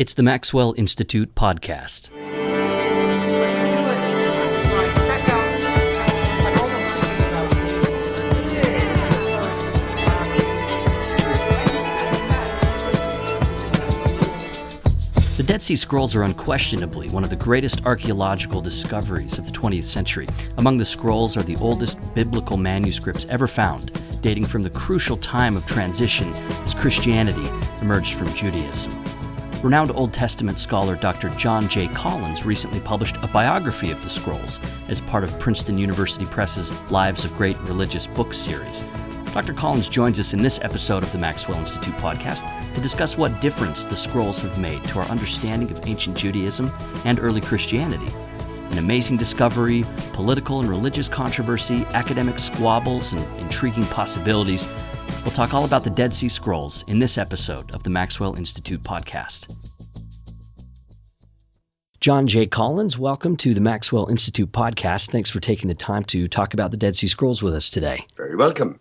It's 0.00 0.14
the 0.14 0.22
Maxwell 0.22 0.72
Institute 0.78 1.34
podcast. 1.34 2.08
The 15.36 15.42
Dead 15.46 15.60
Sea 15.60 15.76
Scrolls 15.76 16.14
are 16.14 16.22
unquestionably 16.22 17.10
one 17.10 17.22
of 17.22 17.28
the 17.28 17.36
greatest 17.36 17.84
archaeological 17.84 18.62
discoveries 18.62 19.36
of 19.36 19.44
the 19.44 19.52
20th 19.52 19.84
century. 19.84 20.26
Among 20.56 20.78
the 20.78 20.86
scrolls 20.86 21.36
are 21.36 21.42
the 21.42 21.56
oldest 21.56 22.14
biblical 22.14 22.56
manuscripts 22.56 23.26
ever 23.28 23.46
found, 23.46 23.92
dating 24.22 24.46
from 24.46 24.62
the 24.62 24.70
crucial 24.70 25.18
time 25.18 25.58
of 25.58 25.66
transition 25.66 26.32
as 26.64 26.72
Christianity 26.72 27.46
emerged 27.82 28.14
from 28.14 28.34
Judaism. 28.34 29.19
Renowned 29.62 29.90
Old 29.94 30.14
Testament 30.14 30.58
scholar 30.58 30.96
Dr. 30.96 31.28
John 31.30 31.68
J. 31.68 31.86
Collins 31.88 32.46
recently 32.46 32.80
published 32.80 33.16
a 33.16 33.26
biography 33.26 33.90
of 33.90 34.02
the 34.02 34.08
scrolls 34.08 34.58
as 34.88 35.02
part 35.02 35.22
of 35.22 35.38
Princeton 35.38 35.76
University 35.76 36.24
Press's 36.24 36.72
Lives 36.90 37.26
of 37.26 37.36
Great 37.36 37.58
Religious 37.60 38.06
Books 38.06 38.38
series. 38.38 38.86
Dr. 39.34 39.52
Collins 39.52 39.90
joins 39.90 40.18
us 40.18 40.32
in 40.32 40.42
this 40.42 40.60
episode 40.62 41.02
of 41.02 41.12
the 41.12 41.18
Maxwell 41.18 41.58
Institute 41.58 41.94
podcast 41.96 42.42
to 42.74 42.80
discuss 42.80 43.18
what 43.18 43.42
difference 43.42 43.84
the 43.84 43.98
scrolls 43.98 44.40
have 44.40 44.58
made 44.58 44.82
to 44.84 44.98
our 44.98 45.08
understanding 45.10 45.70
of 45.70 45.86
ancient 45.86 46.16
Judaism 46.16 46.72
and 47.04 47.20
early 47.20 47.42
Christianity. 47.42 48.10
An 48.70 48.78
amazing 48.78 49.18
discovery, 49.18 49.84
political 50.14 50.60
and 50.60 50.70
religious 50.70 51.08
controversy, 51.08 51.84
academic 51.92 52.38
squabbles, 52.38 53.12
and 53.12 53.20
intriguing 53.38 53.84
possibilities 53.86 54.66
We'll 55.24 55.34
talk 55.34 55.54
all 55.54 55.64
about 55.64 55.84
the 55.84 55.90
Dead 55.90 56.12
Sea 56.12 56.28
Scrolls 56.28 56.84
in 56.86 56.98
this 56.98 57.18
episode 57.18 57.74
of 57.74 57.82
the 57.82 57.90
Maxwell 57.90 58.36
Institute 58.36 58.82
podcast. 58.82 59.54
John 62.00 62.26
J. 62.26 62.46
Collins, 62.46 62.98
welcome 62.98 63.36
to 63.38 63.52
the 63.52 63.60
Maxwell 63.60 64.08
Institute 64.08 64.50
podcast. 64.50 65.10
Thanks 65.10 65.28
for 65.28 65.38
taking 65.38 65.68
the 65.68 65.74
time 65.74 66.04
to 66.04 66.28
talk 66.28 66.54
about 66.54 66.70
the 66.70 66.78
Dead 66.78 66.96
Sea 66.96 67.08
Scrolls 67.08 67.42
with 67.42 67.54
us 67.54 67.68
today. 67.68 68.06
Very 68.16 68.36
welcome. 68.36 68.80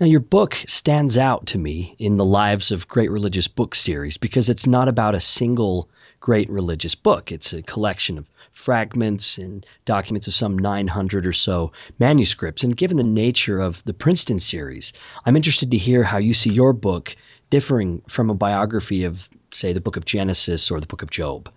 Now, 0.00 0.06
your 0.06 0.20
book 0.20 0.54
stands 0.66 1.16
out 1.16 1.46
to 1.46 1.58
me 1.58 1.94
in 1.98 2.16
the 2.16 2.24
Lives 2.24 2.72
of 2.72 2.88
Great 2.88 3.10
Religious 3.10 3.46
Books 3.46 3.78
series 3.78 4.16
because 4.16 4.48
it's 4.48 4.66
not 4.66 4.88
about 4.88 5.14
a 5.14 5.20
single 5.20 5.88
great 6.18 6.50
religious 6.50 6.94
book. 6.94 7.30
It's 7.30 7.52
a 7.52 7.62
collection 7.62 8.18
of 8.18 8.30
fragments 8.52 9.38
and 9.38 9.64
documents 9.84 10.28
of 10.28 10.34
some 10.34 10.58
900 10.58 11.26
or 11.26 11.32
so 11.32 11.72
manuscripts. 11.98 12.62
And 12.62 12.76
given 12.76 12.96
the 12.96 13.04
nature 13.04 13.60
of 13.60 13.82
the 13.84 13.94
Princeton 13.94 14.38
series, 14.38 14.92
I'm 15.24 15.36
interested 15.36 15.70
to 15.70 15.78
hear 15.78 16.02
how 16.02 16.18
you 16.18 16.34
see 16.34 16.50
your 16.50 16.72
book 16.72 17.14
differing 17.50 18.02
from 18.08 18.30
a 18.30 18.34
biography 18.34 19.04
of, 19.04 19.28
say, 19.52 19.72
the 19.72 19.80
book 19.80 19.96
of 19.96 20.04
Genesis 20.04 20.70
or 20.70 20.80
the 20.80 20.86
book 20.86 21.02
of 21.02 21.10
Job. 21.10 21.50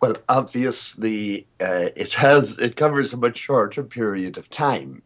Well, 0.00 0.16
obviously, 0.28 1.46
uh, 1.60 1.88
it 1.96 2.12
has 2.14 2.58
it 2.58 2.76
covers 2.76 3.12
a 3.12 3.16
much 3.16 3.38
shorter 3.38 3.82
period 3.82 4.36
of 4.36 4.50
time, 4.50 5.00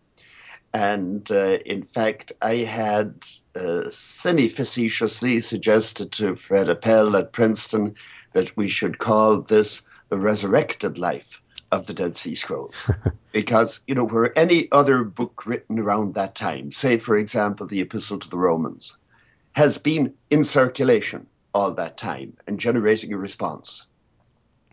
and 0.74 1.30
uh, 1.30 1.58
in 1.64 1.84
fact, 1.84 2.32
I 2.42 2.56
had 2.56 3.24
uh, 3.54 3.88
semi 3.88 4.48
facetiously 4.48 5.40
suggested 5.40 6.10
to 6.12 6.34
Fred 6.34 6.68
Appel 6.68 7.16
at 7.16 7.32
Princeton 7.32 7.94
that 8.32 8.56
we 8.56 8.68
should 8.68 8.98
call 8.98 9.42
this 9.42 9.82
the 10.10 10.18
resurrected 10.18 10.98
life 10.98 11.40
of 11.72 11.86
the 11.86 11.94
Dead 11.94 12.16
Sea 12.16 12.34
Scrolls. 12.34 12.90
because, 13.32 13.80
you 13.86 13.94
know, 13.94 14.04
where 14.04 14.36
any 14.38 14.70
other 14.72 15.04
book 15.04 15.46
written 15.46 15.78
around 15.78 16.14
that 16.14 16.34
time, 16.34 16.72
say, 16.72 16.98
for 16.98 17.16
example, 17.16 17.66
the 17.66 17.80
Epistle 17.80 18.18
to 18.18 18.28
the 18.28 18.36
Romans, 18.36 18.96
has 19.52 19.78
been 19.78 20.12
in 20.28 20.44
circulation 20.44 21.26
all 21.54 21.72
that 21.72 21.96
time 21.96 22.36
and 22.46 22.60
generating 22.60 23.12
a 23.12 23.18
response. 23.18 23.86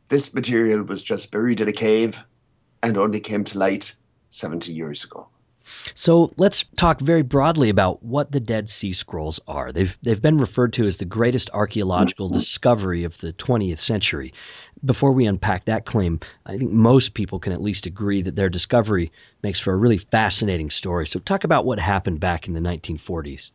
This 0.09 0.33
material 0.33 0.83
was 0.83 1.01
just 1.03 1.31
buried 1.31 1.61
in 1.61 1.67
a 1.67 1.73
cave 1.73 2.21
and 2.83 2.97
only 2.97 3.19
came 3.19 3.43
to 3.45 3.57
light 3.57 3.95
70 4.29 4.71
years 4.71 5.03
ago. 5.03 5.27
So 5.95 6.31
let's 6.37 6.63
talk 6.77 7.01
very 7.01 7.23
broadly 7.23 7.69
about 7.69 8.01
what 8.01 8.31
the 8.31 8.39
Dead 8.39 8.69
Sea 8.69 8.93
Scrolls 8.93 9.39
are. 9.47 9.73
They've 9.73 9.97
they've 10.01 10.21
been 10.21 10.37
referred 10.37 10.71
to 10.73 10.85
as 10.85 10.97
the 10.97 11.05
greatest 11.05 11.49
archaeological 11.53 12.27
mm-hmm. 12.27 12.37
discovery 12.37 13.03
of 13.03 13.17
the 13.17 13.33
20th 13.33 13.79
century. 13.79 14.33
Before 14.85 15.11
we 15.11 15.25
unpack 15.25 15.65
that 15.65 15.85
claim, 15.85 16.19
I 16.45 16.57
think 16.57 16.71
most 16.71 17.13
people 17.13 17.39
can 17.39 17.53
at 17.53 17.61
least 17.61 17.85
agree 17.85 18.21
that 18.21 18.35
their 18.35 18.49
discovery 18.49 19.11
makes 19.43 19.59
for 19.59 19.73
a 19.73 19.77
really 19.77 19.97
fascinating 19.97 20.69
story. 20.69 21.07
So 21.07 21.19
talk 21.19 21.43
about 21.43 21.65
what 21.65 21.79
happened 21.79 22.19
back 22.19 22.47
in 22.47 22.53
the 22.53 22.59
1940s. 22.59 23.51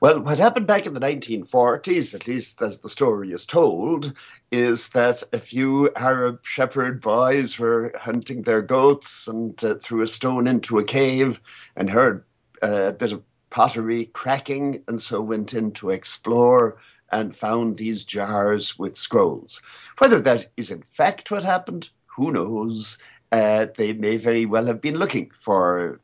Well, 0.00 0.20
what 0.20 0.38
happened 0.38 0.66
back 0.66 0.86
in 0.86 0.94
the 0.94 1.00
1940s, 1.00 2.14
at 2.14 2.26
least 2.26 2.60
as 2.60 2.80
the 2.80 2.90
story 2.90 3.30
is 3.32 3.46
told, 3.46 4.12
is 4.50 4.88
that 4.90 5.22
a 5.32 5.38
few 5.38 5.90
Arab 5.94 6.40
shepherd 6.42 7.00
boys 7.00 7.58
were 7.58 7.92
hunting 7.96 8.42
their 8.42 8.62
goats 8.62 9.28
and 9.28 9.62
uh, 9.62 9.76
threw 9.76 10.02
a 10.02 10.08
stone 10.08 10.46
into 10.46 10.78
a 10.78 10.84
cave 10.84 11.40
and 11.76 11.88
heard 11.88 12.24
uh, 12.62 12.88
a 12.88 12.92
bit 12.92 13.12
of 13.12 13.22
pottery 13.50 14.06
cracking, 14.06 14.82
and 14.88 15.00
so 15.00 15.20
went 15.20 15.54
in 15.54 15.70
to 15.72 15.90
explore 15.90 16.78
and 17.12 17.36
found 17.36 17.76
these 17.76 18.04
jars 18.04 18.78
with 18.78 18.96
scrolls. 18.96 19.60
Whether 19.98 20.20
that 20.20 20.50
is 20.56 20.70
in 20.70 20.82
fact 20.82 21.30
what 21.30 21.44
happened, 21.44 21.90
who 22.06 22.32
knows? 22.32 22.98
Uh, 23.30 23.66
they 23.76 23.92
may 23.92 24.16
very 24.16 24.46
well 24.46 24.66
have 24.66 24.80
been 24.80 24.96
looking 24.96 25.30
for 25.38 26.00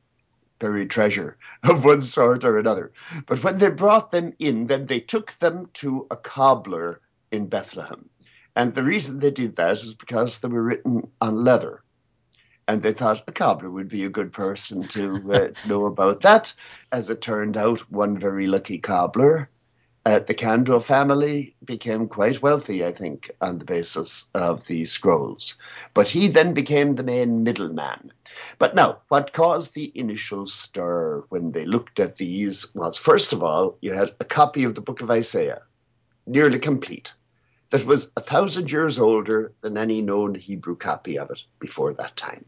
buried 0.58 0.90
treasure 0.90 1.36
of 1.64 1.84
one 1.84 2.02
sort 2.02 2.44
or 2.44 2.58
another. 2.58 2.92
But 3.26 3.42
when 3.42 3.58
they 3.58 3.70
brought 3.70 4.10
them 4.10 4.34
in, 4.38 4.66
then 4.66 4.86
they 4.86 5.00
took 5.00 5.32
them 5.32 5.68
to 5.74 6.06
a 6.10 6.16
cobbler 6.16 7.00
in 7.30 7.46
Bethlehem. 7.46 8.08
And 8.56 8.74
the 8.74 8.82
reason 8.82 9.18
they 9.18 9.30
did 9.30 9.56
that 9.56 9.82
was 9.84 9.94
because 9.94 10.40
they 10.40 10.48
were 10.48 10.62
written 10.62 11.10
on 11.20 11.44
leather. 11.44 11.82
And 12.66 12.82
they 12.82 12.92
thought 12.92 13.24
a 13.26 13.32
cobbler 13.32 13.70
would 13.70 13.88
be 13.88 14.04
a 14.04 14.10
good 14.10 14.32
person 14.32 14.86
to 14.88 15.32
uh, 15.32 15.48
know 15.68 15.86
about 15.86 16.20
that. 16.20 16.52
As 16.92 17.08
it 17.08 17.22
turned 17.22 17.56
out, 17.56 17.80
one 17.90 18.18
very 18.18 18.46
lucky 18.46 18.78
cobbler 18.78 19.48
uh, 20.08 20.18
the 20.20 20.32
Kando 20.32 20.82
family 20.82 21.54
became 21.66 22.08
quite 22.08 22.40
wealthy, 22.40 22.82
I 22.82 22.92
think, 22.92 23.30
on 23.42 23.58
the 23.58 23.66
basis 23.66 24.24
of 24.34 24.66
these 24.66 24.90
scrolls. 24.90 25.54
But 25.92 26.08
he 26.08 26.28
then 26.28 26.54
became 26.54 26.94
the 26.94 27.02
main 27.02 27.42
middleman. 27.42 28.10
But 28.58 28.74
now, 28.74 29.02
what 29.08 29.34
caused 29.34 29.74
the 29.74 29.92
initial 29.94 30.46
stir 30.46 31.24
when 31.28 31.52
they 31.52 31.66
looked 31.66 32.00
at 32.00 32.16
these 32.16 32.74
was, 32.74 32.96
first 32.96 33.34
of 33.34 33.42
all, 33.42 33.76
you 33.82 33.92
had 33.92 34.14
a 34.18 34.24
copy 34.24 34.64
of 34.64 34.74
the 34.74 34.80
book 34.80 35.02
of 35.02 35.10
Isaiah, 35.10 35.60
nearly 36.26 36.58
complete, 36.58 37.12
that 37.68 37.84
was 37.84 38.10
a 38.16 38.22
thousand 38.22 38.72
years 38.72 38.98
older 38.98 39.52
than 39.60 39.76
any 39.76 40.00
known 40.00 40.34
Hebrew 40.34 40.76
copy 40.76 41.18
of 41.18 41.30
it 41.30 41.42
before 41.58 41.92
that 41.92 42.16
time. 42.16 42.46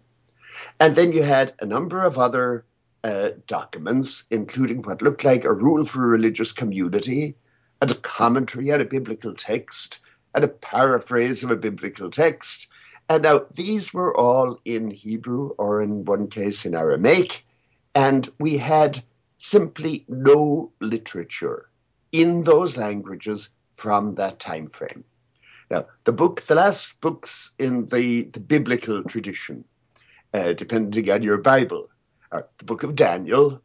And 0.79 0.97
then 0.97 1.13
you 1.13 1.25
had 1.25 1.53
a 1.61 1.67
number 1.67 2.03
of 2.05 2.17
other 2.17 2.65
uh, 3.05 3.31
documents, 3.47 4.25
including 4.31 4.81
what 4.81 5.03
looked 5.03 5.25
like 5.25 5.45
a 5.45 5.53
rule 5.53 5.85
for 5.85 6.05
a 6.05 6.09
religious 6.09 6.53
community, 6.53 7.37
and 7.81 7.91
a 7.91 7.95
commentary 7.95 8.71
on 8.73 8.81
a 8.81 8.85
biblical 8.85 9.35
text 9.35 10.01
and 10.35 10.45
a 10.45 10.49
paraphrase 10.49 11.43
of 11.43 11.51
a 11.51 11.57
biblical 11.57 12.11
text. 12.11 12.69
And 13.09 13.23
now 13.23 13.47
these 13.55 13.93
were 13.93 14.17
all 14.17 14.59
in 14.65 14.91
Hebrew 14.91 15.51
or 15.59 15.83
in 15.83 16.05
one 16.05 16.29
case 16.29 16.65
in 16.65 16.75
Aramaic, 16.75 17.45
and 17.95 18.29
we 18.39 18.57
had 18.57 19.03
simply 19.39 20.05
no 20.09 20.71
literature 20.81 21.69
in 22.13 22.45
those 22.45 22.77
languages 22.77 23.49
from 23.73 24.15
that 24.17 24.39
time 24.39 24.69
frame. 24.69 25.05
Now, 25.71 25.87
the 26.05 26.13
book, 26.13 26.43
the 26.43 26.57
last 26.57 27.01
books 27.01 27.53
in 27.59 27.87
the, 27.89 28.25
the 28.25 28.41
biblical 28.41 29.03
tradition, 29.05 29.65
uh, 30.35 30.53
depending 30.53 31.11
on 31.11 31.23
your 31.23 31.39
Bible, 31.39 31.89
are 32.33 32.47
the 32.59 32.65
book 32.65 32.83
of 32.83 32.97
Daniel, 32.97 33.61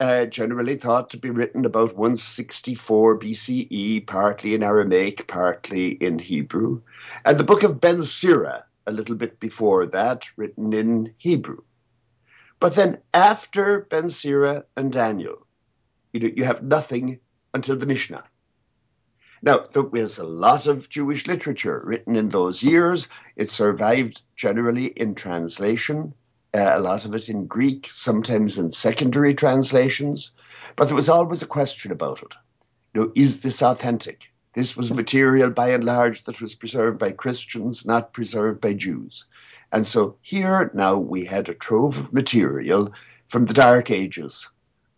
uh, 0.00 0.26
generally 0.26 0.76
thought 0.76 1.10
to 1.10 1.16
be 1.16 1.30
written 1.30 1.64
about 1.64 1.96
164 1.96 3.18
BCE, 3.18 4.06
partly 4.06 4.54
in 4.54 4.62
Aramaic, 4.62 5.26
partly 5.26 5.92
in 5.92 6.18
Hebrew, 6.18 6.82
and 7.24 7.38
the 7.38 7.44
book 7.44 7.62
of 7.62 7.80
Ben 7.80 8.04
Sira, 8.04 8.64
a 8.86 8.92
little 8.92 9.14
bit 9.14 9.40
before 9.40 9.86
that, 9.86 10.26
written 10.36 10.72
in 10.72 11.14
Hebrew. 11.16 11.62
But 12.60 12.74
then 12.74 12.98
after 13.14 13.86
Ben 13.90 14.10
Sira 14.10 14.64
and 14.76 14.92
Daniel, 14.92 15.46
you 16.12 16.20
know, 16.20 16.30
you 16.34 16.44
have 16.44 16.62
nothing 16.62 17.20
until 17.54 17.76
the 17.76 17.86
Mishnah. 17.86 18.24
Now, 19.42 19.58
there 19.58 19.82
was 19.82 20.18
a 20.18 20.24
lot 20.24 20.66
of 20.66 20.88
Jewish 20.88 21.26
literature 21.26 21.82
written 21.84 22.16
in 22.16 22.30
those 22.30 22.62
years. 22.62 23.08
It 23.36 23.50
survived 23.50 24.22
generally 24.34 24.86
in 24.86 25.14
translation 25.14 26.14
uh, 26.56 26.78
a 26.78 26.80
lot 26.80 27.04
of 27.04 27.14
it 27.14 27.28
in 27.28 27.46
Greek, 27.46 27.90
sometimes 27.92 28.56
in 28.56 28.72
secondary 28.72 29.34
translations. 29.34 30.32
But 30.74 30.86
there 30.86 30.96
was 30.96 31.08
always 31.08 31.42
a 31.42 31.46
question 31.46 31.92
about 31.92 32.22
it. 32.22 32.34
You 32.94 33.02
know, 33.02 33.12
is 33.14 33.40
this 33.40 33.62
authentic? 33.62 34.30
This 34.54 34.76
was 34.76 34.90
material 34.92 35.50
by 35.50 35.68
and 35.68 35.84
large 35.84 36.24
that 36.24 36.40
was 36.40 36.54
preserved 36.54 36.98
by 36.98 37.12
Christians, 37.12 37.84
not 37.84 38.14
preserved 38.14 38.60
by 38.60 38.72
Jews. 38.72 39.26
And 39.70 39.86
so 39.86 40.16
here 40.22 40.70
now 40.72 40.98
we 40.98 41.24
had 41.24 41.48
a 41.48 41.54
trove 41.54 41.98
of 41.98 42.12
material 42.14 42.90
from 43.28 43.44
the 43.44 43.54
Dark 43.54 43.90
Ages 43.90 44.48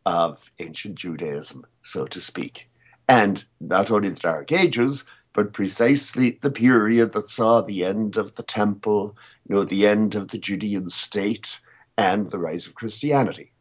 of 0.06 0.52
ancient 0.60 0.94
Judaism, 0.94 1.66
so 1.82 2.06
to 2.06 2.20
speak. 2.20 2.70
And 3.08 3.44
not 3.60 3.90
only 3.90 4.10
the 4.10 4.20
Dark 4.20 4.52
Ages, 4.52 5.04
but 5.38 5.52
precisely 5.52 6.36
the 6.42 6.50
period 6.50 7.12
that 7.12 7.30
saw 7.30 7.60
the 7.60 7.84
end 7.84 8.16
of 8.16 8.34
the 8.34 8.42
temple, 8.42 9.16
you 9.48 9.54
know, 9.54 9.62
the 9.62 9.86
end 9.86 10.16
of 10.16 10.26
the 10.26 10.38
Judean 10.38 10.90
state, 10.90 11.60
and 11.96 12.28
the 12.32 12.38
rise 12.40 12.66
of 12.66 12.74
Christianity. 12.74 13.52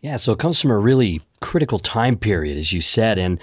Yeah, 0.00 0.14
so 0.14 0.30
it 0.30 0.38
comes 0.38 0.60
from 0.60 0.70
a 0.70 0.78
really 0.78 1.22
critical 1.40 1.80
time 1.80 2.16
period, 2.16 2.56
as 2.56 2.72
you 2.72 2.80
said. 2.80 3.18
And 3.18 3.40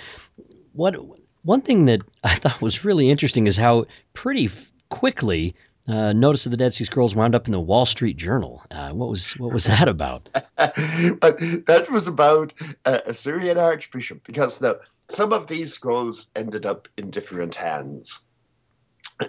what 0.72 0.96
one 1.42 1.60
thing 1.60 1.84
that 1.84 2.04
I 2.24 2.36
thought 2.36 2.62
was 2.62 2.86
really 2.86 3.10
interesting 3.10 3.46
is 3.46 3.58
how 3.58 3.88
pretty 4.14 4.50
quickly 4.88 5.54
uh, 5.86 6.14
notice 6.14 6.46
of 6.46 6.52
the 6.52 6.58
Dead 6.58 6.74
Sea 6.74 6.86
Scrolls 6.86 7.14
wound 7.14 7.36
up 7.36 7.46
in 7.46 7.52
the 7.52 7.60
Wall 7.60 7.86
Street 7.86 8.16
Journal. 8.16 8.64
Uh, 8.72 8.92
what 8.92 9.10
was 9.10 9.34
what 9.34 9.52
was 9.52 9.66
that 9.66 9.90
about? 9.90 10.30
that 10.56 11.88
was 11.92 12.08
about 12.08 12.54
uh, 12.86 13.00
a 13.06 13.14
Syrian 13.14 13.58
archbishop 13.58 14.24
because 14.26 14.62
now 14.62 14.76
some 15.10 15.34
of 15.34 15.48
these 15.48 15.74
scrolls 15.74 16.28
ended 16.36 16.66
up 16.66 16.88
in 16.98 17.12
different 17.12 17.56
hands, 17.56 18.20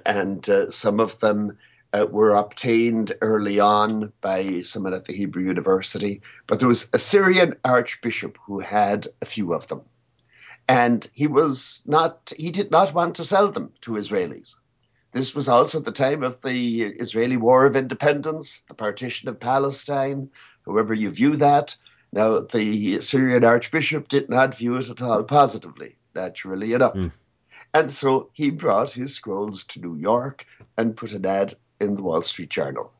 and 0.06 0.48
uh, 0.48 0.70
some 0.70 1.00
of 1.00 1.18
them 1.20 1.58
uh, 1.92 2.06
were 2.10 2.34
obtained 2.34 3.12
early 3.20 3.60
on 3.60 4.12
by 4.20 4.60
someone 4.60 4.94
at 4.94 5.04
the 5.04 5.14
Hebrew 5.14 5.44
University. 5.44 6.22
But 6.46 6.58
there 6.58 6.68
was 6.68 6.88
a 6.92 6.98
Syrian 6.98 7.54
archbishop 7.64 8.38
who 8.44 8.60
had 8.60 9.06
a 9.22 9.26
few 9.26 9.52
of 9.52 9.68
them, 9.68 9.82
and 10.68 11.08
he 11.12 11.26
was 11.26 11.82
not 11.86 12.32
he 12.36 12.50
did 12.50 12.70
not 12.70 12.94
want 12.94 13.16
to 13.16 13.24
sell 13.24 13.50
them 13.50 13.72
to 13.82 13.92
Israelis 13.92 14.54
this 15.14 15.32
was 15.32 15.48
also 15.48 15.78
the 15.78 15.92
time 15.92 16.24
of 16.24 16.42
the 16.42 16.82
Israeli 16.82 17.36
War 17.36 17.64
of 17.64 17.76
Independence, 17.76 18.62
the 18.66 18.74
partition 18.74 19.28
of 19.28 19.38
Palestine, 19.38 20.28
however 20.66 20.92
you 20.92 21.10
view 21.10 21.36
that. 21.36 21.76
Now, 22.14 22.42
the 22.42 23.00
Syrian 23.00 23.42
Archbishop 23.42 24.06
did 24.06 24.28
not 24.28 24.56
view 24.56 24.76
it 24.76 24.88
at 24.88 25.02
all 25.02 25.24
positively, 25.24 25.96
naturally 26.14 26.72
enough. 26.72 26.94
Mm. 26.94 27.10
And 27.74 27.90
so 27.90 28.30
he 28.34 28.50
brought 28.50 28.92
his 28.92 29.16
scrolls 29.16 29.64
to 29.64 29.80
New 29.80 29.96
York 29.96 30.46
and 30.78 30.96
put 30.96 31.12
an 31.12 31.26
ad 31.26 31.54
in 31.80 31.96
the 31.96 32.02
Wall 32.02 32.22
Street 32.22 32.50
Journal. 32.50 32.92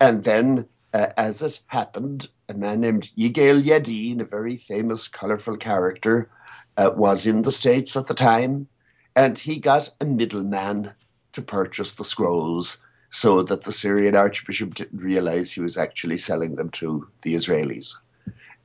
And 0.00 0.24
then, 0.24 0.66
uh, 0.92 1.10
as 1.16 1.42
it 1.42 1.60
happened, 1.68 2.28
a 2.48 2.54
man 2.54 2.80
named 2.80 3.10
Yigael 3.16 3.62
Yadin, 3.62 4.20
a 4.20 4.24
very 4.24 4.56
famous, 4.56 5.06
colorful 5.06 5.56
character, 5.56 6.28
uh, 6.76 6.90
was 6.96 7.26
in 7.26 7.42
the 7.42 7.52
States 7.52 7.94
at 7.94 8.08
the 8.08 8.14
time, 8.14 8.66
and 9.14 9.38
he 9.38 9.60
got 9.60 9.90
a 10.00 10.04
middleman 10.04 10.92
to 11.34 11.40
purchase 11.40 11.94
the 11.94 12.04
scrolls 12.04 12.78
so 13.10 13.44
that 13.44 13.62
the 13.62 13.72
Syrian 13.72 14.16
archbishop 14.16 14.74
didn't 14.74 15.00
realize 15.00 15.52
he 15.52 15.60
was 15.60 15.76
actually 15.76 16.18
selling 16.18 16.56
them 16.56 16.70
to 16.70 17.06
the 17.22 17.34
Israelis. 17.34 17.94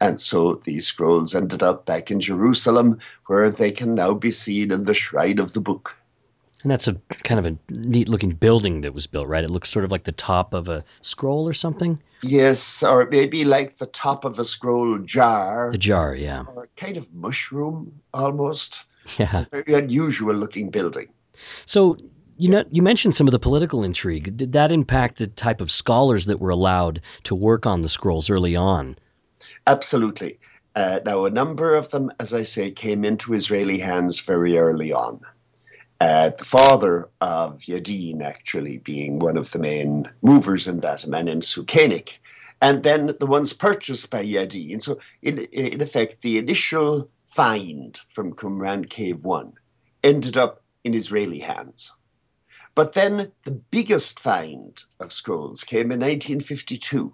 And 0.02 0.20
so 0.20 0.62
these 0.66 0.88
scrolls 0.88 1.34
ended 1.36 1.64
up 1.64 1.86
back 1.86 2.12
in 2.12 2.20
Jerusalem, 2.20 3.00
where 3.28 3.50
they 3.50 3.72
can 3.72 3.96
now 3.96 4.14
be 4.14 4.32
seen 4.32 4.72
in 4.72 4.86
the 4.86 4.94
Shrine 4.94 5.40
of 5.40 5.54
the 5.54 5.62
Book. 5.62 5.96
And 6.64 6.72
that's 6.72 6.88
a 6.88 6.96
kind 7.24 7.40
of 7.40 7.46
a 7.46 7.58
neat 7.70 8.10
looking 8.10 8.32
building 8.32 8.82
that 8.82 8.94
was 8.94 9.06
built, 9.06 9.28
right? 9.28 9.44
It 9.44 9.52
looks 9.52 9.70
sort 9.70 9.86
of 9.86 9.92
like 9.92 10.04
the 10.04 10.12
top 10.12 10.54
of 10.56 10.68
a 10.68 10.84
scroll 11.02 11.48
or 11.48 11.54
something. 11.54 12.02
Yes, 12.24 12.82
or 12.82 13.08
maybe 13.08 13.46
like 13.46 13.78
the 13.78 13.86
top 13.86 14.26
of 14.26 14.40
a 14.40 14.46
scroll 14.46 14.98
jar. 14.98 15.70
The 15.72 15.78
jar, 15.78 16.16
yeah. 16.16 16.44
Or 16.56 16.68
kind 16.76 16.98
of 16.98 17.14
mushroom 17.14 18.02
almost. 18.14 18.84
Yeah. 19.20 19.42
A 19.42 19.62
very 19.62 19.74
unusual 19.76 20.34
looking 20.34 20.72
building. 20.72 21.10
So 21.68 21.96
you 22.38 22.50
know, 22.50 22.64
you 22.72 22.82
mentioned 22.82 23.16
some 23.16 23.28
of 23.28 23.32
the 23.32 23.40
political 23.40 23.84
intrigue. 23.84 24.36
Did 24.36 24.54
that 24.54 24.72
impact 24.72 25.20
the 25.20 25.28
type 25.28 25.62
of 25.62 25.70
scholars 25.70 26.26
that 26.26 26.40
were 26.40 26.50
allowed 26.50 27.02
to 27.26 27.36
work 27.36 27.66
on 27.66 27.84
the 27.84 27.90
scrolls 27.90 28.32
early 28.32 28.56
on? 28.56 28.98
Absolutely. 29.68 30.40
Uh, 30.76 31.00
now, 31.06 31.26
a 31.26 31.30
number 31.30 31.76
of 31.76 31.90
them, 31.90 32.12
as 32.20 32.34
I 32.34 32.44
say, 32.44 32.72
came 32.72 33.06
into 33.06 33.34
Israeli 33.34 33.78
hands 33.78 34.20
very 34.20 34.58
early 34.58 34.92
on. 34.92 35.22
Uh, 36.02 36.32
the 36.38 36.44
father 36.44 37.10
of 37.22 37.62
Yadin 37.62 38.22
actually 38.22 38.80
being 38.80 39.20
one 39.20 39.38
of 39.38 39.52
the 39.52 39.60
main 39.60 40.10
movers 40.22 40.68
in 40.68 40.82
that, 40.82 41.06
a 41.06 41.10
man 41.10 41.26
named 41.26 41.44
Sukenik. 41.44 42.18
And 42.62 42.84
then 42.84 43.16
the 43.20 43.26
ones 43.26 43.54
purchased 43.54 44.10
by 44.10 44.26
Yadin. 44.26 44.82
So, 44.82 45.00
in, 45.22 45.40
in 45.40 45.82
effect, 45.82 46.22
the 46.22 46.38
initial 46.38 47.10
find 47.26 48.00
from 48.10 48.34
Qumran 48.34 48.90
Cave 48.90 49.24
1 49.24 49.54
ended 50.04 50.38
up 50.38 50.62
in 50.84 50.94
Israeli 50.94 51.40
hands. 51.40 51.92
But 52.76 52.94
then 52.94 53.32
the 53.46 53.52
biggest 53.52 54.20
find 54.20 54.78
of 55.00 55.14
scrolls 55.14 55.64
came 55.64 55.92
in 55.92 56.00
1952. 56.00 57.14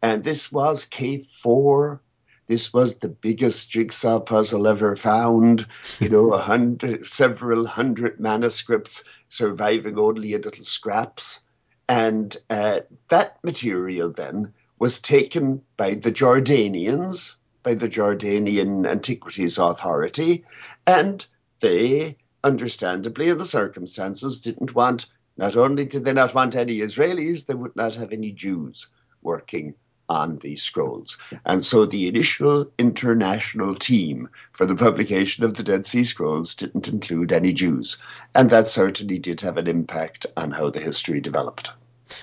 And 0.00 0.22
this 0.22 0.52
was 0.52 0.86
K4. 0.86 1.98
This 2.46 2.72
was 2.72 2.96
the 2.96 3.08
biggest 3.08 3.70
jigsaw 3.70 4.20
puzzle 4.20 4.68
ever 4.68 4.94
found. 4.94 5.66
You 5.98 6.08
know, 6.08 6.32
a 6.32 6.38
hundred, 6.38 7.08
several 7.08 7.66
hundred 7.66 8.20
manuscripts 8.20 9.02
surviving 9.28 9.98
only 9.98 10.34
in 10.34 10.42
little 10.42 10.64
scraps. 10.64 11.40
And 11.88 12.36
uh, 12.48 12.80
that 13.08 13.42
material 13.42 14.12
then 14.12 14.54
was 14.78 15.00
taken 15.00 15.62
by 15.76 15.94
the 15.94 16.12
Jordanians, 16.12 17.32
by 17.64 17.74
the 17.74 17.88
Jordanian 17.88 18.86
Antiquities 18.86 19.58
Authority, 19.58 20.44
and 20.86 21.26
they 21.60 22.16
understandably, 22.44 23.30
in 23.30 23.38
the 23.38 23.46
circumstances, 23.46 24.40
didn't 24.40 24.76
want, 24.76 25.06
not 25.36 25.56
only 25.56 25.84
did 25.84 26.04
they 26.04 26.12
not 26.12 26.34
want 26.34 26.54
any 26.54 26.78
Israelis, 26.78 27.46
they 27.46 27.54
would 27.54 27.74
not 27.74 27.96
have 27.96 28.12
any 28.12 28.30
Jews 28.30 28.86
working 29.22 29.74
on 30.08 30.38
these 30.38 30.62
scrolls. 30.62 31.16
And 31.44 31.64
so 31.64 31.84
the 31.84 32.08
initial 32.08 32.70
international 32.78 33.74
team 33.74 34.28
for 34.52 34.66
the 34.66 34.76
publication 34.76 35.44
of 35.44 35.54
the 35.54 35.62
Dead 35.62 35.86
Sea 35.86 36.04
Scrolls 36.04 36.54
didn't 36.54 36.88
include 36.88 37.32
any 37.32 37.52
Jews. 37.52 37.98
And 38.34 38.50
that 38.50 38.68
certainly 38.68 39.18
did 39.18 39.40
have 39.40 39.56
an 39.56 39.66
impact 39.66 40.26
on 40.36 40.50
how 40.50 40.70
the 40.70 40.80
history 40.80 41.20
developed. 41.20 41.70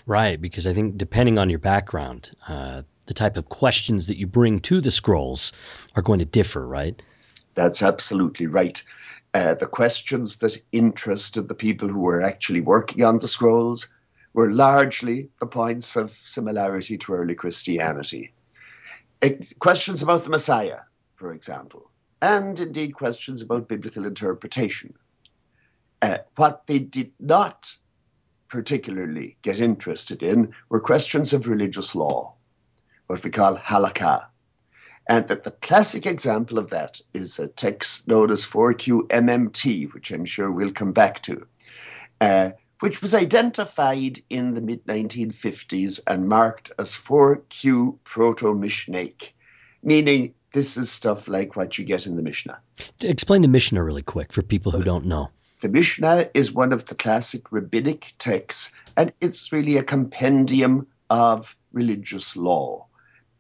Right, 0.06 0.42
because 0.42 0.66
I 0.66 0.74
think 0.74 0.98
depending 0.98 1.38
on 1.38 1.50
your 1.50 1.60
background, 1.60 2.32
uh, 2.48 2.82
the 3.06 3.14
type 3.14 3.38
of 3.38 3.50
questions 3.50 4.08
that 4.08 4.18
you 4.18 4.26
bring 4.26 4.60
to 4.62 4.82
the 4.82 4.92
scrolls 4.92 5.54
are 5.96 6.02
going 6.02 6.20
to 6.20 6.26
differ, 6.26 6.66
right? 6.66 7.00
That's 7.54 7.84
absolutely 7.84 8.48
right 8.48 8.82
uh, 9.36 9.54
the 9.54 9.68
questions 9.68 10.38
that 10.38 10.58
interested 10.72 11.50
the 11.50 11.54
people 11.54 11.90
who 11.90 12.00
were 12.00 12.22
actually 12.22 12.62
working 12.62 13.04
on 13.04 13.20
the 13.20 13.28
scrolls 13.28 13.90
were 14.36 14.52
largely 14.52 15.30
the 15.40 15.48
points 15.48 15.96
of 15.96 16.12
similarity 16.26 16.98
to 16.98 17.14
early 17.14 17.34
Christianity. 17.34 18.34
It, 19.22 19.58
questions 19.60 20.04
about 20.04 20.26
the 20.26 20.30
Messiah, 20.30 20.82
for 21.16 21.32
example, 21.32 21.90
and 22.22 22.60
indeed 22.60 22.96
questions 22.96 23.42
about 23.42 23.70
biblical 23.70 24.06
interpretation. 24.06 24.94
Uh, 26.02 26.18
what 26.36 26.68
they 26.68 26.80
did 26.80 27.14
not 27.18 27.74
particularly 28.50 29.38
get 29.42 29.62
interested 29.62 30.22
in 30.22 30.54
were 30.68 30.82
questions 30.82 31.32
of 31.32 31.48
religious 31.48 31.96
law, 31.96 32.36
what 33.08 33.24
we 33.24 33.30
call 33.30 33.56
halakha, 33.56 34.28
and 35.08 35.30
that 35.30 35.46
the 35.46 35.52
classic 35.52 36.06
example 36.06 36.58
of 36.58 36.70
that 36.72 37.00
is 37.14 37.40
a 37.40 37.48
text 37.48 38.06
known 38.06 38.30
as 38.30 38.46
4QMMT, 38.46 39.94
which 39.94 40.12
I'm 40.12 40.26
sure 40.26 40.52
we'll 40.52 40.74
come 40.74 40.92
back 40.92 41.24
to, 41.24 41.48
uh, 42.20 42.52
which 42.80 43.02
was 43.02 43.14
identified 43.14 44.20
in 44.30 44.54
the 44.54 44.62
mid 44.62 44.86
1950s 44.86 46.00
and 46.08 46.28
marked 46.28 46.72
as 46.78 46.92
4Q 46.92 47.98
Proto 48.04 48.54
Mishnaic, 48.54 49.32
meaning 49.84 50.34
this 50.54 50.78
is 50.78 50.92
stuff 50.92 51.28
like 51.28 51.56
what 51.56 51.78
you 51.78 51.86
get 51.86 52.08
in 52.08 52.16
the 52.16 52.22
Mishnah. 52.22 52.60
Explain 53.02 53.42
the 53.42 53.48
Mishnah 53.48 53.84
really 53.84 54.04
quick 54.04 54.32
for 54.32 54.42
people 54.42 54.72
who 54.72 54.84
don't 54.84 55.06
know. 55.06 55.30
The 55.62 55.70
Mishnah 55.70 56.30
is 56.34 56.52
one 56.52 56.74
of 56.74 56.86
the 56.86 56.96
classic 56.96 57.52
rabbinic 57.52 58.14
texts, 58.20 58.72
and 58.98 59.12
it's 59.22 59.52
really 59.52 59.78
a 59.78 59.84
compendium 59.84 60.88
of 61.10 61.56
religious 61.72 62.36
law 62.36 62.88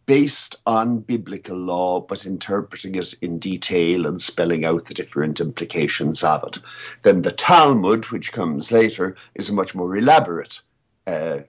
based 0.06 0.56
on 0.66 1.00
biblical 1.00 1.58
law, 1.58 2.00
but 2.00 2.26
interpreting 2.26 2.96
it 2.96 3.14
in 3.22 3.40
detail 3.40 4.06
and 4.06 4.22
spelling 4.22 4.66
out 4.66 4.86
the 4.86 4.94
different 4.94 5.40
implications 5.40 6.24
of 6.24 6.44
it. 6.44 6.58
Then 7.04 7.24
the 7.24 7.32
Talmud, 7.32 8.06
which 8.06 8.32
comes 8.32 8.72
later, 8.72 9.16
is 9.36 9.50
a 9.50 9.54
much 9.54 9.74
more 9.74 9.96
elaborate 9.96 10.62
uh, 11.08 11.40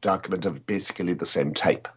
document 0.00 0.46
of 0.46 0.66
basically 0.66 1.14
the 1.14 1.26
same 1.26 1.54
type. 1.54 1.88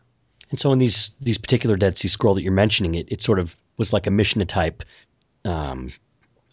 And 0.50 0.60
so, 0.60 0.72
in 0.72 0.80
these 0.80 1.12
these 1.20 1.38
particular 1.38 1.76
Dead 1.76 1.98
Sea 1.98 2.08
Scroll 2.08 2.36
that 2.36 2.44
you're 2.44 2.52
mentioning, 2.52 2.96
it, 2.96 3.12
it 3.12 3.22
sort 3.22 3.40
of 3.40 3.56
was 3.78 3.94
like 3.94 4.08
a 4.08 4.12
Mishnah 4.12 4.46
type 4.46 4.84
um, 5.44 5.92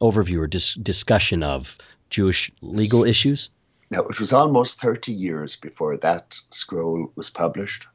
overview 0.00 0.38
or 0.38 0.46
dis- 0.46 0.74
discussion 0.74 1.42
of 1.42 1.76
Jewish 2.10 2.50
legal 2.60 3.04
issues. 3.04 3.50
Now, 3.90 4.00
it 4.04 4.18
was 4.18 4.32
almost 4.32 4.80
30 4.80 5.12
years 5.12 5.56
before 5.56 5.98
that 5.98 6.38
scroll 6.50 7.12
was 7.14 7.28
published. 7.28 7.86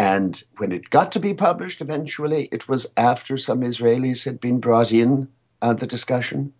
And 0.00 0.42
when 0.56 0.72
it 0.72 0.88
got 0.88 1.12
to 1.12 1.20
be 1.20 1.34
published 1.34 1.82
eventually, 1.82 2.48
it 2.52 2.66
was 2.66 2.90
after 2.96 3.36
some 3.36 3.60
Israelis 3.60 4.24
had 4.24 4.40
been 4.40 4.58
brought 4.58 4.92
in 4.92 5.28
on 5.60 5.76
the 5.76 5.86
discussion. 5.86 6.54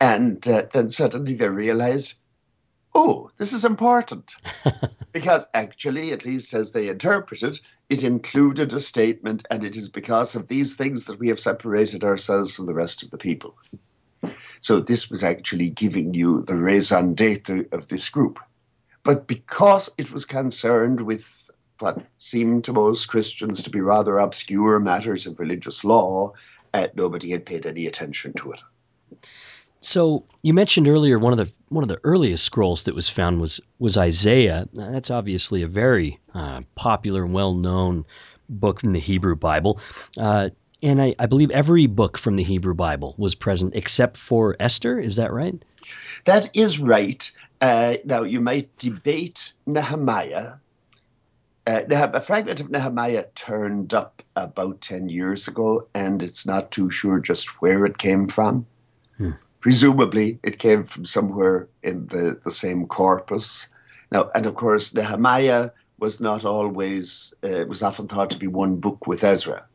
And 0.00 0.46
uh, 0.48 0.66
then 0.72 0.90
suddenly 0.90 1.34
they 1.34 1.48
realized, 1.48 2.14
oh, 2.92 3.30
this 3.36 3.52
is 3.52 3.64
important. 3.64 4.34
because 5.12 5.46
actually, 5.54 6.10
at 6.10 6.24
least 6.24 6.54
as 6.54 6.72
they 6.72 6.88
interpreted, 6.88 7.60
it 7.88 8.02
included 8.02 8.72
a 8.72 8.80
statement, 8.80 9.46
and 9.48 9.62
it 9.62 9.76
is 9.76 9.88
because 9.88 10.34
of 10.34 10.48
these 10.48 10.74
things 10.74 11.04
that 11.04 11.20
we 11.20 11.28
have 11.28 11.38
separated 11.38 12.02
ourselves 12.02 12.52
from 12.52 12.66
the 12.66 12.74
rest 12.74 13.04
of 13.04 13.12
the 13.12 13.16
people. 13.16 13.56
So 14.60 14.80
this 14.80 15.08
was 15.08 15.22
actually 15.22 15.70
giving 15.70 16.14
you 16.14 16.42
the 16.42 16.56
raison 16.56 17.14
d'etre 17.14 17.66
of 17.70 17.86
this 17.86 18.08
group. 18.08 18.40
But 19.04 19.28
because 19.28 19.88
it 19.98 20.10
was 20.10 20.24
concerned 20.24 21.02
with 21.02 21.45
what 21.78 22.04
seemed 22.18 22.64
to 22.64 22.72
most 22.72 23.06
Christians 23.06 23.62
to 23.62 23.70
be 23.70 23.80
rather 23.80 24.18
obscure 24.18 24.78
matters 24.80 25.26
of 25.26 25.38
religious 25.38 25.84
law, 25.84 26.32
uh, 26.74 26.88
nobody 26.94 27.30
had 27.30 27.46
paid 27.46 27.66
any 27.66 27.86
attention 27.86 28.32
to 28.34 28.52
it. 28.52 28.60
So 29.80 30.24
you 30.42 30.54
mentioned 30.54 30.88
earlier 30.88 31.18
one 31.18 31.32
of 31.32 31.38
the 31.38 31.52
one 31.68 31.84
of 31.84 31.88
the 31.88 32.00
earliest 32.02 32.44
scrolls 32.44 32.84
that 32.84 32.94
was 32.94 33.08
found 33.08 33.40
was 33.40 33.60
was 33.78 33.96
Isaiah. 33.96 34.68
That's 34.72 35.10
obviously 35.10 35.62
a 35.62 35.68
very 35.68 36.18
uh, 36.34 36.62
popular 36.74 37.24
and 37.24 37.34
well 37.34 37.54
known 37.54 38.04
book 38.48 38.80
from 38.80 38.90
the 38.90 38.98
Hebrew 38.98 39.36
Bible. 39.36 39.80
Uh, 40.16 40.50
and 40.82 41.00
I, 41.00 41.14
I, 41.18 41.26
believe 41.26 41.50
every 41.50 41.86
book 41.86 42.18
from 42.18 42.36
the 42.36 42.42
Hebrew 42.42 42.74
Bible 42.74 43.14
was 43.16 43.34
present 43.34 43.74
except 43.74 44.16
for 44.16 44.56
Esther. 44.60 45.00
Is 45.00 45.16
that 45.16 45.32
right? 45.32 45.54
That 46.26 46.54
is 46.54 46.78
right. 46.78 47.30
Uh, 47.60 47.96
now, 48.04 48.22
you 48.22 48.40
might 48.40 48.76
debate 48.78 49.52
Nehemiah. 49.66 50.54
Uh, 51.66 51.82
a 51.90 52.20
fragment 52.20 52.60
of 52.60 52.70
Nehemiah 52.70 53.24
turned 53.34 53.92
up 53.92 54.22
about 54.36 54.80
10 54.82 55.08
years 55.08 55.48
ago, 55.48 55.88
and 55.94 56.22
it's 56.22 56.46
not 56.46 56.70
too 56.70 56.90
sure 56.90 57.18
just 57.18 57.60
where 57.60 57.84
it 57.84 57.98
came 57.98 58.28
from. 58.28 58.64
Hmm. 59.16 59.32
Presumably, 59.60 60.38
it 60.44 60.60
came 60.60 60.84
from 60.84 61.04
somewhere 61.04 61.68
in 61.82 62.06
the, 62.06 62.38
the 62.44 62.52
same 62.52 62.86
corpus. 62.86 63.66
Now, 64.12 64.30
and 64.36 64.46
of 64.46 64.54
course, 64.54 64.94
Nehemiah 64.94 65.70
was 65.98 66.20
not 66.20 66.44
always, 66.44 67.34
uh, 67.42 67.48
it 67.48 67.68
was 67.68 67.82
often 67.82 68.06
thought 68.06 68.30
to 68.30 68.38
be 68.38 68.46
one 68.46 68.76
book 68.76 69.08
with 69.08 69.24
Ezra. 69.24 69.66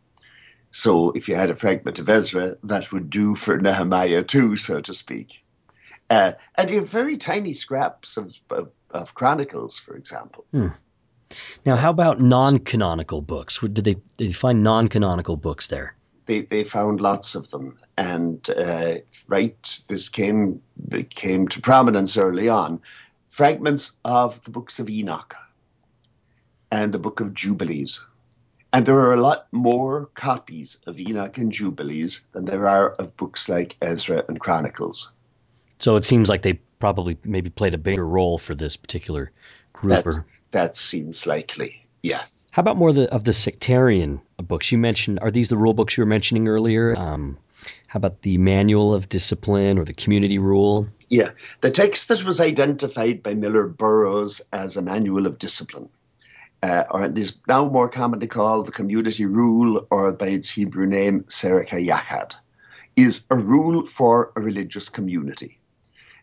So 0.71 1.12
if 1.12 1.27
you 1.27 1.36
had 1.36 1.50
a 1.50 1.55
fragment 1.55 2.00
of 2.00 2.07
Ezra, 2.07 2.55
that 2.63 2.93
would 2.93 3.10
do 3.10 3.36
for 3.36 3.57
Nehemiah 3.57 4.24
too, 4.24 4.55
so 4.55 4.79
to 4.79 4.93
speak. 4.93 5.43
Uh, 6.10 6.33
and 6.55 6.69
you 6.69 6.79
have 6.79 6.89
very 6.89 7.17
tiny 7.17 7.53
scraps 7.53 8.15
of, 8.15 8.38
of, 8.50 8.71
of 8.91 9.13
Chronicles, 9.13 9.77
for 9.77 9.95
example. 9.95 10.45
Hmm. 10.51 10.67
Now, 11.65 11.75
how 11.75 11.89
about 11.89 12.19
non-canonical 12.19 13.21
books? 13.21 13.59
Did 13.59 13.75
they, 13.75 13.95
did 14.17 14.29
they 14.29 14.31
find 14.31 14.63
non-canonical 14.63 15.38
books 15.38 15.67
there? 15.67 15.95
They, 16.27 16.41
they 16.41 16.63
found 16.63 17.01
lots 17.01 17.35
of 17.35 17.50
them, 17.50 17.77
and 17.97 18.47
uh, 18.51 18.95
right, 19.27 19.83
this 19.88 20.07
came 20.07 20.61
came 21.09 21.47
to 21.47 21.59
prominence 21.59 22.15
early 22.15 22.47
on. 22.47 22.79
Fragments 23.29 23.93
of 24.05 24.41
the 24.43 24.51
books 24.51 24.79
of 24.79 24.89
Enoch 24.89 25.35
and 26.71 26.93
the 26.93 27.00
Book 27.00 27.19
of 27.19 27.33
Jubilees, 27.33 28.00
and 28.71 28.85
there 28.85 29.00
are 29.00 29.13
a 29.13 29.19
lot 29.19 29.47
more 29.51 30.05
copies 30.13 30.77
of 30.85 31.00
Enoch 31.00 31.38
and 31.38 31.51
Jubilees 31.51 32.21
than 32.33 32.45
there 32.45 32.67
are 32.67 32.91
of 32.93 33.17
books 33.17 33.50
like 33.50 33.75
Ezra 33.81 34.23
and 34.29 34.39
Chronicles. 34.39 35.11
So 35.79 35.95
it 35.95 36.05
seems 36.05 36.29
like 36.29 36.43
they 36.43 36.59
probably 36.79 37.17
maybe 37.23 37.50
played 37.50 37.73
a 37.73 37.79
bigger 37.79 38.07
role 38.07 38.38
for 38.38 38.55
this 38.55 38.77
particular 38.77 39.31
group. 39.73 40.03
That, 40.03 40.23
that 40.51 40.77
seems 40.77 41.25
likely. 41.25 41.86
Yeah. 42.03 42.22
How 42.51 42.62
about 42.62 42.77
more 42.77 42.89
of 42.89 42.96
the, 42.96 43.12
of 43.13 43.24
the 43.24 43.34
sectarian 43.34 44.22
books 44.38 44.72
you 44.72 44.77
mentioned? 44.77 45.20
Are 45.22 45.31
these 45.31 45.50
the 45.50 45.58
rule 45.58 45.74
books 45.74 45.96
you 45.96 46.01
were 46.01 46.10
mentioning 46.10 46.48
earlier? 46.48 46.96
Um, 46.98 47.38
how 47.88 47.98
about 47.98 48.22
the 48.22 48.38
manual 48.38 48.93
of 48.93 49.08
discipline 49.08 49.77
or 49.77 49.86
the 49.86 49.93
community 49.93 50.38
rule? 50.38 50.88
Yeah, 51.10 51.31
the 51.62 51.72
text 51.72 52.08
that 52.08 52.24
was 52.24 52.39
identified 52.39 53.22
by 53.22 53.34
Millar 53.34 53.67
Burrows 53.67 54.41
as 54.51 54.77
a 54.77 54.81
manual 54.81 55.25
of 55.25 55.39
discipline, 55.39 55.89
uh, 56.63 56.86
or 56.89 57.03
it 57.03 57.17
is 57.17 57.36
now 57.48 57.70
more 57.70 57.89
commonly 57.89 58.27
called 58.27 58.67
the 58.67 58.72
community 58.72 59.25
rule, 59.25 59.86
or 59.91 60.13
by 60.13 60.27
its 60.27 60.50
Hebrew 60.50 60.86
name, 60.86 61.24
Serekh 61.24 61.70
ha-Yachad, 61.70 62.34
is 62.96 63.24
a 63.29 63.36
rule 63.36 63.88
for 63.88 64.31
a 64.36 64.41
religious 64.41 64.89
community. 64.89 65.60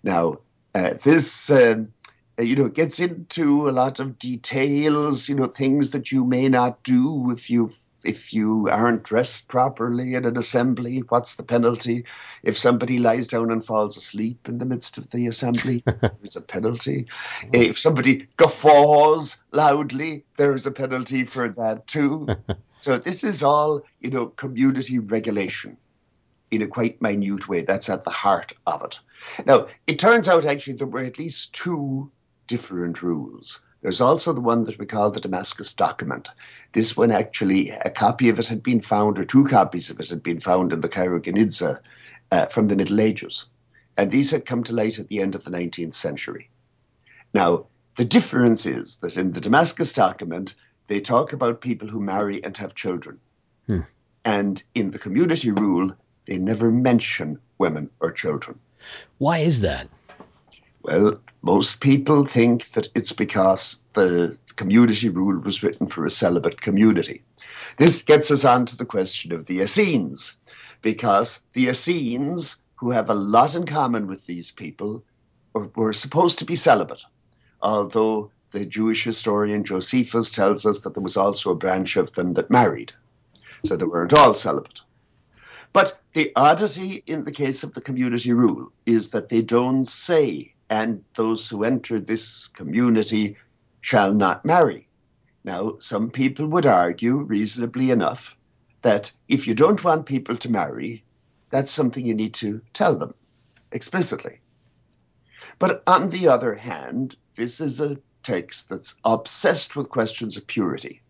Now, 0.03 0.39
uh, 0.75 0.95
this, 1.03 1.51
um, 1.51 1.93
Uh, 2.39 2.43
you 2.43 2.55
know, 2.55 2.67
it 2.67 2.75
gets 2.75 3.01
into 3.01 3.69
a 3.69 3.73
lot 3.73 3.99
of 3.99 4.19
details, 4.19 5.29
you 5.29 5.35
know, 5.35 5.47
things 5.47 5.91
that 5.91 6.13
you 6.13 6.25
may 6.25 6.49
not 6.49 6.83
do 6.85 7.31
if 7.31 7.51
you 7.51 7.73
if 8.05 8.33
you 8.33 8.69
aren't 8.71 9.03
dressed 9.03 9.49
properly 9.49 10.15
in 10.15 10.25
an 10.25 10.39
assembly. 10.39 11.01
What's 11.09 11.35
the 11.35 11.43
penalty? 11.43 12.05
If 12.45 12.57
somebody 12.57 13.01
lies 13.01 13.27
down 13.27 13.51
and 13.51 13.65
falls 13.65 13.97
asleep 13.97 14.49
in 14.49 14.59
the 14.59 14.65
midst 14.65 14.99
of 14.99 15.11
the 15.11 15.27
assembly, 15.27 15.83
there's 15.87 16.37
a 16.37 16.41
penalty. 16.41 17.07
If 17.53 17.79
somebody 17.79 18.29
guffaws 18.37 19.37
loudly, 19.51 20.25
there's 20.37 20.65
a 20.65 20.71
penalty 20.71 21.25
for 21.25 21.49
that 21.49 21.89
too. 21.89 22.29
so 22.81 22.99
this 22.99 23.25
is 23.25 23.43
all, 23.43 23.83
you 24.01 24.11
know, 24.11 24.29
community 24.29 25.01
regulation 25.01 25.77
in 26.53 26.63
a 26.63 26.69
quite 26.69 27.03
minute 27.03 27.49
way. 27.49 27.63
That's 27.63 27.89
at 27.89 28.05
the 28.05 28.11
heart 28.11 28.53
of 28.67 28.85
it. 28.85 29.01
Now, 29.45 29.67
it 29.89 29.99
turns 29.99 30.29
out 30.29 30.45
actually 30.45 30.75
there 30.75 30.87
were 30.87 31.01
at 31.01 31.19
least 31.19 31.53
two 31.53 32.11
different 32.49 33.03
rules. 33.03 33.61
There's 33.83 34.01
also 34.01 34.33
the 34.33 34.41
one 34.41 34.65
that 34.65 34.79
we 34.79 34.87
call 34.87 35.11
the 35.11 35.21
Damascus 35.21 35.73
document. 35.73 36.29
This 36.73 36.97
one 36.97 37.13
actually, 37.13 37.71
a 37.71 37.91
copy 37.91 38.29
of 38.29 38.41
it 38.41 38.47
had 38.49 38.63
been 38.63 38.81
found, 38.81 39.19
or 39.19 39.25
two 39.25 39.45
copies 39.45 39.89
of 39.89 40.01
it 40.01 40.09
had 40.09 40.23
been 40.23 40.41
found 40.41 40.73
in 40.73 40.81
the 40.81 40.89
Cairo 40.89 41.21
Geniza 41.21 41.79
uh, 42.33 42.47
from 42.47 42.67
the 42.67 42.75
Middle 42.75 43.01
Ages. 43.01 43.47
And 43.97 44.11
these 44.11 44.33
had 44.33 44.47
come 44.47 44.65
to 44.65 44.73
light 44.73 44.99
at 44.99 45.09
the 45.09 45.21
end 45.21 45.37
of 45.37 45.45
the 45.45 45.51
19th 45.51 45.95
century. 45.95 46.51
Now, 47.33 47.67
the 47.97 48.05
difference 48.05 48.67
is 48.67 48.97
that 48.97 49.17
in 49.17 49.33
the 49.33 49.41
Damascus 49.41 49.93
document, 49.93 50.55
they 50.89 51.01
talk 51.01 51.33
about 51.33 51.61
people 51.61 51.89
who 51.89 52.01
marry 52.01 52.43
and 52.43 52.57
have 52.57 52.75
children. 52.75 53.21
Hmm. 53.67 53.81
And 54.25 54.63
in 54.75 54.91
the 54.91 54.99
community 54.99 55.51
rule, 55.51 55.95
they 56.27 56.39
never 56.39 56.71
mention 56.71 57.39
women 57.59 57.91
or 58.01 58.11
children. 58.11 58.59
Why 59.19 59.39
is 59.39 59.61
that? 59.61 59.89
Well, 60.83 61.21
most 61.43 61.81
people 61.81 62.25
think 62.25 62.73
that 62.73 62.89
it's 62.95 63.13
because 63.13 63.81
the 63.95 64.39
community 64.57 65.09
rule 65.09 65.39
was 65.41 65.63
written 65.63 65.87
for 65.87 66.05
a 66.05 66.11
celibate 66.11 66.61
community. 66.61 67.23
This 67.79 68.03
gets 68.03 68.31
us 68.31 68.45
on 68.45 68.67
to 68.67 68.77
the 68.77 68.87
question 68.87 69.33
of 69.33 69.47
the 69.47 69.61
Essenes, 69.61 70.37
because 70.83 71.41
the 71.53 71.69
Essenes, 71.69 72.57
who 72.77 72.91
have 72.91 73.11
a 73.11 73.15
lot 73.15 73.55
in 73.55 73.67
common 73.67 74.07
with 74.07 74.27
these 74.27 74.51
people, 74.51 75.03
were 75.53 75.93
supposed 75.93 76.39
to 76.39 76.45
be 76.45 76.57
celibate, 76.57 77.03
although 77.63 78.31
the 78.53 78.65
Jewish 78.65 79.05
historian 79.05 79.65
Josephus 79.65 80.31
tells 80.31 80.65
us 80.65 80.81
that 80.81 80.95
there 80.95 81.03
was 81.03 81.17
also 81.17 81.51
a 81.51 81.57
branch 81.57 81.97
of 81.97 82.13
them 82.13 82.35
that 82.35 82.51
married. 82.51 82.93
So 83.65 83.77
they 83.77 83.85
weren't 83.85 84.15
all 84.15 84.35
celibate. 84.35 84.81
But 85.73 86.01
the 86.15 86.33
oddity 86.37 87.03
in 87.07 87.25
the 87.25 87.33
case 87.33 87.63
of 87.63 87.75
the 87.75 87.81
community 87.81 88.33
rule 88.33 88.73
is 88.87 89.11
that 89.11 89.29
they 89.29 89.43
don't 89.43 89.89
say, 89.89 90.55
and 90.71 91.03
those 91.15 91.49
who 91.49 91.65
enter 91.65 91.99
this 91.99 92.49
community 92.49 93.37
shall 93.81 94.13
not 94.13 94.45
marry. 94.45 94.89
Now, 95.45 95.79
some 95.79 96.11
people 96.11 96.47
would 96.49 96.67
argue, 96.67 97.17
reasonably 97.19 97.91
enough, 97.91 98.37
that 98.83 99.13
if 99.29 99.47
you 99.47 99.55
don't 99.55 99.83
want 99.83 100.07
people 100.07 100.37
to 100.37 100.51
marry, 100.51 101.05
that's 101.51 101.71
something 101.71 102.05
you 102.05 102.15
need 102.15 102.35
to 102.35 102.61
tell 102.75 102.95
them 102.97 103.15
explicitly. 103.73 104.41
But 105.59 105.83
on 105.87 106.11
the 106.11 106.29
other 106.29 106.55
hand, 106.55 107.17
this 107.35 107.61
is 107.61 107.81
a 107.81 107.99
text 108.23 108.69
that's 108.69 108.95
obsessed 109.05 109.75
with 109.75 109.89
questions 109.89 110.37
of 110.37 110.47
purity. 110.47 111.03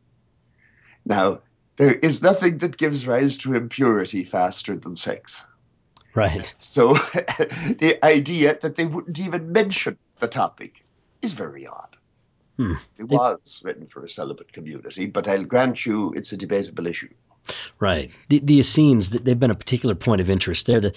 Now, 1.04 1.40
there 1.76 1.94
is 1.94 2.22
nothing 2.22 2.58
that 2.58 2.76
gives 2.76 3.06
rise 3.06 3.36
to 3.38 3.54
impurity 3.54 4.24
faster 4.24 4.76
than 4.76 4.96
sex. 4.96 5.44
Right. 6.18 6.54
So 6.58 6.94
the 7.14 7.98
idea 8.02 8.58
that 8.60 8.74
they 8.76 8.86
wouldn't 8.86 9.18
even 9.20 9.52
mention 9.52 9.98
the 10.18 10.28
topic 10.28 10.84
is 11.22 11.32
very 11.32 11.66
odd. 11.66 11.96
Hmm. 12.56 12.74
It 12.98 13.04
was 13.04 13.62
written 13.64 13.86
for 13.86 14.04
a 14.04 14.08
celibate 14.08 14.52
community, 14.52 15.06
but 15.06 15.28
I'll 15.28 15.44
grant 15.44 15.86
you 15.86 16.12
it's 16.14 16.32
a 16.32 16.36
debatable 16.36 16.88
issue. 16.88 17.14
Right. 17.78 18.10
The, 18.28 18.40
the 18.40 18.58
Essenes, 18.58 19.10
they've 19.10 19.38
been 19.38 19.52
a 19.52 19.54
particular 19.54 19.94
point 19.94 20.20
of 20.20 20.28
interest. 20.28 20.66
They're 20.66 20.80
the, 20.80 20.94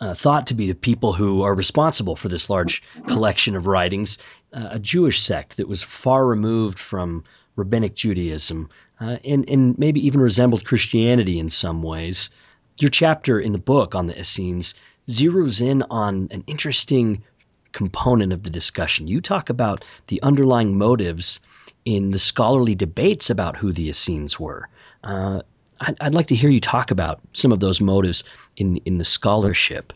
uh, 0.00 0.14
thought 0.14 0.46
to 0.46 0.54
be 0.54 0.68
the 0.68 0.74
people 0.74 1.12
who 1.12 1.42
are 1.42 1.54
responsible 1.54 2.16
for 2.16 2.28
this 2.28 2.48
large 2.48 2.82
collection 3.06 3.54
of 3.54 3.66
writings, 3.66 4.18
uh, 4.52 4.68
a 4.72 4.78
Jewish 4.78 5.20
sect 5.20 5.58
that 5.58 5.68
was 5.68 5.82
far 5.82 6.24
removed 6.24 6.78
from 6.78 7.24
rabbinic 7.56 7.94
Judaism, 7.94 8.70
uh, 9.00 9.18
and, 9.24 9.48
and 9.48 9.78
maybe 9.78 10.06
even 10.06 10.20
resembled 10.20 10.64
Christianity 10.64 11.38
in 11.38 11.48
some 11.48 11.82
ways. 11.82 12.30
Your 12.80 12.90
chapter 12.90 13.40
in 13.40 13.50
the 13.50 13.58
book 13.58 13.96
on 13.96 14.06
the 14.06 14.18
Essenes 14.18 14.74
zeroes 15.08 15.60
in 15.60 15.82
on 15.90 16.28
an 16.30 16.44
interesting 16.46 17.24
component 17.72 18.32
of 18.32 18.44
the 18.44 18.50
discussion. 18.50 19.08
You 19.08 19.20
talk 19.20 19.50
about 19.50 19.84
the 20.06 20.22
underlying 20.22 20.78
motives 20.78 21.40
in 21.84 22.12
the 22.12 22.20
scholarly 22.20 22.76
debates 22.76 23.30
about 23.30 23.56
who 23.56 23.72
the 23.72 23.88
Essenes 23.88 24.38
were. 24.38 24.68
Uh, 25.02 25.42
I'd, 25.80 25.96
I'd, 26.00 26.14
like 26.14 26.28
to 26.28 26.36
hear 26.36 26.50
you 26.50 26.60
talk 26.60 26.92
about 26.92 27.20
some 27.32 27.50
of 27.50 27.58
those 27.58 27.80
motives 27.80 28.22
in 28.56 28.76
in 28.78 28.98
the 28.98 29.04
scholarship. 29.04 29.92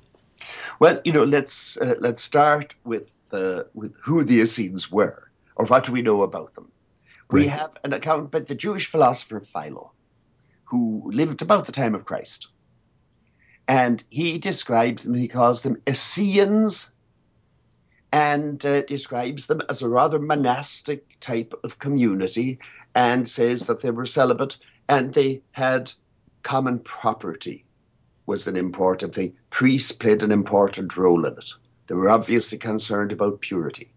Well, 0.81 1.01
you 1.05 1.13
know, 1.13 1.25
let's 1.25 1.77
uh, 1.77 1.95
let's 2.01 2.23
start 2.23 2.75
with 2.85 3.11
uh, 3.31 3.63
with 3.75 3.95
who 4.03 4.25
the 4.25 4.41
Essenes 4.41 4.91
were, 4.91 5.31
or 5.55 5.67
what 5.67 5.85
do 5.85 5.93
we 5.93 6.03
know 6.03 6.23
about 6.23 6.55
them. 6.55 6.73
We 7.31 7.47
have 7.47 7.79
an 7.85 7.93
account 7.93 8.31
by 8.33 8.41
the 8.41 8.55
Jewish 8.55 8.87
philosopher 8.87 9.41
Philo, 9.41 9.93
who 10.65 11.11
lived 11.13 11.43
about 11.43 11.67
the 11.67 11.73
time 11.73 11.95
of 11.95 12.05
Christ. 12.05 12.49
And 13.69 14.03
he 14.11 14.39
describes 14.39 15.05
them, 15.05 15.15
he 15.15 15.29
calls 15.29 15.63
them 15.63 15.81
Essenes, 15.89 16.89
and 18.13 18.65
uh, 18.67 18.83
describes 18.83 19.47
them 19.47 19.63
as 19.69 19.81
a 19.81 19.89
rather 19.89 20.19
monastic 20.19 21.19
type 21.21 21.55
of 21.65 21.79
community 21.79 22.59
and 22.95 23.27
says 23.27 23.67
that 23.67 23.81
they 23.81 23.91
were 23.91 24.07
celibate 24.07 24.59
and 24.89 25.15
they 25.15 25.43
had 25.53 25.91
common 26.43 26.79
property 26.81 27.65
was 28.27 28.47
an 28.47 28.57
important 28.57 29.15
thing. 29.15 29.35
Priests 29.51 29.93
played 29.93 30.23
an 30.23 30.31
important 30.31 30.97
role 30.97 31.25
in 31.25 31.33
it. 31.33 31.51
They 31.87 31.95
were 31.95 32.11
obviously 32.11 32.59
concerned 32.59 33.13
about 33.13 33.41
purity. 33.41 33.93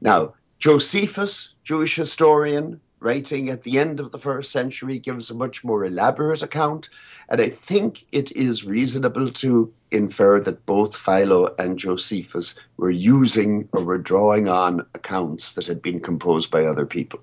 Now, 0.00 0.34
Josephus, 0.58 1.54
Jewish 1.64 1.96
historian, 1.96 2.80
writing 3.02 3.50
at 3.50 3.64
the 3.64 3.78
end 3.78 4.00
of 4.00 4.12
the 4.12 4.18
first 4.18 4.52
century, 4.52 4.98
gives 4.98 5.30
a 5.30 5.34
much 5.34 5.64
more 5.64 5.84
elaborate 5.84 6.42
account. 6.42 6.88
And 7.28 7.40
I 7.40 7.48
think 7.48 8.04
it 8.12 8.30
is 8.32 8.64
reasonable 8.64 9.30
to 9.32 9.72
infer 9.90 10.40
that 10.40 10.66
both 10.66 10.96
Philo 10.96 11.54
and 11.58 11.78
Josephus 11.78 12.54
were 12.76 12.90
using 12.90 13.68
or 13.72 13.84
were 13.84 13.98
drawing 13.98 14.48
on 14.48 14.86
accounts 14.94 15.52
that 15.54 15.66
had 15.66 15.82
been 15.82 16.00
composed 16.00 16.50
by 16.50 16.64
other 16.64 16.86
people. 16.86 17.20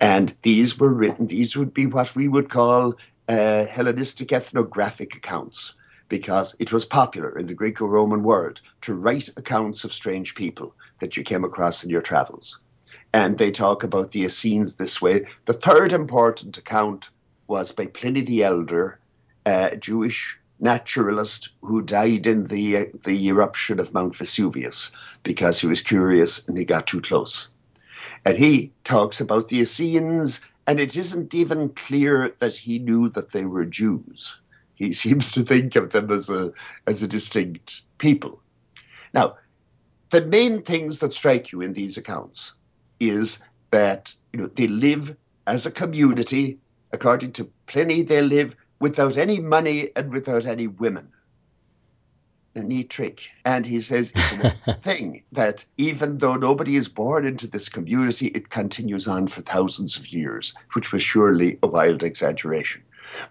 And 0.00 0.34
these 0.42 0.78
were 0.78 0.92
written, 0.92 1.26
these 1.26 1.56
would 1.56 1.74
be 1.74 1.86
what 1.86 2.14
we 2.14 2.28
would 2.28 2.48
call 2.48 2.94
uh, 3.28 3.66
Hellenistic 3.66 4.32
ethnographic 4.32 5.16
accounts, 5.16 5.74
because 6.08 6.54
it 6.58 6.72
was 6.72 6.84
popular 6.84 7.36
in 7.38 7.46
the 7.46 7.54
Greco 7.54 7.86
Roman 7.86 8.22
world 8.22 8.60
to 8.82 8.94
write 8.94 9.30
accounts 9.36 9.84
of 9.84 9.92
strange 9.92 10.34
people 10.34 10.74
that 11.00 11.16
you 11.16 11.24
came 11.24 11.44
across 11.44 11.82
in 11.82 11.90
your 11.90 12.02
travels. 12.02 12.58
And 13.14 13.38
they 13.38 13.52
talk 13.52 13.84
about 13.84 14.10
the 14.10 14.24
Essenes 14.24 14.74
this 14.74 15.00
way. 15.00 15.24
The 15.44 15.52
third 15.52 15.92
important 15.92 16.58
account 16.58 17.10
was 17.46 17.70
by 17.70 17.86
Pliny 17.86 18.22
the 18.22 18.42
Elder, 18.42 18.98
a 19.46 19.76
Jewish 19.76 20.36
naturalist 20.58 21.50
who 21.60 21.80
died 21.80 22.26
in 22.26 22.48
the, 22.48 22.90
the 23.04 23.28
eruption 23.28 23.78
of 23.78 23.94
Mount 23.94 24.16
Vesuvius 24.16 24.90
because 25.22 25.60
he 25.60 25.68
was 25.68 25.80
curious 25.80 26.44
and 26.48 26.58
he 26.58 26.64
got 26.64 26.88
too 26.88 27.00
close. 27.00 27.46
And 28.24 28.36
he 28.36 28.72
talks 28.82 29.20
about 29.20 29.46
the 29.46 29.60
Essenes, 29.60 30.40
and 30.66 30.80
it 30.80 30.96
isn't 30.96 31.32
even 31.34 31.68
clear 31.68 32.34
that 32.40 32.56
he 32.56 32.80
knew 32.80 33.08
that 33.10 33.30
they 33.30 33.44
were 33.44 33.64
Jews. 33.64 34.36
He 34.74 34.92
seems 35.04 35.30
to 35.32 35.44
think 35.44 35.76
of 35.76 35.92
them 35.92 36.10
as 36.10 36.28
a, 36.28 36.52
as 36.88 37.00
a 37.00 37.06
distinct 37.06 37.82
people. 37.98 38.40
Now, 39.12 39.36
the 40.10 40.26
main 40.26 40.62
things 40.62 40.98
that 40.98 41.14
strike 41.14 41.52
you 41.52 41.60
in 41.60 41.74
these 41.74 41.96
accounts 41.96 42.54
is 43.10 43.38
that 43.70 44.14
you 44.32 44.40
know 44.40 44.46
they 44.46 44.66
live 44.66 45.16
as 45.46 45.66
a 45.66 45.70
community. 45.70 46.58
According 46.92 47.32
to 47.32 47.50
Pliny, 47.66 48.02
they 48.02 48.22
live 48.22 48.54
without 48.78 49.16
any 49.16 49.40
money 49.40 49.90
and 49.96 50.12
without 50.12 50.46
any 50.46 50.66
women. 50.66 51.08
A 52.54 52.62
neat 52.62 52.90
trick. 52.90 53.22
And 53.44 53.66
he 53.66 53.80
says 53.80 54.12
it's 54.14 54.56
a 54.66 54.74
thing 54.82 55.24
that 55.32 55.64
even 55.76 56.18
though 56.18 56.36
nobody 56.36 56.76
is 56.76 56.88
born 56.88 57.26
into 57.26 57.48
this 57.48 57.68
community, 57.68 58.28
it 58.28 58.50
continues 58.50 59.08
on 59.08 59.26
for 59.26 59.42
thousands 59.42 59.96
of 59.96 60.06
years, 60.06 60.54
which 60.74 60.92
was 60.92 61.02
surely 61.02 61.58
a 61.62 61.66
wild 61.66 62.04
exaggeration. 62.04 62.82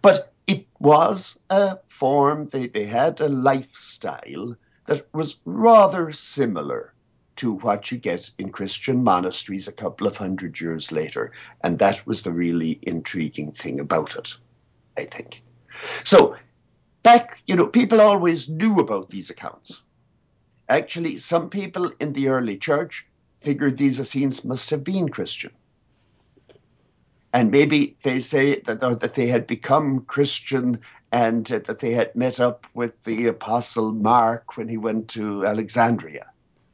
But 0.01 0.33
it 0.47 0.67
was 0.79 1.39
a 1.49 1.77
form, 1.87 2.49
they, 2.49 2.67
they 2.67 2.85
had 2.85 3.21
a 3.21 3.29
lifestyle 3.29 4.57
that 4.87 5.07
was 5.13 5.37
rather 5.45 6.11
similar 6.11 6.93
to 7.43 7.55
what 7.55 7.91
you 7.91 7.97
get 7.97 8.31
in 8.37 8.49
Christian 8.53 9.03
monasteries 9.03 9.67
a 9.67 9.73
couple 9.73 10.07
of 10.07 10.15
hundred 10.15 10.61
years 10.61 10.93
later. 10.93 11.33
And 11.61 11.77
that 11.79 12.07
was 12.07 12.23
the 12.23 12.31
really 12.31 12.79
intriguing 12.83 13.51
thing 13.51 13.81
about 13.81 14.15
it, 14.15 14.33
I 14.97 15.03
think. 15.03 15.43
So, 16.05 16.37
back, 17.03 17.39
you 17.45 17.57
know, 17.57 17.67
people 17.67 17.99
always 17.99 18.47
knew 18.47 18.79
about 18.79 19.09
these 19.09 19.29
accounts. 19.29 19.81
Actually, 20.69 21.17
some 21.17 21.49
people 21.49 21.91
in 21.99 22.13
the 22.13 22.29
early 22.29 22.55
church 22.55 23.05
figured 23.41 23.77
these 23.77 23.99
Essenes 23.99 24.45
must 24.45 24.69
have 24.69 24.85
been 24.85 25.09
Christian. 25.09 25.51
And 27.33 27.51
maybe 27.51 27.97
they 28.05 28.21
say 28.21 28.61
that, 28.61 28.79
that 28.79 29.15
they 29.15 29.27
had 29.27 29.45
become 29.47 30.05
Christian 30.05 30.79
and 31.11 31.45
that 31.47 31.79
they 31.79 31.91
had 31.91 32.15
met 32.15 32.39
up 32.39 32.67
with 32.73 32.93
the 33.03 33.27
apostle 33.27 33.91
Mark 33.91 34.55
when 34.55 34.69
he 34.69 34.77
went 34.77 35.09
to 35.09 35.45
Alexandria. 35.45 36.27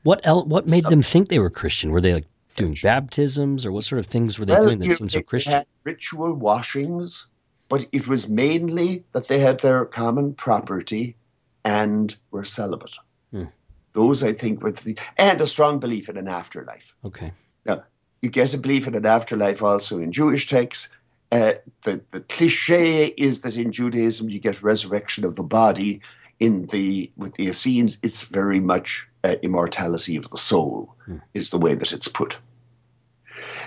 What 0.03 0.21
el- 0.23 0.45
what 0.45 0.67
made 0.67 0.83
so, 0.83 0.89
them 0.89 1.01
think 1.01 1.29
they 1.29 1.39
were 1.39 1.49
Christian? 1.49 1.91
Were 1.91 2.01
they 2.01 2.13
like 2.13 2.27
doing 2.55 2.77
baptisms 2.81 3.65
or 3.65 3.71
what 3.71 3.83
sort 3.83 3.99
of 3.99 4.05
things 4.05 4.39
were 4.39 4.45
they 4.45 4.53
well, 4.53 4.65
doing 4.65 4.79
that 4.79 4.91
seemed 4.91 5.11
so 5.11 5.21
Christian? 5.21 5.63
ritual 5.83 6.33
washings, 6.33 7.25
but 7.67 7.85
it 7.91 8.07
was 8.07 8.27
mainly 8.27 9.03
that 9.13 9.27
they 9.27 9.39
had 9.39 9.59
their 9.59 9.85
common 9.85 10.33
property 10.33 11.15
and 11.63 12.15
were 12.31 12.45
celibate. 12.45 12.95
Hmm. 13.31 13.45
Those, 13.93 14.23
I 14.23 14.33
think, 14.33 14.63
were 14.63 14.71
the 14.71 14.97
and 15.17 15.41
a 15.41 15.47
strong 15.47 15.79
belief 15.79 16.09
in 16.09 16.17
an 16.17 16.27
afterlife. 16.27 16.93
Okay. 17.03 17.31
Now, 17.65 17.83
you 18.21 18.29
get 18.29 18.53
a 18.53 18.57
belief 18.57 18.87
in 18.87 18.95
an 18.95 19.05
afterlife 19.05 19.61
also 19.61 19.99
in 19.99 20.11
Jewish 20.11 20.49
texts, 20.49 20.89
uh, 21.31 21.53
the, 21.83 22.01
the 22.11 22.21
cliche 22.21 23.07
is 23.07 23.41
that 23.41 23.55
in 23.55 23.71
Judaism 23.71 24.29
you 24.29 24.39
get 24.39 24.63
resurrection 24.63 25.25
of 25.25 25.35
the 25.35 25.43
body. 25.43 26.01
In 26.39 26.67
the 26.67 27.11
with 27.17 27.33
the 27.33 27.47
Essenes, 27.47 27.99
it's 28.01 28.23
very 28.23 28.61
much 28.61 29.08
uh, 29.23 29.35
immortality 29.41 30.15
of 30.15 30.29
the 30.29 30.37
soul, 30.37 30.95
mm. 31.07 31.21
is 31.33 31.49
the 31.49 31.57
way 31.57 31.75
that 31.75 31.91
it's 31.91 32.07
put. 32.07 32.39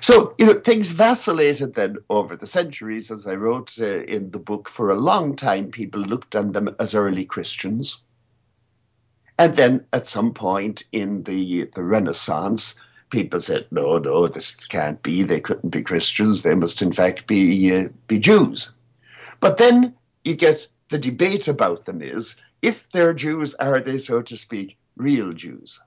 So 0.01 0.35
you 0.39 0.47
know 0.47 0.55
things 0.55 0.91
vacillated 0.91 1.75
then 1.75 1.99
over 2.11 2.37
the 2.37 2.47
centuries, 2.47 3.11
as 3.11 3.27
I 3.27 3.35
wrote 3.35 3.79
uh, 3.81 4.03
in 4.05 4.31
the 4.31 4.39
book. 4.39 4.69
For 4.69 4.91
a 4.91 4.99
long 4.99 5.37
time, 5.37 5.71
people 5.71 6.01
looked 6.01 6.35
on 6.35 6.53
them 6.53 6.75
as 6.81 6.95
early 6.95 7.25
Christians, 7.25 7.99
and 9.39 9.57
then 9.57 9.85
at 9.93 10.07
some 10.07 10.35
point 10.35 10.85
in 10.93 11.23
the 11.25 11.65
the 11.75 11.85
Renaissance, 11.85 12.75
people 13.13 13.41
said, 13.41 13.67
no, 13.71 13.99
no, 13.99 14.27
this 14.27 14.67
can't 14.67 15.01
be. 15.03 15.23
They 15.23 15.41
couldn't 15.41 15.71
be 15.71 15.83
Christians. 15.83 16.43
They 16.43 16.55
must, 16.55 16.83
in 16.83 16.93
fact, 16.93 17.29
be, 17.29 17.73
uh, 17.73 17.89
be 18.09 18.19
Jews. 18.19 18.73
But 19.39 19.59
then 19.59 19.95
you 20.25 20.35
get 20.35 20.67
the 20.89 20.99
debate 20.99 21.47
about 21.47 21.85
them 21.85 22.03
is 22.03 22.35
if 22.63 22.91
they're 22.91 23.15
Jews, 23.15 23.55
are 23.55 23.81
they, 23.81 23.99
so 23.99 24.23
to 24.23 24.37
speak, 24.37 24.77
real 24.97 25.33
Jews? 25.33 25.81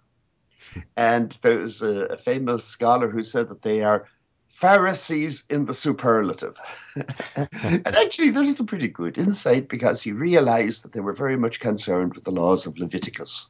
And 0.98 1.32
there's 1.42 1.82
a, 1.82 2.06
a 2.06 2.18
famous 2.18 2.64
scholar 2.66 3.10
who 3.10 3.24
said 3.24 3.50
that 3.50 3.62
they 3.62 3.84
are 3.84 4.08
Pharisees 4.48 5.44
in 5.50 5.66
the 5.66 5.74
superlative. 5.74 6.58
and 7.36 7.88
actually, 7.88 8.30
there's 8.30 8.60
a 8.60 8.64
pretty 8.64 8.88
good 8.88 9.18
insight 9.18 9.68
because 9.68 10.02
he 10.02 10.12
realized 10.12 10.84
that 10.84 10.94
they 10.94 11.02
were 11.02 11.14
very 11.14 11.36
much 11.36 11.60
concerned 11.60 12.14
with 12.14 12.24
the 12.24 12.32
laws 12.32 12.66
of 12.66 12.78
Leviticus 12.78 13.48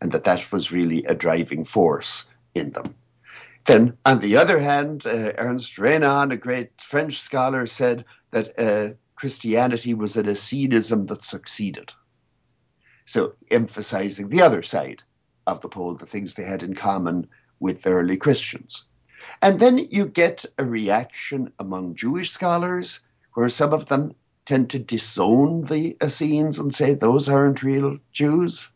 and 0.00 0.12
that 0.12 0.24
that 0.24 0.50
was 0.52 0.72
really 0.72 1.04
a 1.04 1.14
driving 1.14 1.64
force 1.64 2.26
in 2.54 2.70
them. 2.70 2.94
Then, 3.66 3.96
on 4.04 4.20
the 4.20 4.36
other 4.36 4.58
hand, 4.58 5.06
uh, 5.06 5.32
Ernst 5.38 5.78
Renan, 5.78 6.32
a 6.32 6.36
great 6.36 6.80
French 6.80 7.20
scholar, 7.20 7.66
said 7.66 8.04
that 8.32 8.58
uh, 8.58 8.94
Christianity 9.16 9.94
was 9.94 10.16
an 10.16 10.28
Essenism 10.28 11.06
that 11.06 11.22
succeeded. 11.22 11.92
So, 13.12 13.34
emphasizing 13.50 14.30
the 14.30 14.40
other 14.40 14.62
side 14.62 15.02
of 15.46 15.60
the 15.60 15.68
pole, 15.68 15.94
the 15.96 16.06
things 16.06 16.32
they 16.32 16.44
had 16.44 16.62
in 16.62 16.74
common 16.74 17.28
with 17.60 17.82
the 17.82 17.90
early 17.90 18.16
Christians. 18.16 18.84
And 19.42 19.60
then 19.60 19.76
you 19.76 20.06
get 20.06 20.46
a 20.56 20.64
reaction 20.64 21.52
among 21.58 21.96
Jewish 21.96 22.30
scholars 22.30 23.00
where 23.34 23.50
some 23.50 23.74
of 23.74 23.84
them 23.84 24.14
tend 24.46 24.70
to 24.70 24.78
disown 24.78 25.64
the 25.66 25.94
Essenes 26.02 26.58
and 26.58 26.74
say 26.74 26.94
those 26.94 27.28
aren't 27.28 27.62
real 27.62 27.98
Jews 28.14 28.70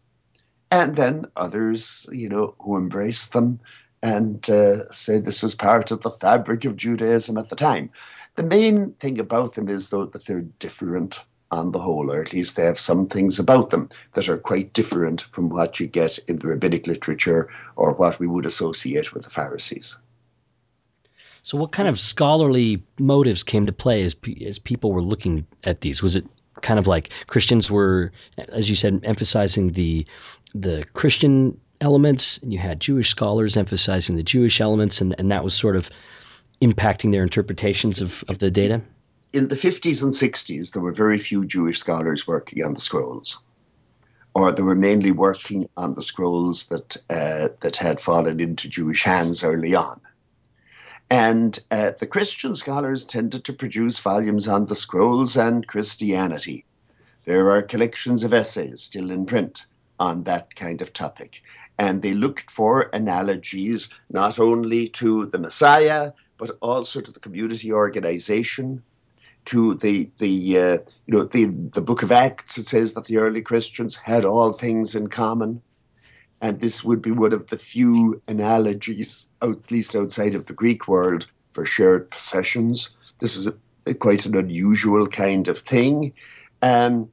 and 0.70 0.96
then 0.96 1.25
others, 1.37 2.05
you 2.12 2.29
know, 2.29 2.55
who 2.59 2.77
embrace 2.77 3.29
them 3.29 3.59
and 4.03 4.51
uh, 4.51 4.87
say 4.92 5.18
this 5.18 5.42
was 5.42 5.55
part 5.55 5.90
of 5.90 6.03
the 6.03 6.11
fabric 6.11 6.66
of 6.66 6.77
Judaism 6.77 7.38
at 7.38 7.49
the 7.49 7.57
time. 7.57 7.88
The 8.35 8.42
main 8.42 8.92
thing 9.01 9.18
about 9.18 9.55
them 9.55 9.70
is, 9.70 9.88
though, 9.88 10.05
that 10.05 10.27
they're 10.27 10.42
different 10.42 11.22
on 11.50 11.72
the 11.72 11.78
whole, 11.78 12.11
or 12.11 12.20
at 12.20 12.32
least 12.32 12.56
they 12.56 12.64
have 12.64 12.80
some 12.80 13.06
things 13.06 13.38
about 13.38 13.70
them 13.70 13.88
that 14.14 14.28
are 14.28 14.38
quite 14.38 14.72
different 14.72 15.22
from 15.22 15.48
what 15.48 15.78
you 15.78 15.87
get 15.87 16.18
in 16.28 16.38
the 16.38 16.48
rabbinic 16.48 16.87
literature 16.87 17.48
or 17.76 17.94
what 17.94 18.18
we 18.18 18.26
would 18.26 18.46
associate 18.46 19.12
with 19.14 19.24
the 19.24 19.30
Pharisees. 19.30 19.96
So, 21.42 21.56
what 21.56 21.70
kind 21.70 21.88
of 21.88 22.00
scholarly 22.00 22.82
motives 22.98 23.44
came 23.44 23.66
to 23.66 23.72
play 23.72 24.02
as, 24.02 24.16
as 24.44 24.59
people 24.59 24.92
were 24.92 25.02
looking 25.02 25.46
at 25.64 25.80
these? 25.80 26.02
Was 26.02 26.16
it 26.16 26.26
kind 26.62 26.78
of 26.78 26.88
like 26.88 27.11
Christians 27.28 27.70
were, 27.70 28.11
as 28.37 28.68
you 28.68 28.74
said, 28.74 29.00
emphasizing 29.04 29.72
the 29.72 30.06
the 30.54 30.85
Christian 30.94 31.61
elements, 31.80 32.38
and 32.38 32.52
you 32.52 32.59
had 32.59 32.80
Jewish 32.80 33.11
scholars 33.11 33.56
emphasizing 33.56 34.16
the 34.16 34.22
Jewish 34.22 34.61
elements, 34.61 35.00
and, 35.00 35.14
and 35.18 35.30
that 35.30 35.44
was 35.44 35.54
sort 35.54 35.76
of 35.76 35.90
impacting 36.61 37.12
their 37.12 37.22
interpretations 37.22 38.00
of, 38.00 38.24
of 38.28 38.38
the 38.38 38.50
data? 38.50 38.80
In 39.37 39.49
the 39.49 39.55
50s 39.55 40.03
and 40.03 40.14
60s, 40.14 40.72
there 40.72 40.81
were 40.81 40.92
very 40.92 41.18
few 41.18 41.44
Jewish 41.44 41.79
scholars 41.79 42.27
working 42.27 42.64
on 42.64 42.72
the 42.72 42.81
scrolls, 42.81 43.37
or 44.33 44.51
they 44.51 44.62
were 44.62 44.75
mainly 44.75 45.11
working 45.11 45.68
on 45.77 45.92
the 45.92 46.03
scrolls 46.03 46.68
that, 46.68 46.96
uh, 47.11 47.49
that 47.61 47.77
had 47.77 48.01
fallen 48.01 48.40
into 48.40 48.66
Jewish 48.66 49.03
hands 49.03 49.44
early 49.44 49.75
on. 49.75 50.01
And 51.11 51.59
uh, 51.70 51.92
the 52.01 52.07
Christian 52.07 52.57
scholars 52.57 53.05
tended 53.05 53.44
to 53.44 53.53
produce 53.53 53.99
volumes 53.99 54.49
on 54.49 54.64
the 54.64 54.75
scrolls 54.75 55.37
and 55.37 55.66
Christianity 55.66 56.64
There 57.27 57.51
are 57.51 57.61
collections 57.61 58.25
of 58.25 58.33
essays 58.33 58.81
still 58.81 59.11
in 59.11 59.27
print 59.27 59.66
on 60.01 60.25
that 60.25 60.57
kind 60.57 60.81
of 60.81 60.94
topic. 60.94 61.42
And 61.79 62.01
they 62.01 62.14
looked 62.14 62.51
for 62.51 62.88
analogies 62.94 63.90
not 64.09 64.38
only 64.38 64.88
to 65.01 65.27
the 65.27 65.38
Messiah, 65.38 66.12
but 66.38 66.57
also 66.62 67.03
to 67.03 67.12
the 67.12 67.20
community 67.20 67.70
organization, 67.70 68.83
to 69.46 69.74
the 69.74 70.11
the 70.18 70.59
uh, 70.59 70.78
you 71.06 71.14
know 71.14 71.24
the 71.24 71.46
the 71.46 71.80
Book 71.80 72.02
of 72.02 72.12
Acts. 72.12 72.59
It 72.59 72.68
says 72.68 72.92
that 72.92 73.06
the 73.06 73.18
early 73.18 73.42
Christians 73.42 73.96
had 73.96 74.24
all 74.24 74.52
things 74.52 74.94
in 74.94 75.09
common, 75.09 75.62
and 76.40 76.61
this 76.61 76.85
would 76.85 77.00
be 77.00 77.12
one 77.12 77.32
of 77.32 77.46
the 77.46 77.59
few 77.59 78.20
analogies, 78.28 79.28
at 79.42 79.70
least 79.70 79.96
outside 79.96 80.35
of 80.35 80.46
the 80.46 80.52
Greek 80.52 80.87
world, 80.88 81.26
for 81.52 81.64
shared 81.64 82.11
possessions. 82.11 82.90
This 83.18 83.37
is 83.37 83.46
a, 83.46 83.54
a, 83.87 83.94
quite 83.94 84.26
an 84.26 84.37
unusual 84.37 85.06
kind 85.06 85.48
of 85.48 85.59
thing, 85.59 86.12
um, 86.62 87.11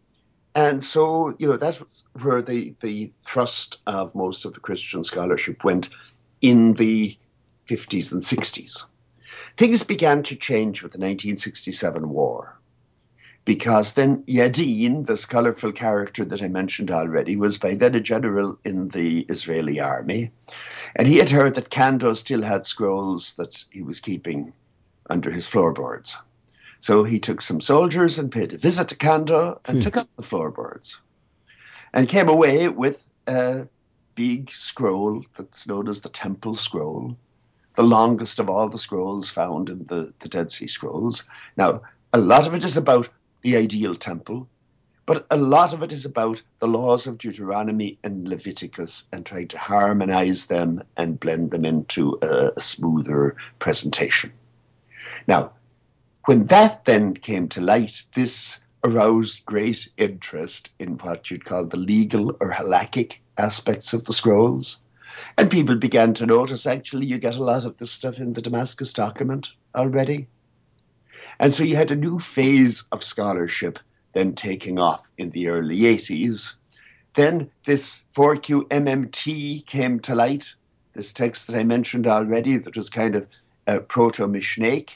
and 0.56 0.84
so 0.84 1.36
you 1.40 1.48
know 1.48 1.58
that's 1.58 2.04
where 2.22 2.42
the 2.42 2.76
the 2.82 3.12
thrust 3.22 3.78
of 3.88 4.14
most 4.16 4.46
of 4.46 4.54
the 4.54 4.60
Christian 4.60 5.04
scholarship 5.04 5.64
went 5.64 5.90
in 6.42 6.74
the 6.74 7.18
50s 7.70 8.12
and 8.12 8.22
60s. 8.22 8.84
Things 9.58 9.84
began 9.84 10.24
to 10.24 10.36
change 10.36 10.82
with 10.82 10.94
the 10.94 10.98
1967 10.98 12.10
war 12.10 12.58
because 13.46 13.94
then 13.94 14.24
Yadin, 14.24 15.06
this 15.06 15.26
colorful 15.26 15.72
character 15.72 16.24
that 16.26 16.42
I 16.42 16.48
mentioned 16.48 16.92
already, 16.92 17.36
was 17.36 17.58
by 17.58 17.76
then 17.76 17.94
a 17.94 18.00
general 18.00 18.58
in 18.64 18.90
the 18.90 19.22
Israeli 19.30 19.80
army. 19.80 20.32
And 20.96 21.08
he 21.08 21.18
had 21.18 21.30
heard 21.30 21.56
that 21.56 21.70
Kando 21.70 22.16
still 22.16 22.42
had 22.42 22.66
scrolls 22.66 23.36
that 23.36 23.64
he 23.72 23.84
was 23.84 24.00
keeping 24.00 24.54
under 25.10 25.30
his 25.30 25.48
floorboards. 25.48 26.18
So 26.80 27.04
he 27.04 27.20
took 27.20 27.42
some 27.42 27.62
soldiers 27.62 28.18
and 28.18 28.32
paid 28.32 28.54
a 28.54 28.58
visit 28.58 28.90
to 28.90 28.96
Kando 28.96 29.60
and 29.66 29.78
hmm. 29.78 29.84
took 29.84 29.98
up 29.98 30.10
the 30.16 30.24
floorboards 30.24 31.00
and 31.94 32.10
came 32.10 32.30
away 32.30 32.70
with 32.70 33.06
a 33.28 33.68
big 34.16 34.50
scroll 34.52 35.24
that's 35.38 35.68
known 35.68 35.88
as 35.88 36.02
the 36.02 36.10
Temple 36.10 36.56
Scroll 36.56 37.18
the 37.76 37.84
longest 37.84 38.40
of 38.40 38.50
all 38.50 38.70
the 38.70 38.78
scrolls 38.78 39.30
found 39.30 39.70
in 39.70 39.86
the, 39.86 40.14
the 40.20 40.30
Dead 40.30 40.52
Sea 40.52 40.68
Scrolls. 40.68 41.24
Now, 41.58 41.82
a 42.14 42.20
lot 42.20 42.48
of 42.48 42.54
it 42.54 42.64
is 42.64 42.78
about 42.78 43.10
the 43.42 43.58
ideal 43.58 43.96
temple, 43.96 44.48
but 45.06 45.26
a 45.32 45.38
lot 45.38 45.74
of 45.74 45.84
it 45.84 45.92
is 45.92 46.06
about 46.06 46.42
the 46.60 46.68
laws 46.68 47.08
of 47.08 47.18
Deuteronomy 47.18 47.98
and 48.04 48.28
Leviticus 48.28 49.06
and 49.12 49.26
trying 49.26 49.50
to 49.50 49.58
harmonize 49.58 50.46
them 50.46 50.84
and 50.96 51.20
blend 51.20 51.52
them 51.52 51.66
into 51.66 52.18
a, 52.22 52.52
a 52.56 52.62
smoother 52.62 53.36
presentation. 53.60 54.32
Now, 55.28 55.52
when 56.26 56.46
that 56.48 56.86
then 56.86 57.16
came 57.16 57.50
to 57.50 57.62
light, 57.62 58.04
this 58.16 58.60
aroused 58.84 59.46
great 59.46 59.90
interest 59.98 60.70
in 60.80 60.98
what 61.00 61.30
you'd 61.30 61.46
call 61.46 61.66
the 61.66 61.78
legal 61.78 62.36
or 62.40 62.52
halakhic 62.52 63.16
aspects 63.38 63.94
of 63.94 64.06
the 64.06 64.14
scrolls. 64.14 64.78
And 65.38 65.50
people 65.52 65.76
began 65.76 66.14
to 66.16 66.26
notice 66.26 66.66
actually 66.66 67.06
you 67.06 67.18
get 67.18 67.36
a 67.36 67.44
lot 67.44 67.66
of 67.66 67.78
this 67.78 67.92
stuff 67.92 68.20
in 68.20 68.34
the 68.34 68.42
Damascus 68.42 68.94
document 68.94 69.50
already. 69.76 70.28
And 71.40 71.54
so 71.54 71.64
you 71.64 71.76
had 71.76 71.92
a 71.92 71.96
new 71.96 72.20
phase 72.20 72.84
of 72.92 73.04
scholarship 73.04 73.80
then 74.14 74.34
taking 74.34 74.80
off 74.80 75.10
in 75.18 75.32
the 75.32 75.48
early 75.48 75.80
80s. 75.80 76.54
Then 77.16 77.50
this 77.66 78.04
4Q 78.16 78.68
MMT 78.70 79.66
came 79.66 80.00
to 80.02 80.16
light, 80.16 80.54
this 80.94 81.14
text 81.14 81.48
that 81.48 81.58
I 81.58 81.64
mentioned 81.64 82.08
already 82.08 82.58
that 82.58 82.76
was 82.76 82.90
kind 82.90 83.16
of 83.16 83.28
uh, 83.68 83.80
proto 83.80 84.28
Mishnaic. 84.28 84.90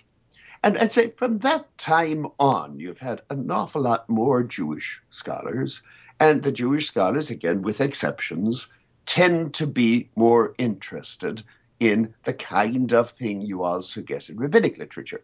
And 0.63 0.77
I'd 0.77 0.91
say 0.91 1.11
from 1.11 1.39
that 1.39 1.77
time 1.77 2.27
on, 2.39 2.79
you've 2.79 2.99
had 2.99 3.21
an 3.29 3.49
awful 3.51 3.81
lot 3.81 4.09
more 4.09 4.43
Jewish 4.43 5.01
scholars. 5.09 5.83
And 6.19 6.41
the 6.41 6.51
Jewish 6.51 6.87
scholars, 6.87 7.29
again, 7.29 7.61
with 7.61 7.79
exceptions, 7.79 8.69
tend 9.07 9.55
to 9.55 9.65
be 9.65 10.09
more 10.15 10.53
interested 10.59 11.41
in 11.79 12.13
the 12.25 12.33
kind 12.33 12.93
of 12.93 13.09
thing 13.11 13.41
you 13.41 13.63
also 13.63 14.01
get 14.01 14.29
in 14.29 14.37
rabbinic 14.37 14.77
literature. 14.77 15.23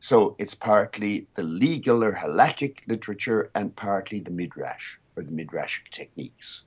So 0.00 0.34
it's 0.38 0.56
partly 0.56 1.28
the 1.36 1.44
legal 1.44 2.02
or 2.02 2.12
halakhic 2.12 2.80
literature 2.88 3.50
and 3.54 3.74
partly 3.74 4.18
the 4.18 4.32
midrash 4.32 4.98
or 5.16 5.22
the 5.22 5.30
midrashic 5.30 5.88
techniques. 5.92 6.64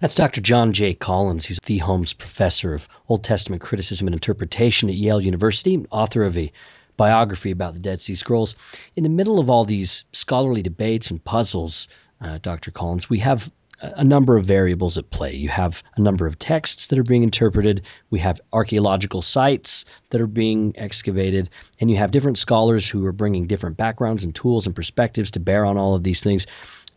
That's 0.00 0.16
Dr. 0.16 0.40
John 0.40 0.72
J. 0.72 0.94
Collins. 0.94 1.46
He's 1.46 1.58
the 1.64 1.78
Holmes 1.78 2.12
Professor 2.12 2.74
of 2.74 2.88
Old 3.08 3.22
Testament 3.22 3.62
Criticism 3.62 4.08
and 4.08 4.14
Interpretation 4.14 4.88
at 4.88 4.96
Yale 4.96 5.20
University, 5.20 5.84
author 5.90 6.24
of 6.24 6.36
a 6.36 6.52
biography 6.96 7.50
about 7.50 7.74
the 7.74 7.80
Dead 7.80 8.00
Sea 8.00 8.14
Scrolls. 8.14 8.56
In 8.96 9.02
the 9.04 9.08
middle 9.08 9.38
of 9.38 9.50
all 9.50 9.64
these 9.64 10.04
scholarly 10.12 10.62
debates 10.62 11.10
and 11.10 11.22
puzzles, 11.22 11.88
uh, 12.20 12.38
Dr. 12.38 12.70
Collins, 12.70 13.10
we 13.10 13.18
have 13.20 13.50
a 13.96 14.04
number 14.04 14.36
of 14.36 14.46
variables 14.46 14.98
at 14.98 15.10
play. 15.10 15.34
You 15.34 15.48
have 15.48 15.82
a 15.96 16.00
number 16.00 16.26
of 16.26 16.38
texts 16.38 16.88
that 16.88 16.98
are 16.98 17.04
being 17.04 17.22
interpreted, 17.22 17.82
we 18.10 18.20
have 18.20 18.40
archaeological 18.52 19.22
sites 19.22 19.84
that 20.10 20.20
are 20.20 20.26
being 20.26 20.74
excavated, 20.76 21.50
and 21.80 21.90
you 21.90 21.96
have 21.96 22.10
different 22.10 22.38
scholars 22.38 22.88
who 22.88 23.04
are 23.06 23.12
bringing 23.12 23.46
different 23.46 23.76
backgrounds 23.76 24.24
and 24.24 24.34
tools 24.34 24.66
and 24.66 24.74
perspectives 24.74 25.32
to 25.32 25.40
bear 25.40 25.64
on 25.64 25.76
all 25.76 25.94
of 25.94 26.02
these 26.02 26.22
things. 26.22 26.46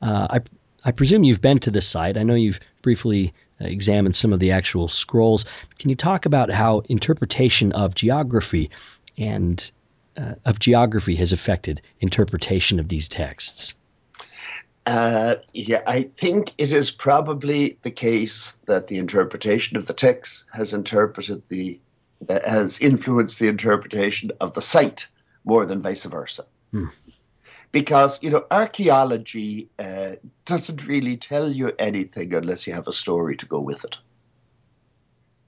Uh, 0.02 0.28
I, 0.30 0.40
I 0.84 0.92
presume 0.92 1.24
you've 1.24 1.42
been 1.42 1.60
to 1.60 1.72
this 1.72 1.88
site. 1.88 2.18
I 2.18 2.24
know 2.24 2.36
you've 2.36 2.60
briefly 2.82 3.34
examined 3.60 4.16
some 4.16 4.34
of 4.34 4.40
the 4.40 4.52
actual 4.52 4.88
scrolls. 4.88 5.46
Can 5.80 5.90
you 5.90 5.96
talk 5.96 6.26
about 6.26 6.50
how 6.50 6.84
interpretation 6.88 7.72
of 7.72 7.96
geography 7.96 8.70
and 9.18 9.72
uh, 10.16 10.36
of 10.46 10.60
geography 10.60 11.16
has 11.16 11.32
affected 11.32 11.82
interpretation 12.00 12.80
of 12.80 12.88
these 12.88 13.10
texts? 13.10 13.74
Uh, 14.88 15.36
yeah, 15.54 15.82
I 15.86 16.04
think 16.04 16.54
it 16.58 16.72
is 16.72 16.92
probably 16.92 17.78
the 17.82 17.92
case 17.92 18.54
that 18.68 18.88
the 18.88 18.98
interpretation 18.98 19.76
of 19.76 19.86
the 19.86 19.94
text 19.94 20.46
has 20.54 20.74
interpreted 20.74 21.44
the 21.50 21.78
uh, 22.30 22.40
has 22.50 22.80
influenced 22.80 23.38
the 23.38 23.50
interpretation 23.50 24.32
of 24.40 24.54
the 24.54 24.62
site 24.62 25.10
more 25.44 25.66
than 25.66 25.82
vice 25.82 26.06
versa. 26.06 26.46
Hmm. 26.72 26.86
Because 27.74 28.24
you 28.24 28.30
know, 28.30 28.46
archaeology 28.50 29.68
uh, 29.78 30.16
doesn't 30.46 30.88
really 30.88 31.18
tell 31.18 31.52
you 31.52 31.74
anything 31.78 32.34
unless 32.34 32.66
you 32.66 32.72
have 32.72 32.88
a 32.88 32.94
story 32.94 33.36
to 33.36 33.46
go 33.46 33.60
with 33.60 33.84
it. 33.84 33.98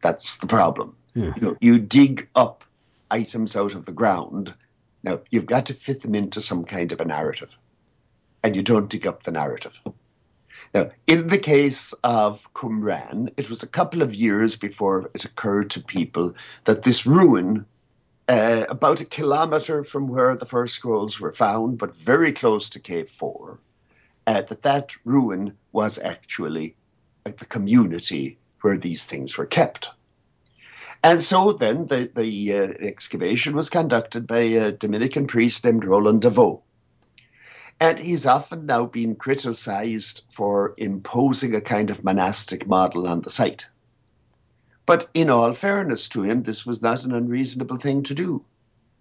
That's 0.01 0.39
the 0.39 0.47
problem. 0.47 0.97
Hmm. 1.13 1.31
You 1.37 1.41
know, 1.41 1.57
you 1.61 1.79
dig 1.79 2.27
up 2.35 2.65
items 3.09 3.55
out 3.55 3.73
of 3.73 3.85
the 3.85 3.93
ground. 3.93 4.53
Now 5.01 5.21
you've 5.29 5.45
got 5.45 5.65
to 5.67 5.73
fit 5.73 6.01
them 6.01 6.13
into 6.13 6.41
some 6.41 6.65
kind 6.65 6.91
of 6.91 6.99
a 6.99 7.05
narrative 7.05 7.55
and 8.43 8.55
you 8.55 8.61
don't 8.61 8.89
dig 8.89 9.07
up 9.07 9.23
the 9.23 9.31
narrative. 9.31 9.79
Now, 10.73 10.91
in 11.07 11.27
the 11.27 11.37
case 11.39 11.93
of 12.03 12.51
Qumran, 12.53 13.31
it 13.37 13.49
was 13.49 13.63
a 13.63 13.67
couple 13.67 14.01
of 14.01 14.13
years 14.13 14.55
before 14.55 15.09
it 15.15 15.25
occurred 15.25 15.71
to 15.71 15.81
people 15.81 16.35
that 16.65 16.83
this 16.83 17.05
ruin, 17.05 17.65
uh, 18.27 18.65
about 18.69 19.01
a 19.01 19.05
kilometer 19.05 19.83
from 19.83 20.07
where 20.07 20.35
the 20.35 20.45
first 20.45 20.75
scrolls 20.75 21.19
were 21.19 21.33
found, 21.33 21.79
but 21.79 21.95
very 21.95 22.31
close 22.31 22.69
to 22.69 22.79
Cave 22.79 23.09
4, 23.09 23.59
uh, 24.27 24.41
that 24.43 24.61
that 24.61 24.95
ruin 25.05 25.57
was 25.71 25.97
actually 25.97 26.75
like 27.25 27.37
the 27.37 27.45
community 27.45 28.37
where 28.61 28.77
these 28.77 29.05
things 29.05 29.37
were 29.37 29.47
kept. 29.47 29.89
And 31.03 31.23
so 31.23 31.53
then 31.53 31.87
the, 31.87 32.11
the 32.13 32.53
uh, 32.53 32.73
excavation 32.79 33.55
was 33.55 33.69
conducted 33.69 34.27
by 34.27 34.39
a 34.39 34.71
Dominican 34.71 35.27
priest 35.27 35.63
named 35.63 35.85
Roland 35.85 36.21
de 36.21 36.29
Vaux. 36.29 36.61
And 37.79 37.97
he's 37.97 38.25
often 38.25 38.65
now 38.65 38.85
been 38.85 39.15
criticized 39.15 40.23
for 40.29 40.73
imposing 40.77 41.55
a 41.55 41.61
kind 41.61 41.89
of 41.89 42.03
monastic 42.03 42.67
model 42.67 43.07
on 43.07 43.21
the 43.21 43.29
site. 43.29 43.67
But 44.85 45.09
in 45.13 45.29
all 45.29 45.53
fairness 45.53 46.09
to 46.09 46.23
him, 46.23 46.43
this 46.43 46.65
was 46.65 46.81
not 46.81 47.03
an 47.03 47.13
unreasonable 47.13 47.77
thing 47.77 48.03
to 48.03 48.13
do 48.13 48.43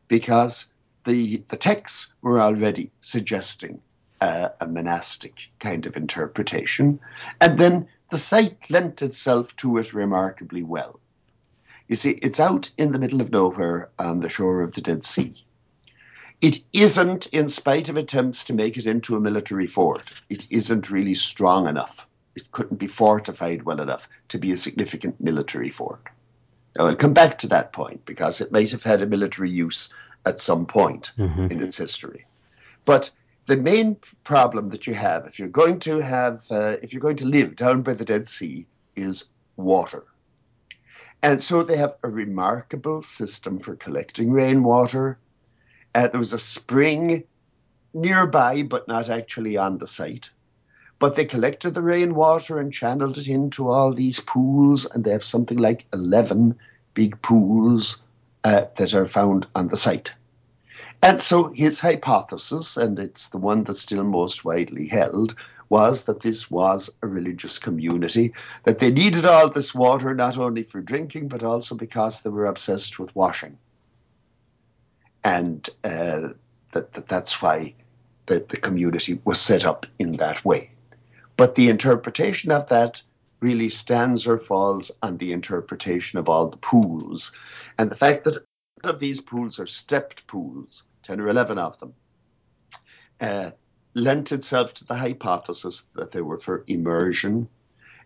because 0.07 0.67
the, 1.05 1.43
the 1.49 1.57
texts 1.57 2.13
were 2.23 2.41
already 2.41 2.91
suggesting 3.01 3.81
uh, 4.21 4.51
a 4.61 4.67
monastic 4.67 5.51
kind 5.59 5.87
of 5.87 5.97
interpretation. 5.97 7.01
And 7.41 7.59
then 7.59 7.89
the 8.11 8.19
site 8.19 8.71
lent 8.71 9.03
itself 9.03 9.57
to 9.57 9.79
it 9.79 9.95
remarkably 9.95 10.63
well. 10.63 11.01
You 11.89 11.97
see, 11.97 12.13
it's 12.23 12.39
out 12.39 12.71
in 12.77 12.93
the 12.93 12.99
middle 12.99 13.21
of 13.21 13.31
nowhere 13.31 13.89
on 13.99 14.21
the 14.21 14.29
shore 14.29 14.63
of 14.63 14.75
the 14.75 14.81
Dead 14.81 15.05
Sea. 15.05 15.43
It 16.41 16.63
isn't, 16.73 17.27
in 17.27 17.49
spite 17.49 17.89
of 17.89 17.97
attempts 17.97 18.45
to 18.45 18.53
make 18.53 18.77
it 18.77 18.87
into 18.87 19.17
a 19.17 19.21
military 19.21 19.67
fort, 19.67 20.23
it 20.29 20.47
isn't 20.51 20.91
really 20.91 21.15
strong 21.15 21.67
enough. 21.67 22.07
It 22.37 22.53
couldn't 22.53 22.77
be 22.77 22.87
fortified 22.87 23.65
well 23.65 23.81
enough 23.81 24.09
to 24.29 24.39
be 24.39 24.53
a 24.53 24.57
significant 24.57 25.21
military 25.21 25.71
fort. 25.71 26.01
Now, 26.77 26.87
I'll 26.87 26.95
come 26.95 27.13
back 27.13 27.39
to 27.39 27.49
that 27.49 27.73
point 27.73 28.05
because 28.05 28.41
it 28.41 28.53
might 28.53 28.71
have 28.71 28.85
had 28.85 29.03
a 29.03 29.07
military 29.07 29.51
use 29.51 29.93
at 30.25 30.39
some 30.39 30.65
point 30.65 31.11
mm-hmm. 31.19 31.47
in 31.47 31.61
its 31.61 31.77
history. 31.77 32.25
But 32.85 33.11
the 33.47 33.57
main 33.57 33.97
problem 34.23 34.69
that 34.69 34.87
you 34.87 34.95
have 34.95 35.27
if 35.27 35.39
you're 35.39 35.49
going 35.49 35.81
to 35.81 35.99
have 35.99 36.45
uh, 36.51 36.77
if 36.83 36.93
you're 36.93 37.03
going 37.03 37.17
to 37.17 37.25
live 37.25 37.57
down 37.57 37.83
by 37.83 37.95
the 37.95 38.05
Dead 38.05 38.27
Sea 38.27 38.67
is 38.95 39.25
water. 39.57 40.05
And 41.23 41.43
so 41.43 41.65
they 41.65 41.77
have 41.77 41.97
a 42.05 42.09
remarkable 42.09 43.03
system 43.03 43.59
for 43.59 43.75
collecting 43.75 44.31
rainwater 44.31 45.19
uh, 45.95 46.09
there 46.09 46.21
was 46.21 46.33
a 46.33 46.39
spring 46.39 47.25
nearby, 47.95 48.63
but 48.63 48.89
not 48.89 49.09
actually 49.09 49.57
on 49.57 49.79
the 49.79 49.87
site. 49.87 50.31
But 50.99 51.15
they 51.15 51.25
collected 51.25 51.75
the 51.75 51.83
rainwater 51.83 52.59
and 52.59 52.73
channeled 52.73 53.19
it 53.19 53.29
into 53.29 53.69
all 53.69 53.93
these 53.93 54.21
pools, 54.21 54.85
and 54.87 55.05
they 55.05 55.13
have 55.13 55.25
something 55.25 55.59
like 55.59 55.87
11 55.93 56.59
big 56.95 57.21
pools 57.23 58.03
uh, 58.45 58.65
that 58.77 58.95
are 58.95 59.07
found 59.07 59.47
on 59.55 59.69
the 59.69 59.77
site. 59.77 60.13
And 61.03 61.21
so 61.21 61.53
his 61.53 61.79
hypothesis, 61.79 62.77
and 62.77 62.99
it's 62.99 63.29
the 63.29 63.39
one 63.39 63.63
that's 63.63 63.81
still 63.81 64.03
most 64.03 64.45
widely 64.45 64.89
held, 64.89 65.37
was 65.69 66.05
that 66.05 66.21
this 66.21 66.51
was 66.51 66.91
a 67.03 67.07
religious 67.07 67.59
community, 67.59 68.33
that 68.65 68.79
they 68.81 68.91
needed 68.91 69.25
all 69.25 69.49
this 69.49 69.75
water 69.75 70.15
not 70.15 70.39
only 70.39 70.63
for 70.65 70.81
drinking, 70.81 71.29
but 71.29 71.45
also 71.45 71.75
because 71.75 72.23
they 72.23 72.31
were 72.31 72.47
obsessed 72.47 72.99
with 72.99 73.15
washing. 73.15 73.57
And 75.29 75.69
uh, 75.85 76.31
that, 76.73 76.95
that 76.95 77.09
that's 77.09 77.43
why 77.43 77.75
the, 78.29 78.47
the 78.49 78.57
community 78.57 79.21
was 79.27 79.39
set 79.39 79.63
up 79.63 79.85
in 79.99 80.13
that 80.13 80.43
way. 80.43 80.71
But 81.37 81.55
the 81.55 81.69
interpretation 81.69 82.51
of 82.51 82.67
that 82.71 83.03
really 83.41 83.69
stands 83.69 84.27
or 84.27 84.39
falls 84.39 84.91
on 85.03 85.19
the 85.19 85.35
interpretation 85.35 86.19
of 86.19 86.31
all 86.31 86.49
the 86.49 86.57
pools. 86.57 87.31
And 87.77 87.91
the 87.91 87.97
fact 87.97 88.25
that 88.25 88.43
of 88.85 89.01
these 89.01 89.21
pools 89.21 89.59
are 89.59 89.67
stepped 89.67 90.27
pools, 90.29 90.83
10 91.03 91.21
or 91.21 91.29
11 91.29 91.59
of 91.59 91.79
them, 91.79 91.93
uh, 93.21 93.51
lent 93.93 94.33
itself 94.33 94.73
to 94.75 94.85
the 94.87 94.95
hypothesis 94.95 95.85
that 95.95 96.13
they 96.13 96.23
were 96.23 96.39
for 96.39 96.65
immersion. 96.69 97.51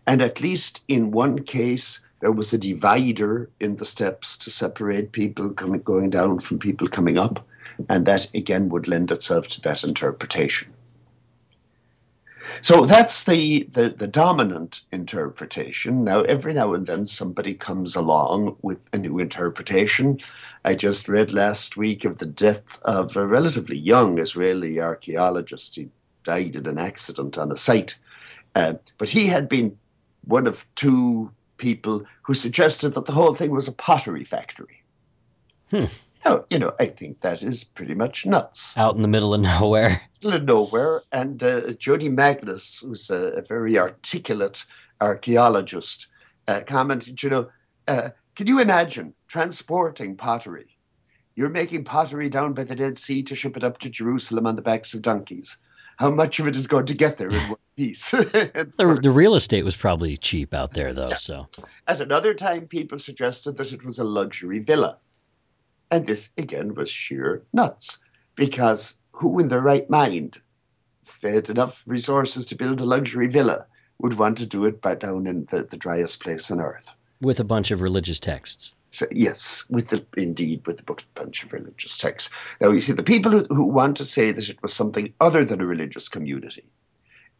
And 0.05 0.21
at 0.21 0.41
least 0.41 0.83
in 0.89 1.11
one 1.11 1.43
case, 1.43 2.01
there 2.23 2.31
was 2.31 2.53
a 2.53 2.57
divider 2.57 3.49
in 3.59 3.75
the 3.75 3.85
steps 3.85 4.37
to 4.37 4.49
separate 4.49 5.11
people 5.11 5.49
coming, 5.49 5.81
going 5.81 6.09
down 6.09 6.39
from 6.39 6.57
people 6.57 6.87
coming 6.87 7.17
up. 7.17 7.45
And 7.89 8.05
that 8.05 8.33
again 8.33 8.69
would 8.69 8.87
lend 8.87 9.11
itself 9.11 9.49
to 9.49 9.61
that 9.63 9.83
interpretation. 9.83 10.71
So 12.61 12.85
that's 12.85 13.25
the, 13.25 13.63
the, 13.63 13.89
the, 13.89 14.07
dominant 14.07 14.83
interpretation. 14.93 16.05
Now, 16.05 16.21
every 16.21 16.53
now 16.53 16.73
and 16.73 16.87
then 16.87 17.05
somebody 17.07 17.55
comes 17.55 17.93
along 17.93 18.55
with 18.61 18.79
a 18.93 18.97
new 18.97 19.19
interpretation. 19.19 20.21
I 20.63 20.75
just 20.75 21.09
read 21.09 21.33
last 21.33 21.75
week 21.75 22.05
of 22.05 22.19
the 22.19 22.25
death 22.25 22.79
of 22.83 23.17
a 23.17 23.27
relatively 23.27 23.77
young 23.77 24.17
Israeli 24.17 24.79
archaeologist. 24.79 25.75
He 25.75 25.89
died 26.23 26.55
in 26.55 26.67
an 26.67 26.77
accident 26.77 27.37
on 27.37 27.51
a 27.51 27.57
site. 27.57 27.97
Uh, 28.55 28.75
but 28.97 29.09
he 29.09 29.27
had 29.27 29.49
been 29.49 29.77
one 30.23 30.47
of 30.47 30.65
two 30.75 31.29
people 31.63 32.05
who 32.23 32.33
suggested 32.33 32.93
that 32.93 33.05
the 33.05 33.13
whole 33.13 33.33
thing 33.33 33.51
was 33.51 33.69
a 33.69 33.71
pottery 33.71 34.25
factory. 34.25 34.83
Hmm. 35.71 35.85
Now, 36.25 36.43
you 36.49 36.59
know, 36.59 36.73
I 36.77 36.87
think 36.87 37.21
that 37.21 37.41
is 37.41 37.63
pretty 37.63 37.95
much 37.95 38.25
nuts. 38.25 38.77
Out 38.77 38.97
in 38.97 39.01
the 39.01 39.07
middle 39.07 39.33
of 39.33 39.39
nowhere. 39.39 40.01
Still 40.11 40.33
in 40.33 40.45
nowhere. 40.45 41.03
And 41.13 41.41
uh, 41.41 41.73
Jodi 41.73 42.09
Magness, 42.09 42.81
who's 42.81 43.09
a, 43.09 43.31
a, 43.39 43.41
very 43.41 43.77
articulate 43.77 44.65
archaeologist, 44.99 46.07
uh, 46.49 46.61
commented, 46.67 47.23
you 47.23 47.29
know, 47.29 47.49
uh, 47.87 48.09
can 48.35 48.47
you 48.47 48.59
imagine 48.59 49.13
transporting 49.27 50.17
pottery? 50.17 50.77
You're 51.35 51.49
making 51.49 51.85
pottery 51.85 52.29
down 52.29 52.53
by 52.53 52.65
the 52.65 52.75
Dead 52.75 52.97
Sea 52.97 53.23
to 53.23 53.35
ship 53.35 53.55
it 53.55 53.63
up 53.63 53.79
to 53.79 53.89
Jerusalem 53.89 54.45
on 54.45 54.57
the 54.57 54.61
backs 54.61 54.93
of 54.93 55.01
donkeys. 55.01 55.57
How 55.97 56.09
much 56.09 56.39
of 56.39 56.47
it 56.47 56.55
is 56.55 56.67
going 56.67 56.87
to 56.87 56.93
get 56.93 57.17
there 57.17 57.29
in 57.29 57.49
one 57.49 57.57
piece? 57.77 58.11
the, 58.11 58.99
the, 59.01 59.11
real 59.11 59.35
estate 59.35 59.63
was 59.63 59.75
probably 59.75 60.17
cheap 60.17 60.53
out 60.53 60.73
there, 60.73 60.93
though. 60.93 61.09
Yeah. 61.09 61.15
So, 61.15 61.47
at 61.87 62.01
another 62.01 62.33
time, 62.33 62.67
people 62.67 62.97
suggested 62.97 63.57
that 63.57 63.71
it 63.71 63.83
was 63.85 63.99
a 63.99 64.03
luxury 64.03 64.59
villa 64.59 64.97
and 65.93 66.07
this, 66.07 66.31
again, 66.39 66.73
was 66.73 66.89
sheer 66.89 67.43
nuts 67.53 67.99
because 68.35 68.97
who 69.11 69.39
in 69.39 69.47
their 69.47 69.61
right 69.61 69.87
mind, 69.91 70.41
if 71.03 71.21
they 71.21 71.33
had 71.33 71.51
enough 71.51 71.83
resources 71.85 72.47
to 72.47 72.55
build 72.55 72.81
a 72.81 72.85
luxury 72.85 73.27
villa, 73.27 73.67
would 73.99 74.17
want 74.17 74.39
to 74.39 74.47
do 74.47 74.65
it 74.65 74.81
by 74.81 74.95
down 74.95 75.27
in 75.27 75.45
the, 75.51 75.63
the 75.63 75.77
driest 75.77 76.19
place 76.19 76.49
on 76.49 76.59
earth? 76.59 76.91
With 77.21 77.39
a 77.39 77.43
bunch 77.43 77.69
of 77.69 77.81
religious 77.81 78.19
texts. 78.19 78.73
So, 78.93 79.07
yes, 79.09 79.67
with 79.71 79.87
the 79.87 80.05
indeed 80.15 80.67
with 80.67 80.79
a 80.79 81.03
bunch 81.15 81.43
of 81.43 81.51
religious 81.51 81.97
texts. 81.97 82.29
Now 82.61 82.69
you 82.69 82.79
see, 82.79 82.91
the 82.91 83.01
people 83.01 83.31
who, 83.31 83.45
who 83.45 83.65
want 83.65 83.97
to 83.97 84.05
say 84.05 84.31
that 84.31 84.47
it 84.47 84.61
was 84.61 84.71
something 84.71 85.11
other 85.19 85.43
than 85.43 85.61
a 85.61 85.65
religious 85.65 86.07
community 86.07 86.71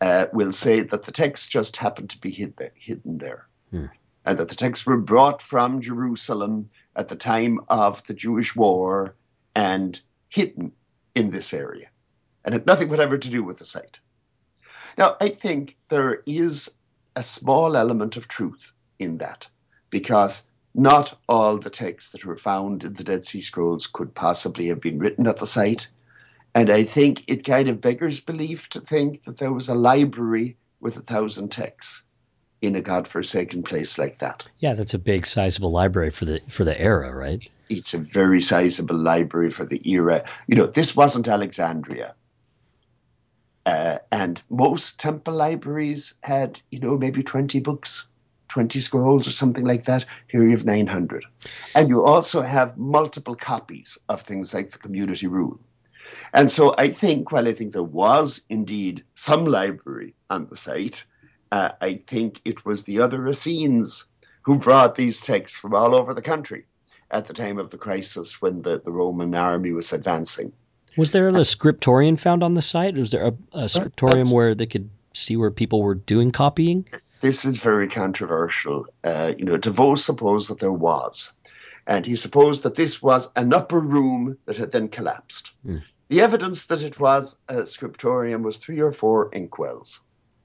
uh, 0.02 0.26
will 0.34 0.52
say 0.52 0.82
that 0.82 1.04
the 1.04 1.12
texts 1.12 1.48
just 1.48 1.78
happened 1.78 2.10
to 2.10 2.18
be 2.18 2.32
hid 2.32 2.58
there, 2.58 2.72
hidden 2.74 3.20
there, 3.20 3.46
hmm. 3.70 3.86
and 4.26 4.40
that 4.40 4.50
the 4.50 4.56
texts 4.56 4.88
were 4.88 4.98
brought 4.98 5.44
from 5.44 5.80
Jerusalem 5.80 6.72
at 6.96 7.10
the 7.10 7.16
time 7.16 7.60
of 7.70 8.04
the 8.08 8.16
Jewish 8.16 8.56
war 8.56 9.14
and 9.54 10.02
hidden 10.30 10.72
in 11.14 11.30
this 11.30 11.54
area 11.54 11.88
and 12.44 12.54
had 12.54 12.66
nothing 12.66 12.90
whatever 12.90 13.16
to 13.16 13.30
do 13.30 13.44
with 13.44 13.60
the 13.60 13.66
site. 13.66 14.00
Now, 14.98 15.18
I 15.22 15.30
think 15.30 15.78
there 15.90 16.24
is 16.26 16.72
a 17.16 17.22
small 17.22 17.78
element 17.78 18.18
of 18.18 18.28
truth 18.28 18.72
in 18.98 19.20
that 19.20 19.48
because 19.92 20.42
not 20.74 21.18
all 21.30 21.58
the 21.58 21.70
texts 21.70 22.12
that 22.12 22.26
were 22.26 22.38
found 22.38 22.84
in 22.84 22.94
the 22.94 23.04
Dead 23.04 23.26
Sea 23.26 23.42
Scrolls 23.42 23.88
could 23.88 24.14
possibly 24.16 24.68
have 24.68 24.82
been 24.82 25.00
written 25.00 25.28
at 25.28 25.40
the 25.40 25.48
site. 25.48 25.88
And 26.56 26.70
I 26.70 26.84
think 26.84 27.24
it 27.28 27.46
kind 27.46 27.70
of 27.70 27.82
beggars 27.82 28.20
belief 28.20 28.70
to 28.70 28.80
think 28.80 29.24
that 29.26 29.38
there 29.38 29.54
was 29.54 29.70
a 29.70 29.76
library 29.76 30.58
with 30.80 30.98
a 30.98 31.02
thousand 31.02 31.50
texts 31.50 32.04
in 32.62 32.76
a 32.76 32.82
godforsaken 32.82 33.62
place 33.62 33.98
like 33.98 34.20
that. 34.20 34.44
Yeah, 34.60 34.74
that's 34.74 34.94
a 34.94 35.00
big, 35.00 35.26
sizable 35.26 35.72
library 35.72 36.12
for 36.12 36.26
the 36.26 36.40
for 36.50 36.64
the 36.64 36.80
era, 36.80 37.14
right? 37.14 37.46
It's 37.70 37.94
a 37.94 37.98
very 37.98 38.42
sizable 38.42 38.96
library 38.96 39.52
for 39.52 39.66
the 39.66 39.82
era. 39.90 40.24
You 40.48 40.56
know, 40.56 40.68
this 40.68 40.96
wasn't 40.96 41.28
Alexandria, 41.28 42.16
uh, 43.66 43.98
and 44.12 44.42
most 44.50 45.00
temple 45.00 45.34
libraries 45.34 46.14
had, 46.24 46.62
you 46.72 46.80
know, 46.80 46.98
maybe 46.98 47.22
twenty 47.22 47.60
books. 47.60 48.06
20 48.54 48.80
scrolls 48.82 49.28
or 49.28 49.32
something 49.32 49.66
like 49.66 49.86
that. 49.86 50.06
Here 50.28 50.44
you 50.44 50.52
have 50.52 50.64
900. 50.64 51.26
And 51.74 51.90
you 51.90 52.06
also 52.06 52.42
have 52.42 52.78
multiple 52.78 53.34
copies 53.36 53.98
of 54.10 54.22
things 54.22 54.54
like 54.54 54.70
the 54.70 54.78
community 54.78 55.26
rule. 55.26 55.60
And 56.36 56.52
so 56.52 56.76
I 56.78 56.90
think, 56.90 57.32
while 57.32 57.48
I 57.48 57.54
think 57.54 57.74
there 57.74 57.82
was 57.82 58.42
indeed 58.50 59.04
some 59.16 59.46
library 59.46 60.14
on 60.30 60.46
the 60.46 60.56
site, 60.56 61.04
uh, 61.52 61.70
I 61.82 61.96
think 62.06 62.42
it 62.46 62.64
was 62.64 62.84
the 62.84 63.00
other 63.00 63.28
Essenes 63.28 64.06
who 64.44 64.60
brought 64.60 64.94
these 64.94 65.20
texts 65.22 65.58
from 65.58 65.74
all 65.74 65.96
over 65.96 66.14
the 66.14 66.22
country 66.22 66.66
at 67.10 67.26
the 67.26 67.34
time 67.34 67.58
of 67.58 67.72
the 67.72 67.80
crisis 67.80 68.40
when 68.40 68.62
the, 68.62 68.80
the 68.86 68.92
Roman 68.92 69.34
army 69.34 69.72
was 69.72 69.92
advancing. 69.94 70.54
Was 70.96 71.12
there 71.12 71.28
a 71.28 71.44
scriptorium 71.44 72.18
found 72.18 72.44
on 72.44 72.54
the 72.54 72.62
site? 72.62 72.94
Was 72.94 73.10
there 73.10 73.26
a, 73.26 73.34
a 73.54 73.68
scriptorium 73.68 74.30
where 74.30 74.54
they 74.54 74.68
could 74.68 74.92
see 75.14 75.38
where 75.38 75.50
people 75.50 75.82
were 75.82 75.96
doing 75.96 76.30
copying? 76.30 76.86
This 77.24 77.46
is 77.46 77.58
very 77.58 77.88
controversial. 77.88 78.86
Uh, 79.02 79.32
you 79.38 79.46
know, 79.46 79.56
de 79.56 79.70
Vaux 79.70 80.04
supposed 80.04 80.50
that 80.50 80.60
there 80.60 80.74
was. 80.74 81.32
And 81.88 82.06
he 82.06 82.18
supposed 82.18 82.64
that 82.64 82.76
this 82.76 83.02
was 83.02 83.30
an 83.38 83.54
upper 83.54 83.80
room 83.80 84.38
that 84.46 84.58
had 84.58 84.74
then 84.74 84.90
collapsed. 84.90 85.52
Mm. 85.66 85.84
The 86.10 86.20
evidence 86.20 86.66
that 86.66 86.84
it 86.84 87.00
was 87.00 87.38
a 87.48 87.66
scriptorium 87.66 88.44
was 88.44 88.58
three 88.58 88.82
or 88.82 88.92
four 88.92 89.32
inkwells. 89.32 90.02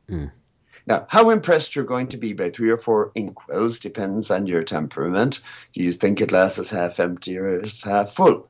Mm. 0.08 0.30
Now, 0.86 1.04
how 1.08 1.30
impressed 1.30 1.74
you're 1.74 1.84
going 1.84 2.06
to 2.10 2.16
be 2.16 2.32
by 2.32 2.50
three 2.50 2.70
or 2.70 2.78
four 2.78 3.10
inkwells 3.16 3.80
depends 3.80 4.30
on 4.30 4.46
your 4.46 4.62
temperament. 4.62 5.40
Do 5.74 5.82
you 5.82 5.90
think 5.90 6.20
a 6.20 6.26
glass 6.26 6.58
is 6.58 6.70
half 6.70 7.00
empty 7.00 7.38
or 7.38 7.60
is 7.60 7.82
half 7.82 8.12
full? 8.12 8.48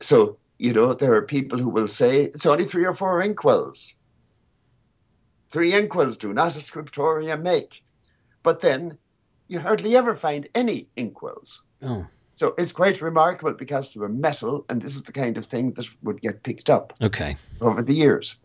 So, 0.00 0.36
you 0.58 0.72
know, 0.72 0.94
there 0.94 1.14
are 1.14 1.22
people 1.22 1.60
who 1.60 1.68
will 1.68 1.86
say 1.86 2.22
it's 2.22 2.44
only 2.44 2.64
three 2.64 2.86
or 2.86 2.94
four 2.94 3.22
inkwells. 3.22 3.94
Three 5.48 5.72
inkwells 5.72 6.18
do 6.18 6.32
not 6.32 6.56
a 6.56 6.60
scriptorium 6.60 7.42
make. 7.42 7.82
But 8.42 8.60
then 8.60 8.98
you 9.48 9.60
hardly 9.60 9.96
ever 9.96 10.14
find 10.14 10.48
any 10.54 10.88
inkwells. 10.96 11.62
Oh. 11.82 12.06
So 12.36 12.54
it's 12.56 12.72
quite 12.72 13.00
remarkable 13.00 13.52
because 13.54 13.92
they 13.92 14.00
were 14.00 14.08
metal, 14.08 14.64
and 14.68 14.80
this 14.80 14.94
is 14.94 15.02
the 15.02 15.12
kind 15.12 15.36
of 15.38 15.46
thing 15.46 15.72
that 15.72 15.86
would 16.02 16.20
get 16.20 16.44
picked 16.44 16.70
up 16.70 16.92
okay. 17.02 17.36
over 17.60 17.82
the 17.82 17.94
years. 17.94 18.36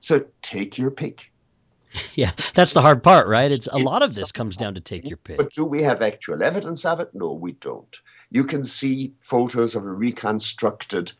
So 0.00 0.24
take 0.42 0.76
your 0.76 0.90
pick. 0.90 1.30
yeah, 2.14 2.32
that's 2.54 2.72
the 2.72 2.82
hard 2.82 3.02
part, 3.02 3.28
right? 3.28 3.52
It's 3.52 3.68
a 3.68 3.78
lot 3.78 4.02
of 4.02 4.14
this 4.14 4.32
comes 4.32 4.56
down 4.56 4.74
to 4.74 4.80
take 4.80 5.08
your 5.08 5.16
pick. 5.16 5.36
But 5.36 5.52
do 5.52 5.64
we 5.64 5.82
have 5.82 6.02
actual 6.02 6.42
evidence 6.42 6.84
of 6.84 7.00
it? 7.00 7.10
No, 7.14 7.32
we 7.32 7.52
don't. 7.52 7.96
You 8.30 8.44
can 8.44 8.64
see 8.64 9.12
photos 9.20 9.76
of 9.76 9.84
a 9.84 9.92
reconstructed 9.92 11.12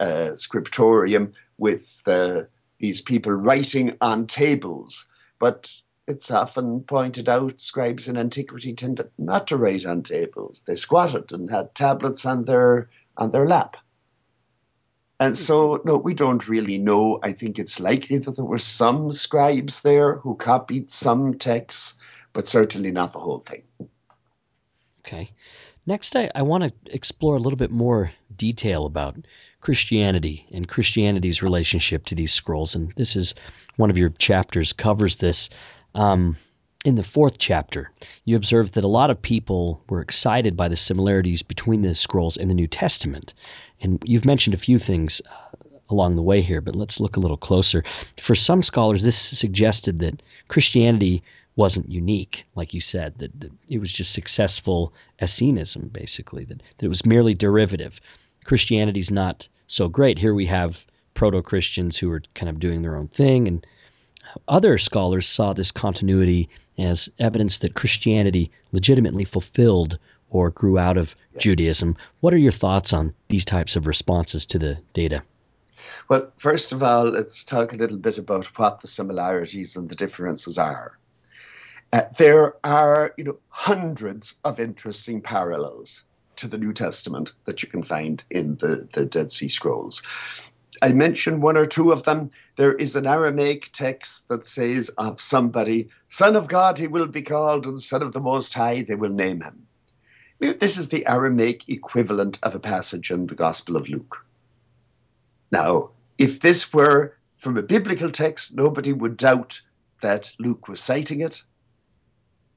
uh, 0.00 0.34
scriptorium 0.36 1.34
with 1.58 1.84
uh, 2.06 2.42
these 2.78 3.00
people 3.00 3.32
writing 3.32 3.96
on 4.00 4.26
tables, 4.26 5.06
but 5.38 5.72
it's 6.06 6.30
often 6.30 6.80
pointed 6.82 7.28
out 7.28 7.60
scribes 7.60 8.08
in 8.08 8.16
antiquity 8.16 8.72
tended 8.72 9.10
not 9.18 9.46
to 9.48 9.56
write 9.56 9.84
on 9.84 10.02
tables. 10.02 10.64
They 10.66 10.76
squatted 10.76 11.32
and 11.32 11.50
had 11.50 11.74
tablets 11.74 12.24
on 12.24 12.44
their 12.44 12.88
on 13.16 13.30
their 13.30 13.46
lap. 13.46 13.76
And 15.20 15.36
so, 15.36 15.82
no, 15.84 15.96
we 15.96 16.14
don't 16.14 16.46
really 16.46 16.78
know. 16.78 17.18
I 17.22 17.32
think 17.32 17.58
it's 17.58 17.80
likely 17.80 18.18
that 18.18 18.36
there 18.36 18.44
were 18.44 18.58
some 18.58 19.12
scribes 19.12 19.82
there 19.82 20.14
who 20.18 20.36
copied 20.36 20.90
some 20.90 21.34
texts, 21.34 21.94
but 22.32 22.46
certainly 22.46 22.92
not 22.92 23.12
the 23.12 23.18
whole 23.18 23.40
thing. 23.40 23.64
Okay. 25.00 25.32
Next, 25.86 26.14
I, 26.14 26.30
I 26.34 26.42
want 26.42 26.64
to 26.64 26.94
explore 26.94 27.34
a 27.34 27.38
little 27.38 27.56
bit 27.56 27.72
more 27.72 28.12
detail 28.34 28.86
about 28.86 29.16
Christianity 29.60 30.46
and 30.52 30.68
Christianity's 30.68 31.42
relationship 31.42 32.06
to 32.06 32.14
these 32.14 32.32
scrolls. 32.32 32.74
And 32.74 32.92
this 32.96 33.16
is 33.16 33.34
one 33.76 33.90
of 33.90 33.98
your 33.98 34.10
chapters 34.10 34.72
covers 34.72 35.16
this. 35.16 35.50
Um, 35.94 36.36
in 36.84 36.94
the 36.94 37.02
fourth 37.02 37.38
chapter, 37.38 37.90
you 38.24 38.36
observe 38.36 38.72
that 38.72 38.84
a 38.84 38.88
lot 38.88 39.10
of 39.10 39.20
people 39.20 39.82
were 39.88 40.00
excited 40.00 40.56
by 40.56 40.68
the 40.68 40.76
similarities 40.76 41.42
between 41.42 41.82
the 41.82 41.94
scrolls 41.94 42.36
and 42.36 42.48
the 42.48 42.54
New 42.54 42.68
Testament. 42.68 43.34
And 43.80 44.02
you've 44.06 44.24
mentioned 44.24 44.54
a 44.54 44.58
few 44.58 44.78
things 44.78 45.20
uh, 45.28 45.58
along 45.90 46.14
the 46.14 46.22
way 46.22 46.40
here, 46.40 46.60
but 46.60 46.76
let's 46.76 47.00
look 47.00 47.16
a 47.16 47.20
little 47.20 47.36
closer. 47.36 47.82
For 48.16 48.34
some 48.34 48.62
scholars, 48.62 49.02
this 49.02 49.18
suggested 49.18 49.98
that 49.98 50.22
Christianity 50.46 51.24
wasn't 51.56 51.90
unique, 51.90 52.46
like 52.54 52.74
you 52.74 52.80
said, 52.80 53.18
that, 53.18 53.40
that 53.40 53.50
it 53.68 53.78
was 53.78 53.92
just 53.92 54.12
successful 54.12 54.92
Essenism, 55.18 55.88
basically, 55.88 56.44
that, 56.44 56.62
that 56.78 56.86
it 56.86 56.88
was 56.88 57.04
merely 57.04 57.34
derivative. 57.34 58.00
Christianity's 58.48 59.10
not 59.10 59.46
so 59.66 59.88
great. 59.88 60.18
Here 60.18 60.32
we 60.32 60.46
have 60.46 60.86
proto 61.12 61.42
Christians 61.42 61.98
who 61.98 62.10
are 62.10 62.22
kind 62.34 62.48
of 62.48 62.58
doing 62.58 62.80
their 62.80 62.96
own 62.96 63.08
thing, 63.08 63.46
and 63.46 63.66
other 64.48 64.78
scholars 64.78 65.26
saw 65.26 65.52
this 65.52 65.70
continuity 65.70 66.48
as 66.78 67.10
evidence 67.18 67.58
that 67.58 67.74
Christianity 67.74 68.50
legitimately 68.72 69.26
fulfilled 69.26 69.98
or 70.30 70.48
grew 70.48 70.78
out 70.78 70.96
of. 70.96 71.14
Judaism. 71.36 71.94
What 72.20 72.32
are 72.32 72.38
your 72.38 72.50
thoughts 72.50 72.94
on 72.94 73.12
these 73.28 73.44
types 73.44 73.76
of 73.76 73.86
responses 73.86 74.46
to 74.46 74.58
the 74.58 74.78
data? 74.94 75.22
Well, 76.08 76.32
first 76.38 76.72
of 76.72 76.82
all, 76.82 77.04
let's 77.04 77.44
talk 77.44 77.74
a 77.74 77.76
little 77.76 77.98
bit 77.98 78.16
about 78.16 78.46
what 78.58 78.80
the 78.80 78.88
similarities 78.88 79.76
and 79.76 79.90
the 79.90 79.94
differences 79.94 80.56
are. 80.56 80.96
Uh, 81.92 82.02
there 82.16 82.54
are, 82.64 83.12
you 83.18 83.24
know, 83.24 83.38
hundreds 83.50 84.36
of 84.44 84.58
interesting 84.58 85.20
parallels 85.20 86.02
to 86.38 86.48
the 86.48 86.58
New 86.58 86.72
Testament 86.72 87.32
that 87.44 87.62
you 87.62 87.68
can 87.68 87.82
find 87.82 88.24
in 88.30 88.56
the, 88.56 88.88
the 88.94 89.04
Dead 89.04 89.30
Sea 89.30 89.48
Scrolls. 89.48 90.02
I 90.80 90.92
mentioned 90.92 91.42
one 91.42 91.56
or 91.56 91.66
two 91.66 91.92
of 91.92 92.04
them. 92.04 92.30
There 92.56 92.74
is 92.74 92.96
an 92.96 93.06
Aramaic 93.06 93.70
text 93.72 94.28
that 94.28 94.46
says 94.46 94.88
of 94.98 95.20
somebody, 95.20 95.88
Son 96.08 96.36
of 96.36 96.48
God 96.48 96.78
he 96.78 96.86
will 96.86 97.06
be 97.06 97.22
called, 97.22 97.66
and 97.66 97.82
Son 97.82 98.02
of 98.02 98.12
the 98.12 98.20
Most 98.20 98.54
High 98.54 98.82
they 98.82 98.94
will 98.94 99.10
name 99.10 99.40
him. 99.40 99.66
This 100.40 100.78
is 100.78 100.88
the 100.88 101.04
Aramaic 101.06 101.68
equivalent 101.68 102.38
of 102.44 102.54
a 102.54 102.60
passage 102.60 103.10
in 103.10 103.26
the 103.26 103.34
Gospel 103.34 103.76
of 103.76 103.88
Luke. 103.88 104.24
Now, 105.50 105.90
if 106.16 106.40
this 106.40 106.72
were 106.72 107.16
from 107.38 107.56
a 107.56 107.62
biblical 107.62 108.10
text, 108.10 108.54
nobody 108.54 108.92
would 108.92 109.16
doubt 109.16 109.60
that 110.00 110.30
Luke 110.38 110.68
was 110.68 110.80
citing 110.80 111.20
it 111.20 111.42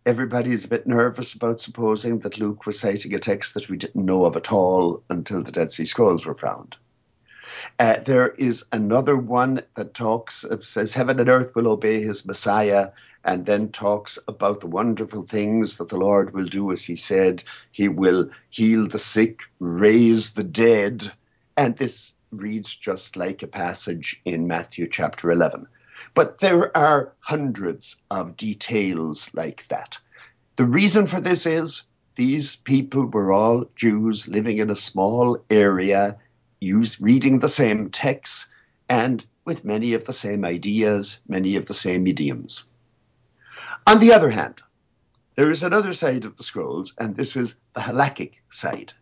everybody's 0.06 0.66
a 0.66 0.70
bit 0.70 0.88
nervous 0.88 1.34
about 1.34 1.60
supposing 1.60 2.20
that 2.20 2.40
Luke 2.40 2.66
was 2.66 2.80
citing 2.80 3.14
a 3.14 3.20
text 3.20 3.54
that 3.54 3.70
we 3.70 3.78
didn't 3.78 4.06
know 4.06 4.26
of 4.26 4.36
at 4.36 4.52
all 4.52 5.04
until 5.10 5.44
the 5.44 5.52
Dead 5.52 5.72
Sea 5.72 5.86
Scrolls 5.86 6.26
were 6.26 6.36
found. 6.36 6.76
Uh, 7.78 8.00
there 8.00 8.30
is 8.30 8.66
another 8.72 9.16
one 9.16 9.62
that 9.76 9.94
talks, 9.94 10.46
says, 10.62 10.94
Heaven 10.94 11.20
and 11.20 11.30
earth 11.30 11.54
will 11.54 11.68
obey 11.68 12.02
his 12.02 12.26
Messiah, 12.26 12.90
and 13.24 13.46
then 13.46 13.70
talks 13.70 14.18
about 14.28 14.62
the 14.62 14.68
wonderful 14.68 15.24
things 15.24 15.78
that 15.78 15.90
the 15.90 15.98
Lord 15.98 16.34
will 16.34 16.48
do, 16.48 16.72
as 16.72 16.84
he 16.84 16.96
said, 16.96 17.44
he 17.72 17.88
will 17.88 18.30
heal 18.50 18.88
the 18.88 19.00
sick, 19.00 19.42
raise 19.60 20.34
the 20.34 20.44
dead. 20.44 21.12
And 21.56 21.78
this 21.78 22.14
reads 22.32 22.76
just 22.76 23.16
like 23.16 23.44
a 23.44 23.48
passage 23.48 24.20
in 24.26 24.48
Matthew 24.48 24.88
chapter 24.90 25.32
11. 25.32 25.68
But 26.14 26.40
there 26.40 26.76
are 26.76 27.14
hundreds 27.20 27.96
of 28.10 28.36
details 28.36 29.30
like 29.34 29.68
that. 29.70 29.98
The 30.58 30.66
reason 30.66 31.08
for 31.08 31.22
this 31.22 31.46
is 31.46 31.84
these 32.16 32.58
people 32.58 33.06
were 33.06 33.32
all 33.32 33.66
Jews 33.76 34.28
living 34.28 34.58
in 34.58 34.70
a 34.70 34.76
small 34.76 35.38
area, 35.50 36.18
use, 36.60 37.00
reading 37.00 37.40
the 37.40 37.50
same 37.50 37.90
texts, 37.90 38.48
and 38.90 39.26
with 39.46 39.66
many 39.66 39.94
of 39.94 40.06
the 40.06 40.14
same 40.14 40.44
ideas, 40.46 41.20
many 41.28 41.56
of 41.56 41.66
the 41.66 41.74
same 41.74 42.06
idioms. 42.06 42.64
On 43.88 44.00
the 44.00 44.14
other 44.14 44.30
hand, 44.30 44.62
there 45.36 45.50
is 45.50 45.64
another 45.64 45.94
side 45.94 46.26
of 46.26 46.38
the 46.38 46.44
scrolls, 46.44 46.94
and 47.00 47.16
this 47.16 47.36
is 47.36 47.56
the 47.74 47.82
halakhic 47.82 48.36
side. 48.50 48.94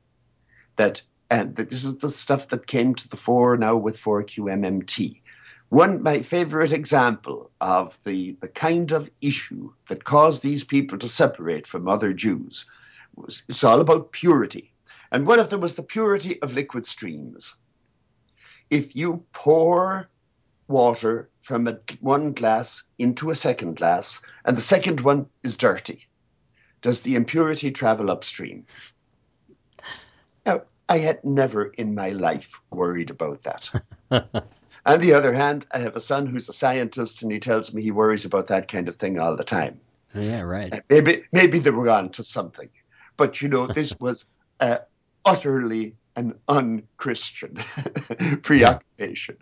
That 0.78 1.02
and 1.32 1.56
that 1.56 1.70
this 1.70 1.84
is 1.84 1.98
the 1.98 2.10
stuff 2.10 2.50
that 2.50 2.68
came 2.68 2.96
to 2.96 3.10
the 3.10 3.18
fore 3.18 3.58
now 3.58 3.76
with 3.76 4.00
4QMMT. 4.00 5.22
One, 5.70 6.02
my 6.02 6.24
favorite 6.24 6.74
example 6.74 7.52
of 7.62 8.00
the, 8.04 8.32
the 8.42 8.48
kind 8.48 8.92
of 8.92 9.10
issue 9.22 9.72
that 9.88 10.04
caused 10.04 10.42
these 10.42 10.64
people 10.64 10.98
to 10.98 11.08
separate 11.08 11.68
from 11.68 11.88
other 11.88 12.12
Jews 12.12 12.66
was 13.16 13.44
it's 13.48 13.64
all 13.64 13.80
about 13.80 14.12
purity. 14.12 14.74
And 15.12 15.28
one 15.28 15.40
of 15.40 15.50
them 15.50 15.62
was 15.62 15.76
the 15.76 15.84
purity 15.84 16.42
of 16.42 16.54
liquid 16.54 16.88
streams. 16.88 17.56
If 18.72 18.96
you 18.96 19.24
pour 19.34 20.10
water 20.68 21.30
from 21.42 21.68
a, 21.68 21.80
one 22.02 22.34
glass 22.34 22.84
into 22.98 23.30
a 23.30 23.36
second 23.36 23.78
glass, 23.78 24.22
and 24.46 24.58
the 24.58 24.64
second 24.64 25.02
one 25.02 25.28
is 25.44 25.56
dirty, 25.56 26.08
does 26.82 27.02
the 27.02 27.16
impurity 27.16 27.70
travel 27.70 28.10
upstream? 28.10 28.66
Now, 30.46 30.64
I 30.88 30.98
had 30.98 31.24
never 31.24 31.66
in 31.66 31.94
my 31.94 32.10
life 32.10 32.60
worried 32.72 33.12
about 33.12 33.44
that. 33.44 33.72
On 34.86 35.00
the 35.02 35.14
other 35.14 35.34
hand, 35.34 35.66
I 35.72 35.80
have 35.80 35.96
a 35.96 36.02
son 36.02 36.26
who's 36.26 36.50
a 36.50 36.54
scientist, 36.54 37.22
and 37.22 37.32
he 37.32 37.40
tells 37.40 37.74
me 37.74 37.82
he 37.82 37.92
worries 37.92 38.26
about 38.26 38.48
that 38.48 38.68
kind 38.68 38.88
of 38.88 38.96
thing 38.96 39.20
all 39.20 39.36
the 39.36 39.44
time. 39.44 39.80
Oh, 40.16 40.22
yeah, 40.22 40.42
right. 40.42 40.82
Maybe 40.90 41.24
maybe 41.32 41.60
they 41.60 41.70
were 41.70 41.90
on 41.90 42.10
to 42.12 42.24
something, 42.24 42.70
but 43.18 43.42
you 43.42 43.50
know, 43.50 43.68
this 43.68 43.96
was 44.00 44.26
uh, 44.60 44.80
utterly 45.26 45.96
an 46.16 46.36
unchristian 46.48 47.56
preoccupation. 48.42 49.38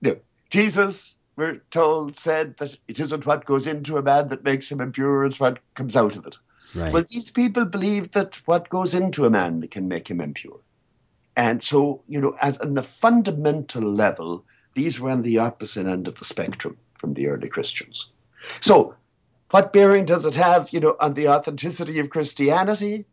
Yeah. 0.00 0.12
No, 0.12 0.16
Jesus, 0.50 1.16
we're 1.36 1.62
told, 1.70 2.14
said 2.14 2.56
that 2.58 2.76
it 2.88 3.00
isn't 3.00 3.26
what 3.26 3.46
goes 3.46 3.66
into 3.66 3.96
a 3.96 4.02
man 4.02 4.28
that 4.28 4.44
makes 4.44 4.70
him 4.70 4.80
impure; 4.80 5.24
it's 5.24 5.40
what 5.40 5.60
comes 5.74 5.96
out 5.96 6.16
of 6.16 6.26
it. 6.26 6.36
Right. 6.74 6.92
Well, 6.92 7.04
these 7.08 7.30
people 7.30 7.64
believe 7.64 8.10
that 8.12 8.40
what 8.46 8.68
goes 8.68 8.92
into 8.92 9.24
a 9.24 9.30
man 9.30 9.66
can 9.68 9.88
make 9.88 10.08
him 10.08 10.20
impure. 10.20 10.60
And 11.36 11.62
so, 11.62 12.02
you 12.08 12.20
know, 12.20 12.36
at, 12.40 12.60
at 12.60 12.76
a 12.76 12.82
fundamental 12.82 13.82
level, 13.82 14.44
these 14.76 15.00
were 15.00 15.10
on 15.10 15.22
the 15.22 15.38
opposite 15.38 15.86
end 15.86 16.06
of 16.06 16.18
the 16.18 16.24
spectrum 16.24 16.76
from 17.00 17.14
the 17.14 17.26
early 17.26 17.48
Christians. 17.48 18.10
So, 18.60 18.94
what 19.50 19.72
bearing 19.72 20.04
does 20.04 20.24
it 20.24 20.34
have, 20.34 20.68
you 20.70 20.80
know, 20.80 20.96
on 21.00 21.14
the 21.14 21.28
authenticity 21.28 21.98
of 21.98 22.10
Christianity? 22.10 23.06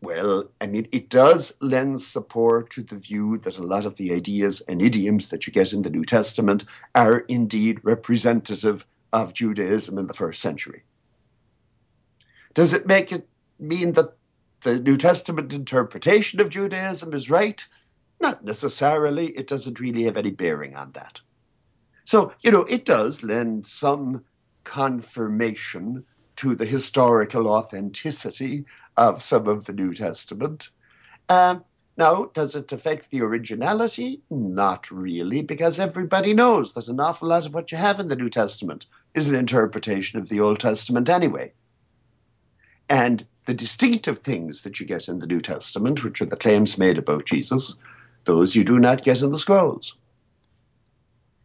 Well, 0.00 0.50
I 0.60 0.66
mean, 0.66 0.86
it 0.92 1.08
does 1.08 1.54
lend 1.60 2.02
support 2.02 2.70
to 2.70 2.82
the 2.82 2.96
view 2.96 3.38
that 3.38 3.58
a 3.58 3.64
lot 3.64 3.84
of 3.84 3.96
the 3.96 4.12
ideas 4.12 4.60
and 4.68 4.80
idioms 4.80 5.28
that 5.30 5.46
you 5.46 5.52
get 5.52 5.72
in 5.72 5.82
the 5.82 5.90
New 5.90 6.04
Testament 6.04 6.64
are 6.94 7.18
indeed 7.20 7.80
representative 7.82 8.86
of 9.12 9.34
Judaism 9.34 9.98
in 9.98 10.06
the 10.06 10.14
first 10.14 10.40
century. 10.40 10.84
Does 12.54 12.74
it 12.74 12.86
make 12.86 13.10
it 13.10 13.28
mean 13.58 13.94
that 13.94 14.16
the 14.62 14.78
New 14.78 14.98
Testament 14.98 15.52
interpretation 15.52 16.40
of 16.40 16.50
Judaism 16.50 17.12
is 17.12 17.28
right? 17.28 17.66
Not 18.20 18.44
necessarily. 18.44 19.26
It 19.26 19.46
doesn't 19.46 19.80
really 19.80 20.04
have 20.04 20.16
any 20.16 20.30
bearing 20.30 20.74
on 20.74 20.92
that. 20.92 21.20
So, 22.04 22.32
you 22.42 22.50
know, 22.50 22.62
it 22.62 22.84
does 22.84 23.22
lend 23.22 23.66
some 23.66 24.24
confirmation 24.64 26.04
to 26.36 26.54
the 26.54 26.66
historical 26.66 27.48
authenticity 27.48 28.64
of 28.96 29.22
some 29.22 29.48
of 29.48 29.64
the 29.64 29.72
New 29.72 29.94
Testament. 29.94 30.70
Um, 31.28 31.64
now, 31.98 32.30
does 32.34 32.54
it 32.54 32.72
affect 32.72 33.10
the 33.10 33.22
originality? 33.22 34.20
Not 34.30 34.90
really, 34.90 35.42
because 35.42 35.78
everybody 35.78 36.34
knows 36.34 36.74
that 36.74 36.88
an 36.88 37.00
awful 37.00 37.28
lot 37.28 37.46
of 37.46 37.54
what 37.54 37.72
you 37.72 37.78
have 37.78 38.00
in 38.00 38.08
the 38.08 38.16
New 38.16 38.28
Testament 38.28 38.84
is 39.14 39.28
an 39.28 39.34
interpretation 39.34 40.18
of 40.18 40.28
the 40.28 40.40
Old 40.40 40.60
Testament 40.60 41.08
anyway. 41.08 41.52
And 42.88 43.26
the 43.46 43.54
distinctive 43.54 44.18
things 44.18 44.62
that 44.62 44.78
you 44.78 44.86
get 44.86 45.08
in 45.08 45.20
the 45.20 45.26
New 45.26 45.40
Testament, 45.40 46.04
which 46.04 46.20
are 46.20 46.26
the 46.26 46.36
claims 46.36 46.76
made 46.76 46.98
about 46.98 47.24
Jesus, 47.24 47.74
those 48.26 48.54
you 48.54 48.64
do 48.64 48.78
not 48.78 49.02
get 49.02 49.22
in 49.22 49.32
the 49.32 49.38
scrolls. 49.38 49.94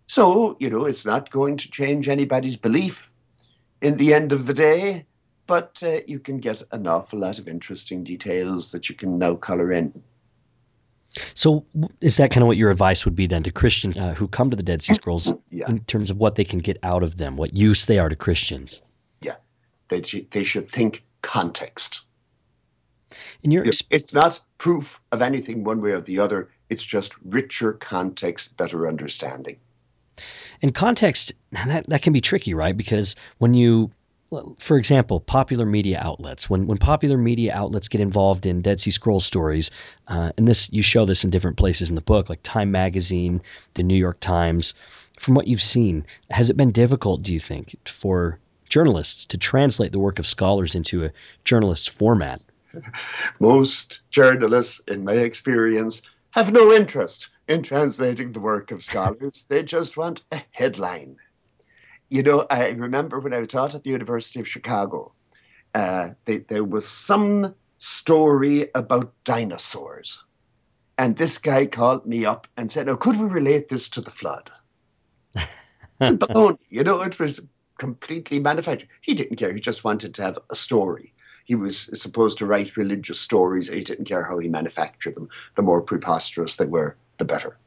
So, 0.08 0.58
you 0.60 0.70
know, 0.70 0.86
it's 0.86 1.06
not 1.06 1.32
going 1.32 1.56
to 1.58 1.72
change 1.72 2.10
anybody's 2.10 2.58
belief 2.58 3.14
in 3.82 3.96
the 3.96 4.14
end 4.14 4.34
of 4.34 4.46
the 4.46 4.54
day, 4.54 5.06
but 5.48 5.82
uh, 5.84 6.00
you 6.06 6.20
can 6.20 6.40
get 6.40 6.62
an 6.74 6.86
awful 6.86 7.20
lot 7.20 7.40
of 7.40 7.48
interesting 7.48 8.04
details 8.04 8.72
that 8.72 8.90
you 8.90 8.96
can 8.96 9.18
now 9.18 9.36
color 9.36 9.72
in. 9.72 10.04
So, 11.34 11.66
is 12.00 12.18
that 12.18 12.32
kind 12.32 12.42
of 12.42 12.48
what 12.48 12.58
your 12.58 12.72
advice 12.72 13.06
would 13.06 13.16
be 13.16 13.28
then 13.28 13.44
to 13.44 13.52
Christians 13.52 13.98
uh, 13.98 14.14
who 14.14 14.28
come 14.28 14.50
to 14.50 14.56
the 14.56 14.64
Dead 14.64 14.82
Sea 14.82 14.94
Scrolls 14.94 15.32
yeah. 15.50 15.70
in 15.70 15.80
terms 15.82 16.10
of 16.10 16.18
what 16.18 16.36
they 16.36 16.46
can 16.46 16.60
get 16.60 16.78
out 16.84 17.04
of 17.04 17.18
them, 17.18 17.36
what 17.36 17.54
use 17.54 17.86
they 17.86 18.00
are 18.00 18.08
to 18.08 18.16
Christians? 18.16 18.82
Yeah, 19.22 19.36
they, 19.90 20.02
they 20.02 20.44
should 20.44 20.70
think 20.70 21.04
context. 21.22 22.02
In 23.44 23.52
your 23.52 23.66
it's 23.90 24.14
not 24.14 24.40
proof 24.58 25.02
of 25.12 25.22
anything 25.22 25.64
one 25.64 25.82
way 25.82 25.92
or 25.92 26.02
the 26.02 26.20
other. 26.20 26.50
It's 26.72 26.86
just 26.86 27.14
richer 27.26 27.74
context, 27.74 28.56
better 28.56 28.88
understanding. 28.88 29.58
And 30.62 30.74
context 30.74 31.34
that, 31.52 31.86
that 31.88 32.02
can 32.02 32.14
be 32.14 32.22
tricky, 32.22 32.54
right? 32.54 32.76
Because 32.76 33.16
when 33.40 33.54
you 33.54 33.92
for 34.60 34.78
example, 34.78 35.20
popular 35.20 35.66
media 35.66 36.00
outlets. 36.02 36.50
When 36.50 36.66
when 36.66 36.78
popular 36.78 37.18
media 37.18 37.54
outlets 37.54 37.90
get 37.90 38.00
involved 38.00 38.46
in 38.46 38.62
Dead 38.62 38.80
Sea 38.80 38.92
Scrolls 38.92 39.26
stories, 39.26 39.72
uh, 40.08 40.32
and 40.38 40.48
this 40.48 40.70
you 40.72 40.82
show 40.82 41.06
this 41.06 41.26
in 41.26 41.30
different 41.30 41.58
places 41.58 41.90
in 41.90 41.96
the 41.96 42.02
book, 42.02 42.30
like 42.30 42.40
Time 42.42 42.72
Magazine, 42.72 43.42
the 43.74 43.84
New 43.84 43.98
York 43.98 44.22
Times. 44.22 44.74
From 45.20 45.36
what 45.36 45.48
you've 45.48 45.62
seen, 45.62 46.06
has 46.30 46.50
it 46.50 46.56
been 46.56 46.72
difficult, 46.72 47.22
do 47.22 47.34
you 47.34 47.42
think, 47.42 47.76
for 47.86 48.40
journalists 48.70 49.26
to 49.28 49.38
translate 49.38 49.92
the 49.92 50.00
work 50.00 50.18
of 50.18 50.26
scholars 50.26 50.76
into 50.76 51.04
a 51.04 51.12
journalist 51.44 51.90
format? 51.90 52.42
Most 53.42 54.00
journalists, 54.12 54.80
in 54.88 55.04
my 55.04 55.14
experience, 55.14 56.02
have 56.32 56.52
no 56.52 56.72
interest 56.72 57.30
in 57.48 57.64
translating 57.64 58.32
the 58.32 58.40
work 58.40 58.72
of 58.72 58.84
scholars. 58.84 59.46
they 59.50 59.64
just 59.64 59.98
want 59.98 60.24
a 60.32 60.42
headline. 60.52 61.18
You 62.10 62.24
know, 62.24 62.46
I 62.50 62.70
remember 62.70 63.20
when 63.20 63.34
I 63.34 63.46
taught 63.46 63.76
at 63.76 63.84
the 63.84 63.90
University 63.90 64.40
of 64.40 64.48
Chicago, 64.48 65.14
uh, 65.76 66.10
they, 66.26 66.40
there 66.40 66.64
was 66.64 66.88
some 66.88 67.56
story 67.78 68.70
about 68.76 69.14
dinosaurs. 69.24 70.24
And 70.98 71.18
this 71.18 71.38
guy 71.38 71.66
called 71.66 72.06
me 72.06 72.26
up 72.26 72.48
and 72.58 72.72
said, 72.72 72.88
Oh, 72.90 72.98
could 72.98 73.18
we 73.18 73.26
relate 73.26 73.70
this 73.70 73.90
to 73.90 74.02
the 74.02 74.12
flood? 74.12 74.52
Baloney. 76.02 76.60
You 76.70 76.84
know, 76.84 77.02
it 77.02 77.18
was 77.18 77.40
completely 77.78 78.40
manufactured. 78.40 78.90
He 79.02 79.14
didn't 79.14 79.38
care. 79.38 79.54
He 79.54 79.60
just 79.60 79.84
wanted 79.84 80.14
to 80.16 80.22
have 80.22 80.38
a 80.50 80.56
story. 80.56 81.11
He 81.46 81.56
was 81.56 81.90
supposed 82.02 82.38
to 82.38 82.46
write 82.46 82.78
religious 82.78 83.20
stories. 83.20 83.70
He 83.70 83.84
didn't 83.84 84.06
care 84.06 84.24
how 84.24 84.40
he 84.40 84.50
manufactured 84.50 85.16
them. 85.16 85.30
The 85.56 85.62
more 85.62 85.82
preposterous 85.82 86.56
they 86.56 86.66
were, 86.66 86.96
the 87.18 87.26
better. 87.26 87.58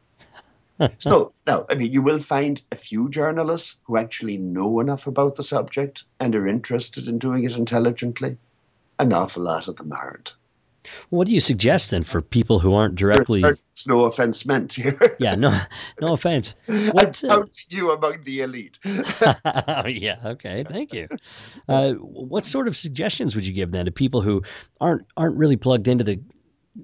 so 0.98 1.32
now, 1.46 1.66
I 1.70 1.74
mean, 1.74 1.92
you 1.92 2.02
will 2.02 2.20
find 2.20 2.60
a 2.72 2.76
few 2.76 3.08
journalists 3.08 3.76
who 3.84 3.96
actually 3.96 4.38
know 4.38 4.80
enough 4.80 5.06
about 5.06 5.36
the 5.36 5.42
subject 5.42 6.04
and 6.20 6.34
are 6.34 6.46
interested 6.46 7.08
in 7.08 7.18
doing 7.18 7.44
it 7.44 7.56
intelligently. 7.56 8.38
An 8.98 9.12
awful 9.12 9.42
lot 9.42 9.68
of 9.68 9.76
them 9.76 9.92
aren't. 9.92 10.34
What 11.10 11.26
do 11.26 11.34
you 11.34 11.40
suggest 11.40 11.90
then 11.90 12.04
for 12.04 12.20
people 12.20 12.58
who 12.58 12.74
aren't 12.74 12.94
directly? 12.94 13.40
There's 13.40 13.86
no 13.86 14.04
offense 14.04 14.46
meant 14.46 14.72
here. 14.72 15.16
yeah, 15.18 15.34
no, 15.34 15.58
no 16.00 16.12
offense. 16.12 16.54
What, 16.94 17.22
I'm 17.24 17.42
uh... 17.42 17.46
you 17.68 17.90
among 17.92 18.22
the 18.24 18.42
elite. 18.42 18.78
yeah. 18.84 20.18
Okay. 20.24 20.64
Thank 20.64 20.92
you. 20.92 21.08
Uh, 21.68 21.92
what 21.92 22.46
sort 22.46 22.68
of 22.68 22.76
suggestions 22.76 23.34
would 23.34 23.46
you 23.46 23.52
give 23.52 23.70
then 23.70 23.86
to 23.86 23.90
people 23.90 24.20
who 24.20 24.42
aren't 24.80 25.06
aren't 25.16 25.36
really 25.36 25.56
plugged 25.56 25.88
into 25.88 26.04
the 26.04 26.20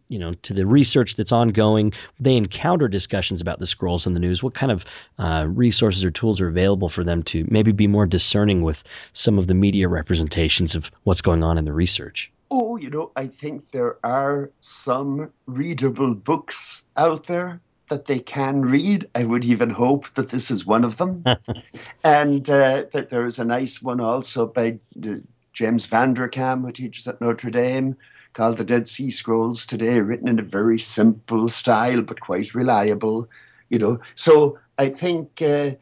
you 0.09 0.19
know 0.19 0.35
to 0.35 0.55
the 0.55 0.67
research 0.67 1.17
that's 1.17 1.33
ongoing 1.33 1.93
they 2.19 2.37
encounter 2.37 2.89
discussions 2.89 3.41
about 3.41 3.59
the 3.59 3.67
scrolls 3.67 4.07
in 4.07 4.15
the 4.15 4.21
news 4.21 4.43
what 4.43 4.55
kind 4.55 4.71
of 4.71 4.85
uh, 5.19 5.45
resources 5.49 6.05
or 6.05 6.11
tools 6.11 6.41
are 6.41 6.49
available 6.49 6.89
for 6.89 7.03
them 7.03 7.23
to 7.23 7.45
maybe 7.49 7.73
be 7.73 7.87
more 7.87 8.07
discerning 8.07 8.63
with 8.63 8.83
some 9.13 9.39
of 9.39 9.47
the 9.47 9.55
media 9.55 9.89
representations 9.89 10.75
of 10.75 10.91
what's 11.03 11.23
going 11.23 11.43
on 11.43 11.59
in 11.59 11.65
the 11.65 11.73
research 11.73 12.33
oh 12.51 12.77
you 12.77 12.91
know 12.91 13.11
i 13.17 13.27
think 13.27 13.71
there 13.71 13.97
are 14.05 14.51
some 14.61 15.31
readable 15.47 16.15
books 16.15 16.83
out 16.97 17.25
there 17.25 17.61
that 17.89 18.07
they 18.07 18.19
can 18.19 18.63
read 18.63 19.09
i 19.15 19.25
would 19.25 19.45
even 19.45 19.71
hope 19.71 20.09
that 20.15 20.31
this 20.31 20.51
is 20.51 20.67
one 20.67 20.85
of 20.85 20.97
them 20.97 21.25
and 22.05 22.49
uh, 22.51 22.85
that 22.93 23.11
there 23.11 23.27
is 23.27 23.39
a 23.39 23.45
nice 23.45 23.83
one 23.83 24.01
also 24.01 24.47
by 24.47 24.79
uh, 25.07 25.15
james 25.53 25.87
vanderkam 25.87 26.63
who 26.63 26.73
teaches 26.73 27.07
at 27.07 27.21
notre 27.21 27.51
dame 27.51 27.97
called 28.33 28.57
the 28.57 28.65
Dead 28.65 28.87
Sea 28.87 29.11
Scrolls 29.11 29.67
today, 29.67 30.01
written 30.01 30.29
in 30.29 30.39
a 30.39 30.43
very 30.43 30.79
simple 30.79 31.49
style 31.49 32.03
but 32.03 32.21
quite 32.21 32.55
reliable. 32.55 33.29
You 33.69 33.79
know, 33.79 34.01
so 34.15 34.59
I 34.79 34.89
think. 34.89 35.43
Uh, 35.43 35.73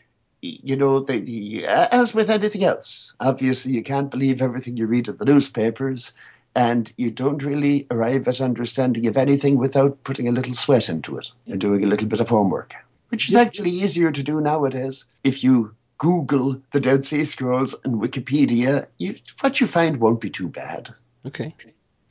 you 0.40 0.76
know, 0.76 1.00
the, 1.00 1.18
the, 1.18 1.66
as 1.66 2.14
with 2.14 2.30
anything 2.30 2.62
else, 2.62 3.12
obviously 3.18 3.72
you 3.72 3.82
can't 3.82 4.08
believe 4.08 4.40
everything 4.40 4.76
you 4.76 4.86
read 4.86 5.08
in 5.08 5.16
the 5.16 5.24
newspapers, 5.24 6.12
and 6.58 6.92
you 6.96 7.12
don't 7.12 7.44
really 7.44 7.86
arrive 7.88 8.26
at 8.26 8.40
understanding 8.40 9.06
of 9.06 9.16
anything 9.16 9.58
without 9.58 10.02
putting 10.02 10.26
a 10.26 10.32
little 10.32 10.54
sweat 10.54 10.88
into 10.88 11.16
it 11.16 11.30
and 11.46 11.60
doing 11.60 11.84
a 11.84 11.86
little 11.86 12.08
bit 12.08 12.18
of 12.18 12.28
homework, 12.28 12.74
which 13.10 13.28
is 13.28 13.36
actually 13.36 13.70
easier 13.70 14.10
to 14.10 14.24
do 14.24 14.40
nowadays. 14.40 15.04
If 15.22 15.44
you 15.44 15.76
Google 15.98 16.60
the 16.72 16.80
Dead 16.80 17.04
Sea 17.04 17.24
Scrolls 17.24 17.76
and 17.84 18.02
Wikipedia, 18.02 18.88
you, 18.98 19.14
what 19.38 19.60
you 19.60 19.68
find 19.68 19.98
won't 19.98 20.20
be 20.20 20.30
too 20.30 20.48
bad. 20.48 20.92
Okay. 21.24 21.54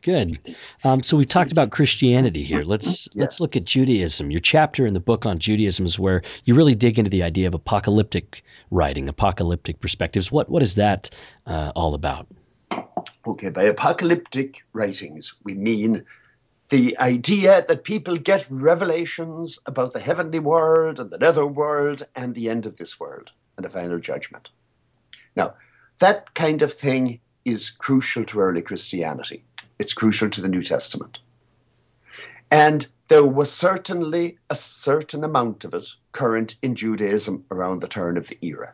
Good. 0.01 0.39
Um, 0.85 1.03
so 1.03 1.17
we've 1.17 1.27
talked 1.27 1.51
about 1.51 1.71
Christianity 1.71 2.43
here. 2.45 2.63
Let's 2.63 3.09
yeah. 3.11 3.23
let's 3.23 3.41
look 3.41 3.57
at 3.57 3.65
Judaism. 3.65 4.31
Your 4.31 4.39
chapter 4.39 4.85
in 4.85 4.93
the 4.93 5.01
book 5.01 5.25
on 5.25 5.39
Judaism 5.39 5.85
is 5.85 5.99
where 5.99 6.21
you 6.45 6.55
really 6.55 6.75
dig 6.75 6.97
into 6.97 7.09
the 7.09 7.23
idea 7.23 7.47
of 7.47 7.53
apocalyptic 7.53 8.43
writing, 8.71 9.09
apocalyptic 9.09 9.81
perspectives. 9.81 10.31
What 10.31 10.47
what 10.47 10.61
is 10.61 10.75
that 10.75 11.09
uh, 11.45 11.73
all 11.75 11.93
about? 11.95 12.27
Okay, 13.25 13.49
by 13.49 13.63
apocalyptic 13.63 14.63
writings, 14.73 15.33
we 15.43 15.53
mean 15.53 16.05
the 16.69 16.97
idea 16.99 17.65
that 17.67 17.83
people 17.83 18.17
get 18.17 18.47
revelations 18.49 19.59
about 19.65 19.93
the 19.93 19.99
heavenly 19.99 20.39
world 20.39 20.99
and 20.99 21.09
the 21.09 21.17
nether 21.17 21.45
world 21.45 22.05
and 22.15 22.35
the 22.35 22.49
end 22.49 22.65
of 22.65 22.77
this 22.77 22.99
world 22.99 23.31
and 23.55 23.65
the 23.65 23.69
final 23.69 23.99
judgment. 23.99 24.49
Now, 25.35 25.55
that 25.99 26.33
kind 26.33 26.61
of 26.61 26.73
thing 26.73 27.19
is 27.45 27.69
crucial 27.69 28.25
to 28.25 28.39
early 28.39 28.61
Christianity 28.61 29.43
it's 29.79 29.93
crucial 29.93 30.29
to 30.29 30.41
the 30.41 30.47
New 30.47 30.63
Testament. 30.63 31.19
And 32.51 32.87
there 33.09 33.25
was 33.25 33.51
certainly 33.51 34.37
a 34.49 34.55
certain 34.55 35.23
amount 35.23 35.63
of 35.63 35.73
it 35.73 35.87
current 36.11 36.55
in 36.61 36.75
Judaism 36.75 37.45
around 37.51 37.81
the 37.81 37.87
turn 37.87 38.17
of 38.17 38.27
the 38.27 38.37
era. 38.41 38.73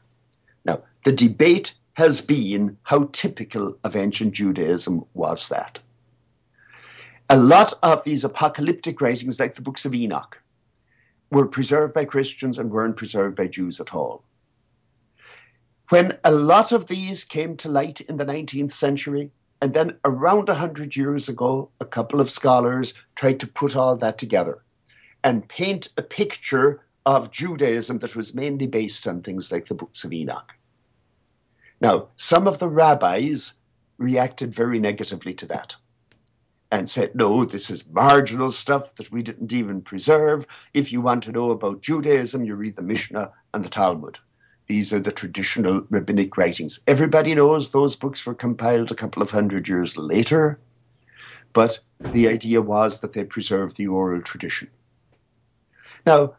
Now, 0.65 0.81
the 1.03 1.11
debate 1.11 1.73
has 1.93 2.21
been 2.21 2.77
how 2.83 3.09
typical 3.11 3.77
of 3.83 3.95
ancient 3.95 4.33
Judaism 4.33 5.05
was 5.13 5.49
that. 5.49 5.79
A 7.29 7.37
lot 7.37 7.73
of 7.83 8.03
these 8.03 8.23
apocalyptic 8.23 8.99
writings, 8.99 9.39
like 9.39 9.55
the 9.55 9.61
books 9.61 9.85
of 9.85 9.93
Enoch, 9.93 10.39
were 11.31 11.47
preserved 11.47 11.93
by 11.93 12.05
Christians 12.05 12.59
and 12.59 12.69
weren't 12.71 12.97
preserved 12.97 13.35
by 13.35 13.47
Jews 13.47 13.79
at 13.79 13.93
all. 13.93 14.23
When 15.89 16.17
a 16.23 16.31
lot 16.31 16.71
of 16.71 16.87
these 16.87 17.23
came 17.23 17.57
to 17.57 17.69
light 17.69 18.01
in 18.01 18.17
the 18.17 18.25
19th 18.25 18.71
century, 18.71 19.31
and 19.61 19.73
then 19.73 19.97
around 20.03 20.47
100 20.47 20.95
years 20.95 21.29
ago, 21.29 21.69
a 21.79 21.85
couple 21.85 22.19
of 22.19 22.29
scholars 22.29 22.93
tried 23.15 23.39
to 23.39 23.47
put 23.47 23.75
all 23.75 23.95
that 23.95 24.17
together 24.17 24.63
and 25.23 25.47
paint 25.47 25.89
a 25.97 26.01
picture 26.01 26.81
of 27.05 27.31
Judaism 27.31 27.99
that 27.99 28.15
was 28.15 28.33
mainly 28.33 28.67
based 28.67 29.07
on 29.07 29.21
things 29.21 29.51
like 29.51 29.67
the 29.67 29.75
books 29.75 30.03
of 30.03 30.11
Enoch. 30.11 30.53
Now, 31.83 32.07
some 32.15 32.47
of 32.47 32.59
the 32.59 32.69
rabbis 32.69 33.53
reacted 33.97 34.55
very 34.55 34.79
negatively 34.79 35.33
to 35.33 35.45
that 35.47 35.75
and 36.71 36.89
said, 36.89 37.13
no, 37.13 37.43
this 37.43 37.69
is 37.69 37.85
marginal 37.89 38.53
stuff 38.53 38.95
that 38.95 39.11
we 39.11 39.21
didn't 39.21 39.51
even 39.51 39.81
preserve. 39.81 40.47
If 40.73 40.93
you 40.93 41.01
want 41.01 41.23
to 41.25 41.33
know 41.33 41.51
about 41.51 41.81
Judaism, 41.81 42.45
you 42.45 42.55
read 42.55 42.77
the 42.77 42.81
Mishnah 42.81 43.33
and 43.53 43.65
the 43.65 43.69
Talmud. 43.69 44.17
These 44.67 44.93
are 44.93 45.01
the 45.01 45.11
traditional 45.11 45.85
rabbinic 45.89 46.37
writings. 46.37 46.79
Everybody 46.87 47.35
knows 47.35 47.69
those 47.69 47.97
books 47.97 48.25
were 48.25 48.33
compiled 48.33 48.89
a 48.89 48.95
couple 48.95 49.21
of 49.21 49.31
hundred 49.31 49.67
years 49.67 49.97
later, 49.97 50.61
but 51.51 51.79
the 51.99 52.29
idea 52.29 52.61
was 52.61 53.01
that 53.01 53.11
they 53.11 53.25
preserved 53.25 53.75
the 53.75 53.87
oral 53.87 54.21
tradition. 54.21 54.69
Now, 56.05 56.35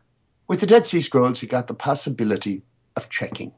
with 0.48 0.60
the 0.60 0.66
Dead 0.66 0.86
Sea 0.86 1.02
Scrolls, 1.02 1.42
you 1.42 1.48
got 1.48 1.68
the 1.68 1.74
possibility 1.74 2.62
of 2.96 3.10
checking. 3.10 3.52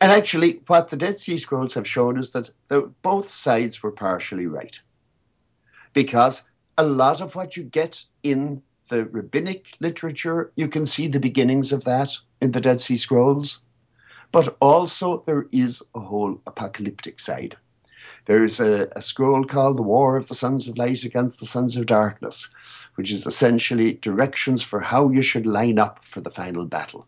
And 0.00 0.10
actually, 0.10 0.62
what 0.66 0.90
the 0.90 0.96
Dead 0.96 1.18
Sea 1.18 1.38
Scrolls 1.38 1.74
have 1.74 1.86
shown 1.86 2.18
is 2.18 2.32
that 2.32 2.50
the, 2.68 2.92
both 3.02 3.28
sides 3.28 3.82
were 3.82 3.92
partially 3.92 4.46
right. 4.46 4.78
Because 5.92 6.42
a 6.78 6.84
lot 6.84 7.20
of 7.20 7.34
what 7.34 7.56
you 7.56 7.62
get 7.62 8.02
in 8.22 8.62
the 8.88 9.06
rabbinic 9.06 9.76
literature, 9.80 10.52
you 10.56 10.68
can 10.68 10.86
see 10.86 11.08
the 11.08 11.20
beginnings 11.20 11.72
of 11.72 11.84
that 11.84 12.10
in 12.40 12.52
the 12.52 12.60
Dead 12.60 12.80
Sea 12.80 12.96
Scrolls. 12.96 13.60
But 14.32 14.56
also, 14.60 15.22
there 15.26 15.46
is 15.52 15.82
a 15.94 16.00
whole 16.00 16.40
apocalyptic 16.46 17.20
side. 17.20 17.56
There's 18.26 18.60
a, 18.60 18.88
a 18.94 19.02
scroll 19.02 19.44
called 19.44 19.78
The 19.78 19.82
War 19.82 20.16
of 20.16 20.28
the 20.28 20.34
Sons 20.34 20.68
of 20.68 20.78
Light 20.78 21.04
Against 21.04 21.40
the 21.40 21.46
Sons 21.46 21.76
of 21.76 21.86
Darkness, 21.86 22.48
which 22.94 23.10
is 23.10 23.26
essentially 23.26 23.94
directions 23.94 24.62
for 24.62 24.80
how 24.80 25.10
you 25.10 25.22
should 25.22 25.46
line 25.46 25.78
up 25.78 26.04
for 26.04 26.20
the 26.20 26.30
final 26.30 26.64
battle. 26.64 27.06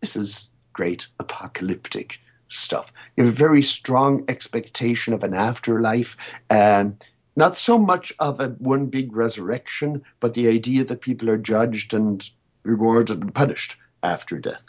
This 0.00 0.14
is 0.14 0.52
great 0.76 1.06
apocalyptic 1.18 2.20
stuff. 2.48 2.92
You 3.16 3.24
have 3.24 3.32
a 3.32 3.36
very 3.36 3.62
strong 3.62 4.26
expectation 4.28 5.14
of 5.14 5.24
an 5.24 5.32
afterlife. 5.32 6.18
and 6.50 7.02
not 7.34 7.56
so 7.56 7.78
much 7.78 8.12
of 8.18 8.40
a 8.40 8.48
one 8.58 8.86
big 8.86 9.14
resurrection, 9.14 10.02
but 10.20 10.34
the 10.34 10.48
idea 10.48 10.84
that 10.84 11.00
people 11.00 11.30
are 11.30 11.38
judged 11.38 11.94
and 11.94 12.28
rewarded 12.62 13.22
and 13.22 13.34
punished 13.34 13.76
after 14.02 14.38
death. 14.38 14.62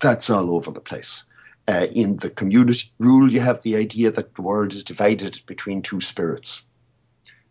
That's 0.00 0.30
all 0.30 0.54
over 0.54 0.70
the 0.70 0.80
place. 0.80 1.24
Uh, 1.68 1.86
in 1.92 2.16
the 2.16 2.30
community 2.30 2.90
rule, 2.98 3.30
you 3.32 3.40
have 3.40 3.62
the 3.62 3.76
idea 3.76 4.10
that 4.10 4.34
the 4.34 4.42
world 4.42 4.72
is 4.72 4.84
divided 4.84 5.40
between 5.46 5.80
two 5.80 6.00
spirits, 6.00 6.62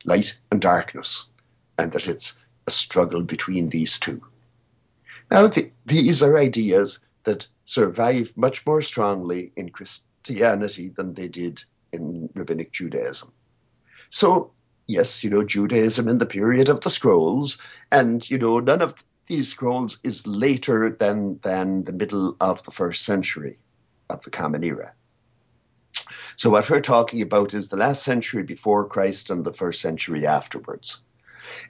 light 0.05 0.35
and 0.51 0.61
darkness, 0.61 1.25
and 1.77 1.91
that 1.91 2.07
it's 2.07 2.37
a 2.67 2.71
struggle 2.71 3.21
between 3.21 3.69
these 3.69 3.97
two. 3.99 4.21
Now, 5.31 5.47
the, 5.47 5.71
these 5.85 6.21
are 6.21 6.37
ideas 6.37 6.99
that 7.23 7.47
survive 7.65 8.33
much 8.35 8.65
more 8.65 8.81
strongly 8.81 9.51
in 9.55 9.69
Christianity 9.69 10.89
than 10.89 11.13
they 11.13 11.27
did 11.27 11.63
in 11.91 12.29
rabbinic 12.33 12.71
Judaism. 12.71 13.31
So, 14.09 14.51
yes, 14.87 15.23
you 15.23 15.29
know, 15.29 15.43
Judaism 15.43 16.07
in 16.07 16.17
the 16.17 16.25
period 16.25 16.69
of 16.69 16.81
the 16.81 16.89
scrolls, 16.89 17.57
and, 17.91 18.29
you 18.29 18.37
know, 18.37 18.59
none 18.59 18.81
of 18.81 19.03
these 19.27 19.49
scrolls 19.49 19.99
is 20.03 20.27
later 20.27 20.89
than, 20.89 21.39
than 21.43 21.85
the 21.85 21.93
middle 21.93 22.35
of 22.41 22.63
the 22.63 22.71
first 22.71 23.03
century 23.03 23.57
of 24.09 24.21
the 24.23 24.29
Common 24.29 24.63
Era. 24.63 24.93
So, 26.35 26.49
what 26.49 26.69
we're 26.69 26.81
talking 26.81 27.21
about 27.21 27.53
is 27.53 27.67
the 27.67 27.77
last 27.77 28.03
century 28.03 28.43
before 28.43 28.87
Christ 28.87 29.29
and 29.29 29.45
the 29.45 29.53
first 29.53 29.81
century 29.81 30.25
afterwards. 30.25 30.97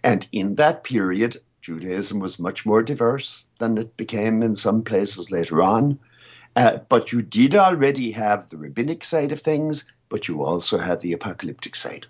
And 0.04 0.28
in 0.32 0.56
that 0.56 0.84
period, 0.84 1.38
Judaism 1.62 2.20
was 2.20 2.40
much 2.40 2.66
more 2.66 2.82
diverse 2.82 3.46
than 3.60 3.78
it 3.78 3.96
became 3.96 4.42
in 4.42 4.56
some 4.56 4.84
places 4.84 5.30
later 5.30 5.62
on. 5.62 6.00
Uh, 6.56 6.80
but 6.90 7.12
you 7.12 7.22
did 7.22 7.56
already 7.56 8.12
have 8.12 8.50
the 8.50 8.58
rabbinic 8.58 9.04
side 9.04 9.32
of 9.32 9.42
things, 9.42 9.86
but 10.10 10.28
you 10.28 10.44
also 10.44 10.78
had 10.78 11.02
the 11.02 11.14
apocalyptic 11.14 11.76
side. 11.76 12.08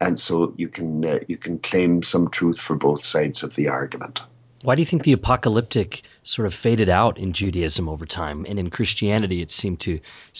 And 0.00 0.18
so 0.18 0.54
you 0.56 0.68
can 0.68 1.04
uh, 1.04 1.18
you 1.28 1.36
can 1.36 1.58
claim 1.58 2.02
some 2.02 2.30
truth 2.30 2.58
for 2.58 2.74
both 2.74 3.04
sides 3.04 3.42
of 3.42 3.54
the 3.56 3.68
argument. 3.68 4.22
Why 4.62 4.74
do 4.74 4.82
you 4.82 4.86
think 4.86 5.04
the 5.04 5.12
apocalyptic 5.12 6.02
sort 6.22 6.46
of 6.46 6.54
faded 6.54 6.88
out 6.88 7.18
in 7.18 7.32
Judaism 7.32 7.88
over 7.88 8.06
time, 8.06 8.46
and 8.48 8.58
in 8.58 8.70
Christianity 8.70 9.42
it 9.42 9.50
seemed 9.50 9.80
to 9.80 9.98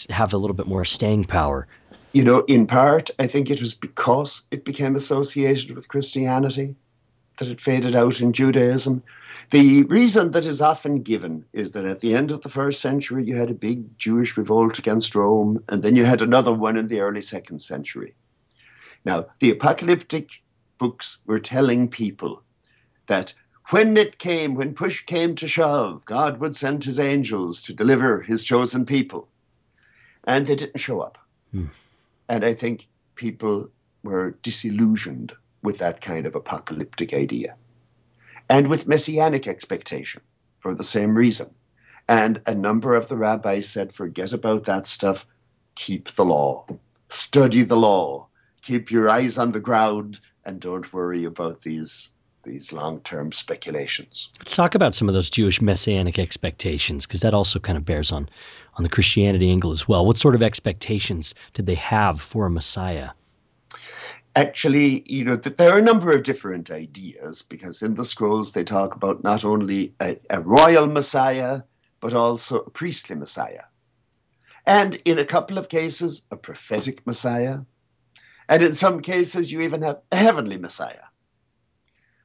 have 0.09 0.33
a 0.33 0.39
little 0.39 0.57
bit 0.57 0.67
more 0.67 0.85
staying 0.85 1.25
power? 1.25 1.67
You 2.13 2.25
know, 2.25 2.41
in 2.41 2.67
part, 2.67 3.11
I 3.19 3.27
think 3.27 3.51
it 3.51 3.61
was 3.61 3.75
because 3.75 4.43
it 4.51 4.65
became 4.65 4.97
associated 4.97 5.75
with 5.75 5.89
Christianity 5.89 6.75
that 7.41 7.49
it 7.49 7.61
faded 7.61 7.97
out 7.97 8.21
in 8.21 8.33
Judaism. 8.33 9.03
The 9.51 9.83
reason 9.85 10.31
that 10.33 10.45
is 10.45 10.61
often 10.61 11.03
given 11.03 11.47
is 11.55 11.73
that 11.73 11.87
at 11.87 12.01
the 12.01 12.15
end 12.15 12.31
of 12.31 12.43
the 12.43 12.51
first 12.51 12.83
century, 12.83 13.25
you 13.25 13.35
had 13.35 13.51
a 13.51 13.55
big 13.55 13.99
Jewish 13.99 14.37
revolt 14.37 14.79
against 14.79 15.15
Rome, 15.15 15.65
and 15.69 15.83
then 15.83 15.97
you 15.97 16.05
had 16.05 16.21
another 16.21 16.53
one 16.53 16.77
in 16.77 16.89
the 16.89 17.01
early 17.01 17.23
second 17.23 17.61
century. 17.61 18.15
Now, 19.07 19.27
the 19.41 19.51
apocalyptic 19.51 20.43
books 20.79 21.19
were 21.25 21.41
telling 21.41 21.89
people 21.89 22.43
that 23.07 23.33
when 23.71 23.97
it 23.97 24.19
came, 24.19 24.55
when 24.55 24.75
push 24.75 25.05
came 25.07 25.35
to 25.37 25.49
shove, 25.49 26.05
God 26.05 26.41
would 26.41 26.55
send 26.55 26.85
his 26.85 27.01
angels 27.01 27.63
to 27.63 27.73
deliver 27.73 28.21
his 28.21 28.45
chosen 28.45 28.85
people. 28.85 29.29
And 30.25 30.47
they 30.47 30.57
didn't 30.57 30.79
show 30.79 31.01
up. 31.01 31.17
Hmm. 31.53 31.67
And 32.29 32.45
I 32.45 32.53
think 32.53 32.87
people 33.15 33.71
were 34.03 34.37
disillusioned 34.43 35.33
with 35.63 35.79
that 35.79 36.01
kind 36.01 36.27
of 36.27 36.35
apocalyptic 36.35 37.13
idea 37.15 37.55
and 38.49 38.69
with 38.69 38.89
messianic 38.89 39.47
expectation 39.47 40.21
for 40.59 40.75
the 40.75 40.85
same 40.85 41.15
reason. 41.15 41.55
And 42.09 42.43
a 42.47 42.55
number 42.55 42.95
of 42.95 43.09
the 43.09 43.17
rabbis 43.17 43.69
said, 43.69 43.93
forget 43.93 44.33
about 44.33 44.65
that 44.65 44.87
stuff, 44.87 45.25
keep 45.77 46.11
the 46.11 46.25
law, 46.25 46.67
study 47.09 47.63
the 47.63 47.77
law, 47.77 48.27
keep 48.63 48.91
your 48.91 49.09
eyes 49.09 49.39
on 49.39 49.53
the 49.53 49.61
ground, 49.61 50.19
and 50.45 50.61
don't 50.61 50.93
worry 50.93 51.25
about 51.25 51.63
these 51.63 52.11
these 52.43 52.73
long-term 52.73 53.33
speculations. 53.33 54.31
Let's 54.39 54.57
talk 54.57 54.75
about 54.75 54.95
some 54.95 55.09
of 55.09 55.15
those 55.15 55.29
Jewish 55.29 55.61
messianic 55.61 56.19
expectations, 56.19 57.07
because 57.07 57.21
that 57.21 57.35
also 57.35 57.59
kind 57.59 57.77
of 57.77 57.85
bears 57.85 58.11
on 58.11 58.31
on 58.77 58.83
the 58.83 58.89
Christianity 58.89 59.51
angle 59.51 59.73
as 59.73 59.87
well. 59.87 60.07
What 60.07 60.17
sort 60.17 60.35
of 60.35 60.43
expectations 60.43 61.35
did 61.53 61.67
they 61.67 61.75
have 61.75 62.21
for 62.21 62.47
a 62.47 62.51
Messiah? 62.51 63.11
Actually, 64.37 65.03
you 65.11 65.25
know, 65.25 65.37
there 65.37 65.73
are 65.73 65.79
a 65.79 65.83
number 65.83 66.13
of 66.13 66.23
different 66.23 66.71
ideas 66.71 67.43
because 67.43 67.83
in 67.83 67.95
the 67.95 68.05
scrolls 68.05 68.53
they 68.53 68.65
talk 68.65 68.95
about 68.95 69.25
not 69.25 69.45
only 69.45 69.95
a, 70.01 70.17
a 70.31 70.41
royal 70.41 70.87
Messiah, 70.87 71.63
but 72.01 72.15
also 72.15 72.61
a 72.61 72.71
priestly 72.71 73.17
Messiah. 73.17 73.65
And 74.67 74.95
in 75.05 75.19
a 75.19 75.25
couple 75.25 75.59
of 75.59 75.69
cases, 75.69 76.23
a 76.31 76.37
prophetic 76.37 77.07
Messiah. 77.07 77.61
And 78.49 78.63
in 78.63 78.75
some 78.75 79.01
cases, 79.01 79.51
you 79.51 79.61
even 79.61 79.83
have 79.83 80.01
a 80.13 80.17
heavenly 80.17 80.59
Messiah. 80.59 81.07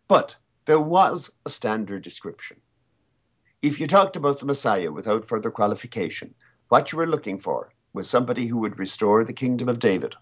But 0.08 0.36
there 0.66 0.80
was 0.80 1.32
a 1.46 1.50
standard 1.50 2.04
description. 2.04 2.58
If 3.62 3.80
you 3.80 3.88
talked 3.88 4.16
about 4.16 4.40
the 4.40 4.46
Messiah 4.46 4.92
without 4.92 5.26
further 5.26 5.50
qualification, 5.50 6.36
what 6.70 6.92
you 6.92 6.98
were 6.98 7.08
looking 7.08 7.40
for 7.40 7.74
was 7.94 8.10
somebody 8.10 8.48
who 8.48 8.58
would 8.58 8.78
restore 8.78 9.24
the 9.24 9.34
kingdom 9.34 9.70
of 9.70 9.80
David 9.80 10.16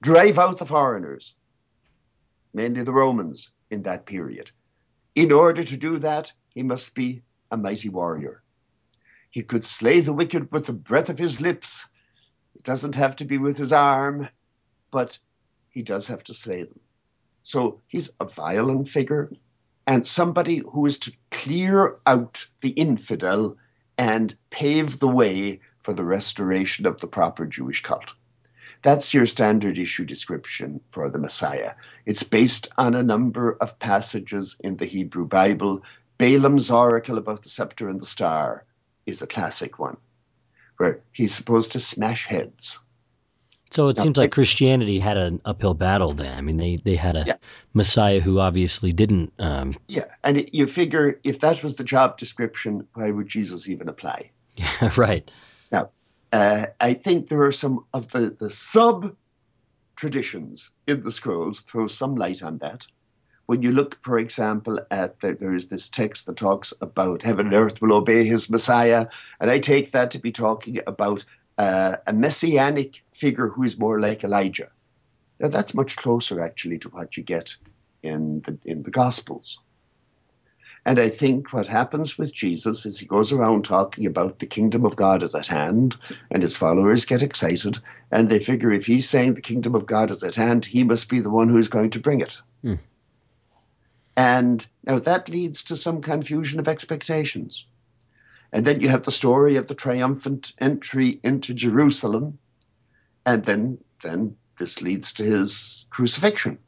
drive 0.00 0.38
out 0.38 0.58
the 0.58 0.66
foreigners, 0.66 1.34
mainly 2.52 2.82
the 2.82 2.92
Romans 2.92 3.50
in 3.70 3.82
that 3.82 4.06
period. 4.06 4.50
In 5.14 5.32
order 5.32 5.64
to 5.64 5.76
do 5.76 5.98
that, 5.98 6.32
he 6.54 6.62
must 6.62 6.94
be 6.94 7.22
a 7.50 7.56
mighty 7.56 7.88
warrior. 7.88 8.42
He 9.30 9.42
could 9.42 9.64
slay 9.64 10.00
the 10.00 10.12
wicked 10.12 10.50
with 10.52 10.66
the 10.66 10.72
breath 10.72 11.08
of 11.08 11.18
his 11.18 11.40
lips. 11.40 11.86
It 12.54 12.62
doesn't 12.62 12.94
have 12.94 13.16
to 13.16 13.24
be 13.24 13.38
with 13.38 13.56
his 13.56 13.72
arm, 13.72 14.28
but 14.90 15.18
he 15.68 15.82
does 15.82 16.06
have 16.06 16.24
to 16.24 16.34
slay 16.34 16.62
them. 16.62 16.80
So 17.42 17.80
he's 17.86 18.10
a 18.18 18.24
violent 18.24 18.88
figure 18.88 19.30
and 19.86 20.06
somebody 20.06 20.62
who 20.72 20.86
is 20.86 20.98
to 21.00 21.12
clear 21.30 21.98
out 22.06 22.46
the 22.60 22.70
infidel 22.70 23.56
and 23.98 24.36
pave 24.50 24.98
the 24.98 25.08
way 25.08 25.60
for 25.80 25.94
the 25.94 26.04
restoration 26.04 26.86
of 26.86 27.00
the 27.00 27.06
proper 27.06 27.46
Jewish 27.46 27.82
cult. 27.82 28.12
That's 28.86 29.12
your 29.12 29.26
standard 29.26 29.78
issue 29.78 30.04
description 30.04 30.80
for 30.90 31.10
the 31.10 31.18
Messiah. 31.18 31.72
It's 32.04 32.22
based 32.22 32.68
on 32.78 32.94
a 32.94 33.02
number 33.02 33.56
of 33.60 33.76
passages 33.80 34.54
in 34.60 34.76
the 34.76 34.86
Hebrew 34.86 35.26
Bible. 35.26 35.82
Balaam's 36.18 36.70
oracle 36.70 37.18
about 37.18 37.42
the 37.42 37.48
scepter 37.48 37.88
and 37.88 38.00
the 38.00 38.06
star 38.06 38.64
is 39.04 39.20
a 39.20 39.26
classic 39.26 39.80
one, 39.80 39.96
where 40.76 41.00
he's 41.10 41.34
supposed 41.34 41.72
to 41.72 41.80
smash 41.80 42.28
heads. 42.28 42.78
So 43.72 43.88
it 43.88 43.96
now, 43.96 44.04
seems 44.04 44.18
like 44.18 44.30
Christianity 44.30 45.00
had 45.00 45.16
an 45.16 45.42
uphill 45.44 45.74
battle 45.74 46.12
then. 46.12 46.38
I 46.38 46.40
mean, 46.40 46.56
they, 46.56 46.76
they 46.76 46.94
had 46.94 47.16
a 47.16 47.24
yeah. 47.26 47.36
Messiah 47.74 48.20
who 48.20 48.38
obviously 48.38 48.92
didn't. 48.92 49.32
Um, 49.40 49.74
yeah, 49.88 50.04
and 50.22 50.48
you 50.52 50.68
figure 50.68 51.18
if 51.24 51.40
that 51.40 51.64
was 51.64 51.74
the 51.74 51.82
job 51.82 52.18
description, 52.18 52.86
why 52.94 53.10
would 53.10 53.26
Jesus 53.26 53.68
even 53.68 53.88
apply? 53.88 54.30
Yeah, 54.58 54.90
right. 54.96 55.28
Uh, 56.36 56.66
I 56.80 56.92
think 56.92 57.28
there 57.28 57.44
are 57.44 57.52
some 57.52 57.86
of 57.94 58.10
the, 58.10 58.36
the 58.38 58.50
sub 58.50 59.16
traditions 59.96 60.70
in 60.86 61.02
the 61.02 61.10
scrolls 61.10 61.60
throw 61.62 61.86
some 61.86 62.14
light 62.14 62.42
on 62.42 62.58
that. 62.58 62.86
When 63.46 63.62
you 63.62 63.72
look, 63.72 63.96
for 64.02 64.18
example, 64.18 64.78
at 64.90 65.18
the, 65.20 65.32
there 65.32 65.54
is 65.54 65.68
this 65.68 65.88
text 65.88 66.26
that 66.26 66.36
talks 66.36 66.74
about 66.82 67.22
heaven 67.22 67.46
and 67.46 67.54
earth 67.54 67.80
will 67.80 67.94
obey 67.94 68.26
his 68.26 68.50
Messiah, 68.50 69.06
and 69.40 69.50
I 69.50 69.58
take 69.58 69.92
that 69.92 70.10
to 70.10 70.18
be 70.18 70.30
talking 70.30 70.78
about 70.86 71.24
uh, 71.56 71.96
a 72.06 72.12
messianic 72.12 73.02
figure 73.14 73.48
who 73.48 73.62
is 73.62 73.78
more 73.78 73.98
like 73.98 74.22
Elijah. 74.22 74.70
Now 75.40 75.48
that's 75.48 75.72
much 75.72 75.96
closer 75.96 76.42
actually 76.42 76.78
to 76.80 76.90
what 76.90 77.16
you 77.16 77.22
get 77.22 77.56
in 78.02 78.42
the 78.42 78.58
in 78.70 78.82
the 78.82 78.90
Gospels. 78.90 79.58
And 80.86 81.00
I 81.00 81.08
think 81.08 81.52
what 81.52 81.66
happens 81.66 82.16
with 82.16 82.32
Jesus 82.32 82.86
is 82.86 82.96
he 82.96 83.06
goes 83.06 83.32
around 83.32 83.64
talking 83.64 84.06
about 84.06 84.38
the 84.38 84.46
kingdom 84.46 84.84
of 84.84 84.94
God 84.94 85.20
is 85.20 85.34
at 85.34 85.48
hand, 85.48 85.96
and 86.30 86.44
his 86.44 86.56
followers 86.56 87.04
get 87.04 87.22
excited, 87.22 87.80
and 88.12 88.30
they 88.30 88.38
figure 88.38 88.70
if 88.70 88.86
he's 88.86 89.08
saying 89.08 89.34
the 89.34 89.40
kingdom 89.40 89.74
of 89.74 89.86
God 89.86 90.12
is 90.12 90.22
at 90.22 90.36
hand, 90.36 90.64
he 90.64 90.84
must 90.84 91.08
be 91.08 91.18
the 91.18 91.28
one 91.28 91.48
who's 91.48 91.66
going 91.66 91.90
to 91.90 91.98
bring 91.98 92.20
it. 92.20 92.40
Hmm. 92.62 92.74
And 94.16 94.64
now 94.84 95.00
that 95.00 95.28
leads 95.28 95.64
to 95.64 95.76
some 95.76 96.00
confusion 96.00 96.60
of 96.60 96.68
expectations. 96.68 97.66
And 98.52 98.64
then 98.64 98.80
you 98.80 98.88
have 98.88 99.02
the 99.02 99.10
story 99.10 99.56
of 99.56 99.66
the 99.66 99.74
triumphant 99.74 100.52
entry 100.60 101.18
into 101.24 101.52
Jerusalem, 101.52 102.38
and 103.26 103.44
then 103.44 103.78
then 104.04 104.36
this 104.60 104.80
leads 104.80 105.12
to 105.14 105.24
his 105.24 105.88
crucifixion. 105.90 106.58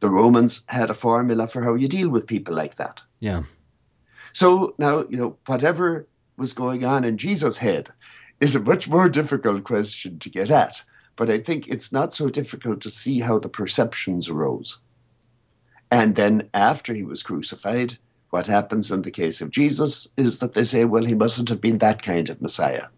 The 0.00 0.10
Romans 0.10 0.60
had 0.68 0.90
a 0.90 0.94
formula 0.94 1.48
for 1.48 1.62
how 1.62 1.76
you 1.76 1.88
deal 1.88 2.10
with 2.10 2.26
people 2.26 2.54
like 2.54 2.76
that. 2.76 3.00
Yeah. 3.20 3.44
So 4.34 4.74
now, 4.78 5.04
you 5.08 5.16
know, 5.16 5.36
whatever 5.46 6.06
was 6.36 6.52
going 6.52 6.84
on 6.84 7.04
in 7.04 7.18
Jesus' 7.18 7.56
head 7.56 7.88
is 8.40 8.56
a 8.56 8.60
much 8.60 8.88
more 8.88 9.08
difficult 9.08 9.64
question 9.64 10.18
to 10.18 10.28
get 10.28 10.50
at. 10.50 10.82
But 11.16 11.30
I 11.30 11.38
think 11.38 11.68
it's 11.68 11.92
not 11.92 12.12
so 12.12 12.28
difficult 12.28 12.80
to 12.80 12.90
see 12.90 13.20
how 13.20 13.38
the 13.38 13.48
perceptions 13.48 14.28
arose. 14.28 14.78
And 15.92 16.16
then 16.16 16.50
after 16.52 16.92
he 16.92 17.04
was 17.04 17.22
crucified, 17.22 17.96
what 18.30 18.48
happens 18.48 18.90
in 18.90 19.02
the 19.02 19.12
case 19.12 19.40
of 19.40 19.50
Jesus 19.50 20.08
is 20.16 20.40
that 20.40 20.54
they 20.54 20.64
say, 20.64 20.84
well, 20.84 21.04
he 21.04 21.14
mustn't 21.14 21.48
have 21.48 21.60
been 21.60 21.78
that 21.78 22.02
kind 22.02 22.28
of 22.28 22.42
Messiah. 22.42 22.88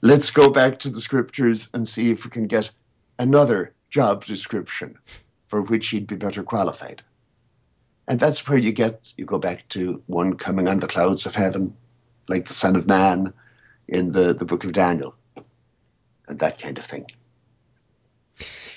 Let's 0.00 0.30
go 0.30 0.48
back 0.48 0.78
to 0.78 0.88
the 0.88 1.02
scriptures 1.02 1.68
and 1.74 1.86
see 1.86 2.10
if 2.10 2.24
we 2.24 2.30
can 2.30 2.46
get 2.46 2.70
another 3.18 3.74
job 3.90 4.24
description 4.24 4.96
for 5.48 5.60
which 5.60 5.88
he'd 5.88 6.06
be 6.06 6.16
better 6.16 6.42
qualified. 6.42 7.02
And 8.08 8.18
that's 8.18 8.48
where 8.48 8.58
you 8.58 8.72
get, 8.72 9.12
you 9.16 9.24
go 9.24 9.38
back 9.38 9.68
to 9.70 10.02
one 10.06 10.36
coming 10.36 10.68
on 10.68 10.80
the 10.80 10.88
clouds 10.88 11.26
of 11.26 11.34
heaven, 11.34 11.76
like 12.28 12.48
the 12.48 12.54
Son 12.54 12.76
of 12.76 12.86
Man 12.86 13.32
in 13.88 14.12
the, 14.12 14.34
the 14.34 14.44
book 14.44 14.64
of 14.64 14.72
Daniel, 14.72 15.14
and 16.28 16.38
that 16.40 16.58
kind 16.58 16.78
of 16.78 16.84
thing. 16.84 17.06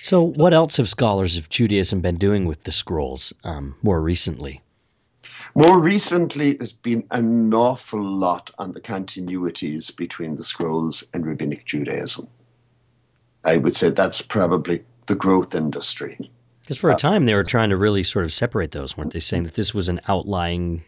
So, 0.02 0.22
what 0.22 0.54
else 0.54 0.78
have 0.78 0.88
scholars 0.88 1.38
of 1.38 1.50
Judaism 1.50 2.02
been 2.02 2.18
doing 2.18 2.46
with 2.46 2.64
the 2.64 2.72
scrolls 2.72 3.34
um, 3.44 3.76
more 3.82 4.00
recently? 4.00 4.62
More 5.56 5.80
recently, 5.80 6.54
there's 6.54 6.74
been 6.74 7.08
an 7.12 7.54
awful 7.54 8.04
lot 8.04 8.52
on 8.60 8.74
the 8.74 8.82
continuities 8.82 9.96
between 9.96 10.36
the 10.36 10.44
scrolls 10.44 11.04
and 11.14 11.26
rabbinic 11.26 11.66
Judaism. 11.66 12.28
I 13.44 13.58
would 13.58 13.76
say 13.76 13.90
that's 13.90 14.22
probably 14.22 14.84
the 15.08 15.16
growth 15.16 15.56
industry. 15.56 16.30
Because 16.66 16.80
for 16.80 16.90
a 16.90 16.96
time 16.96 17.28
they 17.28 17.36
were 17.36 17.44
trying 17.44 17.70
to 17.70 17.78
really 17.78 18.02
sort 18.02 18.26
of 18.26 18.34
separate 18.34 18.72
those, 18.72 18.98
weren't 18.98 19.14
they? 19.14 19.20
Saying 19.20 19.44
that 19.44 19.54
this 19.54 19.76
was 19.76 19.88
an 19.88 20.02
outlying. 20.08 20.84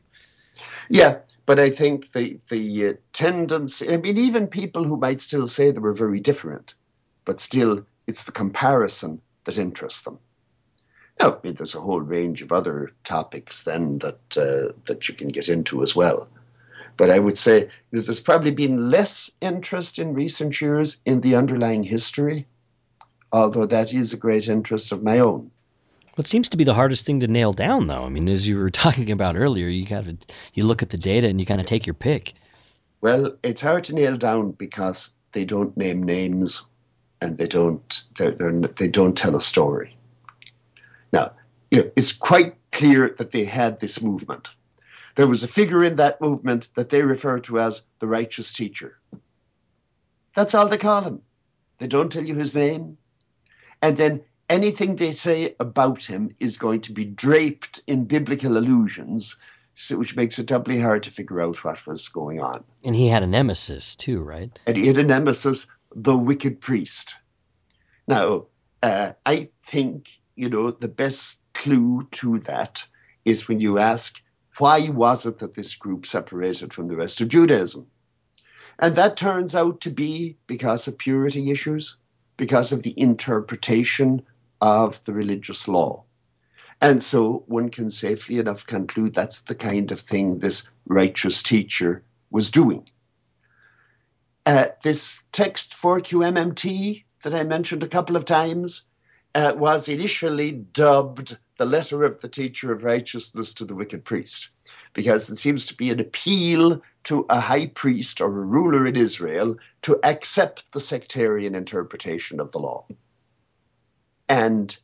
Yeah, 0.89 1.19
but 1.45 1.59
I 1.59 1.69
think 1.69 2.13
the 2.13 2.39
the 2.49 2.87
uh, 2.87 2.93
tendency. 3.13 3.93
I 3.93 3.97
mean, 3.97 4.17
even 4.17 4.47
people 4.47 4.85
who 4.85 4.97
might 4.97 5.21
still 5.21 5.47
say 5.47 5.69
they 5.69 5.77
were 5.77 5.93
very 5.93 6.19
different, 6.19 6.73
but 7.25 7.39
still, 7.39 7.85
it's 8.07 8.23
the 8.23 8.31
comparison 8.31 9.21
that 9.43 9.59
interests 9.59 10.01
them. 10.01 10.17
Now, 11.19 11.33
I 11.33 11.37
mean, 11.43 11.53
there's 11.53 11.75
a 11.75 11.81
whole 11.81 12.01
range 12.01 12.41
of 12.41 12.51
other 12.51 12.91
topics 13.03 13.61
then 13.61 13.99
that 13.99 14.35
uh, 14.35 14.73
that 14.87 15.07
you 15.07 15.13
can 15.13 15.27
get 15.27 15.47
into 15.47 15.83
as 15.83 15.95
well. 15.95 16.27
But 16.97 17.11
I 17.11 17.19
would 17.19 17.37
say 17.37 17.69
you 17.91 17.99
know, 17.99 18.01
there's 18.01 18.19
probably 18.19 18.49
been 18.49 18.89
less 18.89 19.29
interest 19.41 19.99
in 19.99 20.15
recent 20.15 20.59
years 20.59 20.97
in 21.05 21.21
the 21.21 21.35
underlying 21.35 21.83
history, 21.83 22.47
although 23.31 23.67
that 23.67 23.93
is 23.93 24.11
a 24.11 24.17
great 24.17 24.47
interest 24.47 24.91
of 24.91 25.03
my 25.03 25.19
own. 25.19 25.51
What 26.17 26.25
seems 26.25 26.49
to 26.49 26.57
be 26.57 26.63
the 26.63 26.73
hardest 26.73 27.05
thing 27.05 27.19
to 27.19 27.27
nail 27.27 27.53
down, 27.53 27.85
though? 27.85 28.03
I 28.03 28.09
mean, 28.09 28.27
as 28.27 28.47
you 28.47 28.57
were 28.57 28.71
talking 28.71 29.11
about 29.11 29.37
earlier, 29.37 29.67
you 29.67 29.85
got 29.85 30.05
you 30.55 30.63
look 30.63 30.81
at 30.81 30.89
the 30.89 30.97
data 30.97 31.27
and 31.27 31.39
you 31.39 31.45
kind 31.45 31.61
of 31.61 31.67
take 31.67 31.85
your 31.85 31.93
pick. 31.93 32.33
Well, 33.01 33.37
it's 33.43 33.61
hard 33.61 33.83
to 33.83 33.93
nail 33.93 34.17
down 34.17 34.53
because 34.53 35.11
they 35.33 35.45
don't 35.45 35.77
name 35.77 36.01
names, 36.01 36.63
and 37.21 37.37
they 37.37 37.47
don't 37.47 38.03
they're, 38.17 38.31
they're, 38.31 38.51
they 38.51 38.87
don't 38.87 39.15
tell 39.15 39.35
a 39.35 39.41
story. 39.41 39.95
Now, 41.13 41.33
you 41.69 41.83
know, 41.83 41.91
it's 41.95 42.13
quite 42.13 42.55
clear 42.71 43.15
that 43.19 43.29
they 43.29 43.45
had 43.45 43.79
this 43.79 44.01
movement. 44.01 44.49
There 45.17 45.27
was 45.27 45.43
a 45.43 45.47
figure 45.47 45.83
in 45.83 45.97
that 45.97 46.19
movement 46.19 46.69
that 46.75 46.89
they 46.89 47.03
refer 47.03 47.39
to 47.41 47.59
as 47.59 47.83
the 47.99 48.07
righteous 48.07 48.51
teacher. 48.51 48.97
That's 50.35 50.55
all 50.55 50.67
they 50.67 50.79
call 50.79 51.01
him. 51.01 51.21
They 51.77 51.85
don't 51.85 52.11
tell 52.11 52.25
you 52.25 52.33
his 52.33 52.55
name. 52.55 52.97
And 53.83 53.97
then 53.97 54.23
anything 54.49 54.95
they 54.95 55.11
say 55.11 55.55
about 55.59 56.03
him 56.03 56.35
is 56.39 56.57
going 56.57 56.81
to 56.81 56.93
be 56.93 57.05
draped 57.05 57.81
in 57.87 58.05
biblical 58.05 58.57
allusions, 58.57 59.35
so, 59.73 59.97
which 59.97 60.15
makes 60.15 60.39
it 60.39 60.47
doubly 60.47 60.79
hard 60.79 61.03
to 61.03 61.11
figure 61.11 61.41
out 61.41 61.63
what 61.63 61.85
was 61.85 62.07
going 62.09 62.41
on. 62.41 62.63
And 62.83 62.95
he 62.95 63.07
had 63.07 63.23
a 63.23 63.27
nemesis 63.27 63.95
too, 63.95 64.21
right? 64.21 64.57
And 64.65 64.77
he 64.77 64.87
had 64.87 64.97
a 64.97 65.03
nemesis, 65.03 65.67
the 65.95 66.17
wicked 66.17 66.61
priest. 66.61 67.15
Now, 68.07 68.47
uh, 68.81 69.13
I 69.25 69.49
think, 69.63 70.09
you 70.35 70.49
know, 70.49 70.71
the 70.71 70.87
best 70.87 71.41
clue 71.53 72.07
to 72.11 72.39
that 72.39 72.83
is 73.25 73.47
when 73.47 73.59
you 73.59 73.77
ask, 73.77 74.21
why 74.57 74.89
was 74.89 75.25
it 75.25 75.39
that 75.39 75.53
this 75.53 75.75
group 75.75 76.05
separated 76.05 76.73
from 76.73 76.87
the 76.87 76.95
rest 76.95 77.21
of 77.21 77.27
Judaism? 77.27 77.87
And 78.79 78.95
that 78.95 79.17
turns 79.17 79.55
out 79.55 79.81
to 79.81 79.89
be 79.89 80.37
because 80.47 80.87
of 80.87 80.97
purity 80.97 81.51
issues, 81.51 81.97
because 82.37 82.71
of 82.71 82.83
the 82.83 82.99
interpretation 82.99 84.23
of 84.61 85.03
the 85.05 85.13
religious 85.13 85.67
law. 85.67 86.03
And 86.81 87.01
so 87.01 87.43
one 87.47 87.69
can 87.69 87.89
safely 87.89 88.37
enough 88.37 88.65
conclude 88.65 89.15
that's 89.15 89.41
the 89.41 89.55
kind 89.55 89.91
of 89.91 89.99
thing 89.99 90.39
this 90.39 90.63
righteous 90.85 91.41
teacher 91.41 92.03
was 92.29 92.51
doing. 92.51 92.87
Uh, 94.45 94.67
this 94.83 95.19
text 95.31 95.75
4QMMT 95.75 97.03
that 97.23 97.33
I 97.33 97.43
mentioned 97.43 97.83
a 97.83 97.87
couple 97.87 98.15
of 98.15 98.25
times 98.25 98.83
uh, 99.33 99.53
was 99.57 99.89
initially 99.89 100.51
dubbed 100.51 101.37
the 101.57 101.65
letter 101.65 102.03
of 102.03 102.21
the 102.21 102.29
teacher 102.29 102.71
of 102.71 102.83
righteousness 102.83 103.53
to 103.55 103.65
the 103.65 103.75
wicked 103.75 104.05
priest, 104.05 104.49
because 104.93 105.29
it 105.29 105.37
seems 105.37 105.65
to 105.65 105.75
be 105.75 105.89
an 105.89 105.99
appeal 105.99 106.81
to 107.05 107.25
a 107.29 107.39
high 107.39 107.67
priest 107.67 108.21
or 108.21 108.27
a 108.27 108.45
ruler 108.45 108.85
in 108.85 108.95
Israel 108.95 109.57
to 109.81 109.99
accept 110.03 110.71
the 110.73 110.79
sectarian 110.79 111.55
interpretation 111.55 112.39
of 112.39 112.51
the 112.51 112.59
law 112.59 112.85
and 114.29 114.77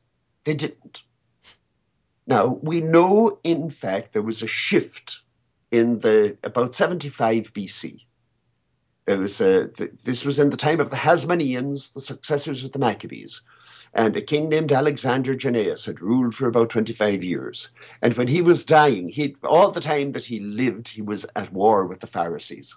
they 0.44 0.54
didn't. 0.54 1.02
Now, 2.26 2.60
we 2.62 2.82
know, 2.82 3.40
in 3.44 3.70
fact, 3.70 4.14
there 4.14 4.22
was 4.22 4.42
a 4.42 4.48
shift 4.48 5.20
in 5.72 6.00
the 6.00 6.38
about 6.44 6.74
75 6.74 7.54
BC. 7.54 8.00
There 9.06 9.20
was 9.20 9.42
a, 9.42 9.70
this 10.04 10.24
was 10.24 10.40
in 10.40 10.50
the 10.50 10.58
time 10.58 10.80
of 10.80 10.90
the 10.90 10.96
Hasmoneans, 10.96 11.94
the 11.94 12.00
successors 12.00 12.64
of 12.64 12.72
the 12.72 12.80
Maccabees. 12.80 13.42
And 13.94 14.16
a 14.16 14.22
king 14.22 14.50
named 14.50 14.72
Alexander 14.72 15.36
Jannaeus 15.36 15.86
had 15.86 16.02
ruled 16.02 16.34
for 16.34 16.48
about 16.48 16.70
25 16.70 17.24
years. 17.24 17.70
And 18.02 18.16
when 18.16 18.28
he 18.28 18.42
was 18.42 18.66
dying, 18.66 19.10
he, 19.10 19.36
all 19.44 19.72
the 19.72 19.82
time 19.82 20.14
that 20.14 20.26
he 20.26 20.40
lived, 20.40 20.88
he 20.88 21.02
was 21.02 21.26
at 21.36 21.52
war 21.52 21.86
with 21.86 22.00
the 22.00 22.08
Pharisees. 22.08 22.76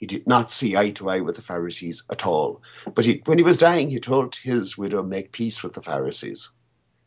He 0.00 0.06
did 0.06 0.26
not 0.26 0.50
see 0.50 0.78
eye 0.78 0.90
to 0.92 1.10
eye 1.10 1.20
with 1.20 1.36
the 1.36 1.42
Pharisees 1.42 2.02
at 2.10 2.26
all. 2.26 2.62
But 2.94 3.04
he, 3.04 3.22
when 3.26 3.36
he 3.36 3.44
was 3.44 3.58
dying, 3.58 3.90
he 3.90 4.00
told 4.00 4.34
his 4.34 4.78
widow, 4.78 5.02
Make 5.02 5.30
peace 5.30 5.62
with 5.62 5.74
the 5.74 5.82
Pharisees. 5.82 6.48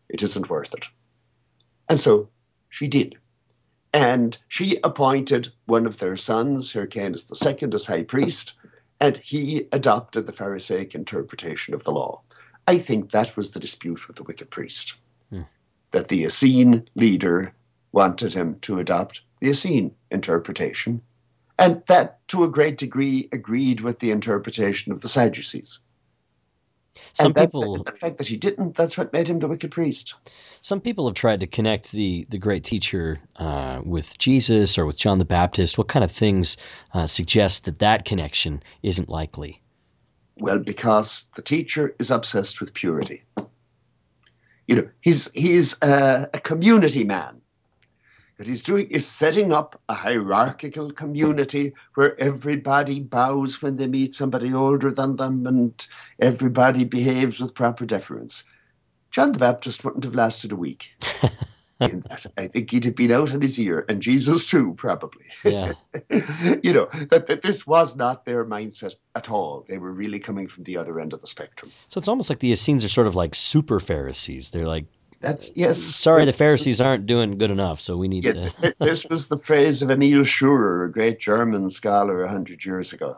It 0.10 0.22
isn't 0.22 0.50
worth 0.50 0.76
it. 0.76 0.86
And 1.90 2.00
so 2.00 2.30
she 2.70 2.88
did. 2.88 3.18
And 3.94 4.38
she 4.48 4.78
appointed 4.84 5.52
one 5.66 5.88
of 5.88 5.98
their 5.98 6.18
sons, 6.18 6.72
Hyrcanus 6.72 7.32
II, 7.32 7.74
as 7.74 7.86
high 7.86 8.04
priest, 8.04 8.54
and 9.00 9.18
he 9.18 9.68
adopted 9.72 10.28
the 10.28 10.32
Pharisaic 10.32 10.94
interpretation 10.94 11.74
of 11.74 11.84
the 11.84 11.92
law. 11.92 12.22
I 12.68 12.78
think 12.78 13.12
that 13.12 13.36
was 13.36 13.52
the 13.52 13.60
dispute 13.60 14.08
with 14.08 14.18
the 14.18 14.24
wicked 14.24 14.52
priest. 14.52 14.94
Hmm. 15.32 15.42
That 15.92 16.10
the 16.10 16.26
Essene 16.26 16.88
leader 16.94 17.56
wanted 17.92 18.36
him 18.36 18.60
to 18.62 18.78
adopt 18.78 19.22
the 19.40 19.50
Essene 19.50 19.96
interpretation, 20.12 21.02
and 21.60 21.84
that, 21.88 22.28
to 22.30 22.44
a 22.44 22.50
great 22.50 22.78
degree, 22.78 23.30
agreed 23.32 23.82
with 23.82 24.00
the 24.00 24.12
interpretation 24.12 24.92
of 24.92 25.02
the 25.02 25.10
Sadducees. 25.10 25.80
Some 27.14 27.28
and 27.28 27.36
that, 27.36 27.46
people, 27.46 27.84
the 27.84 27.92
fact 27.92 28.18
that 28.18 28.28
he 28.28 28.38
didn't, 28.38 28.76
that's 28.76 28.98
what 28.98 29.14
made 29.14 29.28
him 29.28 29.40
the 29.40 29.48
wicked 29.48 29.72
priest. 29.72 30.16
Some 30.62 30.80
people 30.80 31.08
have 31.08 31.16
tried 31.16 31.42
to 31.42 31.48
connect 31.48 31.92
the 31.92 32.26
the 32.30 32.38
great 32.38 32.64
teacher 32.64 33.20
uh, 33.36 33.82
with 33.84 34.18
Jesus 34.18 34.78
or 34.78 34.86
with 34.86 34.98
John 34.98 35.18
the 35.18 35.26
Baptist. 35.26 35.78
What 35.78 35.88
kind 35.88 36.04
of 36.04 36.12
things 36.12 36.58
uh, 36.94 37.08
suggest 37.08 37.66
that 37.66 37.80
that 37.80 38.06
connection 38.06 38.64
isn't 38.82 39.10
likely? 39.10 39.62
Well, 40.38 40.60
because 40.60 41.28
the 41.36 41.42
teacher 41.42 41.96
is 42.00 42.10
obsessed 42.12 42.62
with 42.62 42.74
purity. 42.74 43.24
You 44.68 44.76
know, 44.76 44.90
he's 45.02 45.32
he's 45.34 45.76
a, 45.82 46.30
a 46.34 46.40
community 46.40 47.04
man 47.04 47.42
that 48.38 48.48
he's 48.48 48.64
doing 48.64 48.88
is 48.90 49.08
setting 49.08 49.54
up 49.54 49.82
a 49.90 49.94
hierarchical 49.94 50.92
community 50.92 51.74
where 51.96 52.20
everybody 52.20 53.00
bows 53.00 53.62
when 53.62 53.78
they 53.78 53.88
meet 53.88 54.14
somebody 54.14 54.54
older 54.54 54.92
than 54.92 55.16
them 55.16 55.46
and 55.46 55.88
everybody 56.20 56.84
behaves 56.84 57.40
with 57.40 57.54
proper 57.54 57.86
deference. 57.86 58.44
John 59.12 59.32
the 59.32 59.40
Baptist 59.40 59.84
wouldn't 59.84 60.04
have 60.04 60.16
lasted 60.16 60.52
a 60.52 60.56
week. 60.56 60.96
in 61.92 62.02
that. 62.10 62.26
I 62.38 62.48
think 62.48 62.72
he'd 62.72 62.86
have 62.86 62.96
been 62.96 63.12
out 63.12 63.34
on 63.34 63.42
his 63.42 63.60
ear, 63.60 63.86
and 63.88 64.02
Jesus 64.02 64.46
too, 64.46 64.74
probably. 64.76 65.26
Yeah. 65.44 65.74
you 66.64 66.74
know, 66.74 66.86
that, 67.12 67.26
that 67.28 67.42
this 67.42 67.66
was 67.66 67.96
not 67.96 68.26
their 68.26 68.46
mindset 68.46 68.94
at 69.16 69.30
all. 69.30 69.66
They 69.68 69.78
were 69.78 69.92
really 69.92 70.20
coming 70.20 70.48
from 70.48 70.64
the 70.64 70.78
other 70.78 71.00
end 71.00 71.14
of 71.14 71.22
the 71.22 71.28
spectrum. 71.28 71.72
So 71.90 72.00
it's 72.00 72.08
almost 72.08 72.30
like 72.30 72.40
the 72.40 72.52
Essenes 72.52 72.86
are 72.86 72.90
sort 72.90 73.08
of 73.08 73.16
like 73.16 73.36
super 73.36 73.80
Pharisees. 73.80 74.52
They're 74.52 74.68
like 74.68 74.86
that's 75.24 75.54
yes. 75.56 75.82
Sorry, 75.82 76.26
the 76.26 76.34
Pharisees 76.34 76.82
aren't 76.82 77.06
doing 77.06 77.38
good 77.38 77.50
enough, 77.50 77.80
so 77.80 77.96
we 77.96 78.10
need 78.10 78.26
yeah, 78.26 78.34
to. 78.34 78.76
this 78.80 79.06
was 79.06 79.30
the 79.30 79.38
phrase 79.38 79.82
of 79.82 79.90
Emil 79.90 80.26
Schurer, 80.26 80.86
a 80.86 80.92
great 80.92 81.20
German 81.20 81.70
scholar 81.70 82.22
a 82.22 82.28
hundred 82.28 82.66
years 82.66 82.92
ago. 82.92 83.18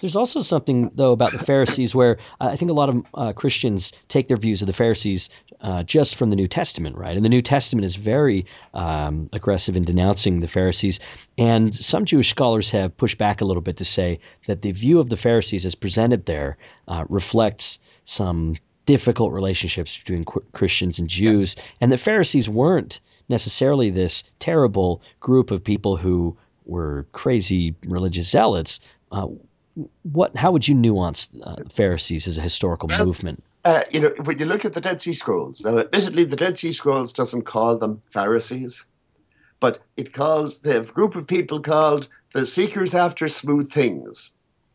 There's 0.00 0.16
also 0.16 0.40
something 0.40 0.90
though 0.94 1.12
about 1.12 1.32
the 1.32 1.38
Pharisees 1.38 1.94
where 1.94 2.16
uh, 2.40 2.48
I 2.52 2.56
think 2.56 2.70
a 2.70 2.74
lot 2.74 2.88
of 2.88 3.06
uh, 3.12 3.32
Christians 3.34 3.92
take 4.08 4.26
their 4.28 4.38
views 4.38 4.62
of 4.62 4.66
the 4.66 4.72
Pharisees 4.72 5.28
uh, 5.60 5.82
just 5.82 6.16
from 6.16 6.30
the 6.30 6.36
New 6.36 6.46
Testament, 6.46 6.96
right? 6.96 7.14
And 7.14 7.24
the 7.24 7.28
New 7.28 7.42
Testament 7.42 7.84
is 7.84 7.96
very 7.96 8.46
um, 8.72 9.28
aggressive 9.32 9.76
in 9.76 9.84
denouncing 9.84 10.40
the 10.40 10.48
Pharisees. 10.48 11.00
And 11.36 11.74
some 11.74 12.06
Jewish 12.06 12.30
scholars 12.30 12.70
have 12.70 12.96
pushed 12.96 13.18
back 13.18 13.42
a 13.42 13.44
little 13.44 13.62
bit 13.62 13.78
to 13.78 13.84
say 13.84 14.20
that 14.46 14.62
the 14.62 14.72
view 14.72 14.98
of 14.98 15.10
the 15.10 15.16
Pharisees 15.16 15.66
as 15.66 15.74
presented 15.74 16.24
there 16.24 16.56
uh, 16.88 17.04
reflects 17.08 17.78
some 18.04 18.56
difficult 18.86 19.32
relationships 19.32 19.96
between 19.96 20.24
Christians 20.52 20.98
and 20.98 21.08
Jews, 21.08 21.56
and 21.80 21.90
the 21.90 21.96
Pharisees 21.96 22.48
weren't 22.48 23.00
necessarily 23.28 23.90
this 23.90 24.24
terrible 24.38 25.02
group 25.20 25.50
of 25.50 25.64
people 25.64 25.96
who 25.96 26.36
were 26.66 27.06
crazy 27.12 27.74
religious 27.86 28.28
zealots. 28.28 28.80
Uh, 29.10 29.28
what? 30.02 30.36
How 30.36 30.52
would 30.52 30.66
you 30.66 30.74
nuance 30.74 31.28
uh, 31.42 31.56
Pharisees 31.70 32.26
as 32.26 32.38
a 32.38 32.42
historical 32.42 32.88
well, 32.88 33.06
movement? 33.06 33.42
Uh, 33.64 33.82
you 33.90 34.00
know, 34.00 34.14
when 34.24 34.38
you 34.38 34.46
look 34.46 34.64
at 34.64 34.74
the 34.74 34.80
Dead 34.80 35.00
Sea 35.00 35.14
Scrolls, 35.14 35.62
now 35.62 35.78
admittedly, 35.78 36.24
the 36.24 36.36
Dead 36.36 36.56
Sea 36.58 36.72
Scrolls 36.72 37.12
doesn't 37.12 37.42
call 37.42 37.76
them 37.76 38.02
Pharisees, 38.12 38.84
but 39.60 39.80
it 39.96 40.12
calls 40.12 40.58
the 40.58 40.82
group 40.82 41.16
of 41.16 41.26
people 41.26 41.60
called 41.60 42.08
the 42.34 42.46
seekers 42.46 42.94
after 42.94 43.28
smooth 43.28 43.70
things. 43.70 44.30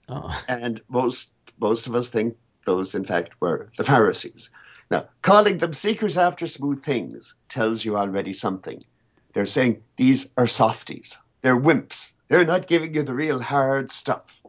Oh. 0.08 0.44
And 0.48 0.82
most 0.90 1.34
most 1.60 1.88
of 1.88 1.96
us 1.96 2.10
think 2.10 2.36
those, 2.70 2.94
in 2.94 3.04
fact, 3.04 3.32
were 3.42 3.68
the 3.78 3.84
Pharisees. 3.84 4.52
Now, 4.92 5.08
calling 5.24 5.58
them 5.58 5.74
seekers 5.74 6.18
after 6.18 6.46
smooth 6.46 6.84
things 6.84 7.36
tells 7.48 7.84
you 7.84 7.98
already 7.98 8.34
something. 8.34 8.84
They're 9.34 9.48
saying 9.48 9.82
these 9.98 10.30
are 10.38 10.48
softies. 10.48 11.18
They're 11.42 11.60
wimps. 11.60 12.10
They're 12.28 12.46
not 12.46 12.68
giving 12.68 12.94
you 12.94 13.04
the 13.04 13.16
real 13.16 13.40
hard 13.40 13.90
stuff. 13.90 14.40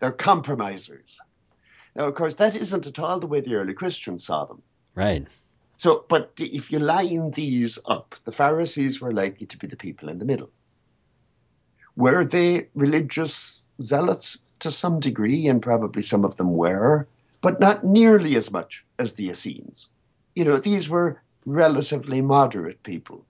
They're 0.00 0.12
compromisers. 0.12 1.18
Now, 1.94 2.08
of 2.08 2.14
course, 2.14 2.34
that 2.34 2.54
isn't 2.54 2.86
at 2.86 2.98
all 2.98 3.20
the 3.20 3.26
way 3.26 3.40
the 3.40 3.54
early 3.54 3.72
Christians 3.72 4.26
saw 4.26 4.44
them. 4.44 4.60
Right. 4.94 5.26
So, 5.78 6.04
but 6.08 6.32
if 6.38 6.70
you 6.70 6.78
line 6.78 7.30
these 7.30 7.78
up, 7.86 8.14
the 8.24 8.32
Pharisees 8.32 9.00
were 9.00 9.12
likely 9.12 9.46
to 9.46 9.58
be 9.58 9.66
the 9.66 9.76
people 9.76 10.10
in 10.10 10.18
the 10.18 10.24
middle. 10.26 10.50
Were 11.96 12.24
they 12.24 12.68
religious 12.74 13.62
zealots 13.80 14.38
to 14.58 14.70
some 14.70 15.00
degree? 15.00 15.46
And 15.48 15.62
probably 15.62 16.02
some 16.02 16.24
of 16.24 16.36
them 16.36 16.52
were, 16.52 17.06
but 17.40 17.60
not 17.60 17.84
nearly 17.84 18.36
as 18.36 18.50
much 18.50 18.84
as 18.98 19.14
the 19.14 19.28
Essenes. 19.28 19.88
You 20.34 20.44
know, 20.44 20.58
these 20.58 20.88
were 20.88 21.20
relatively 21.44 22.20
moderate 22.20 22.82
people, 22.82 23.24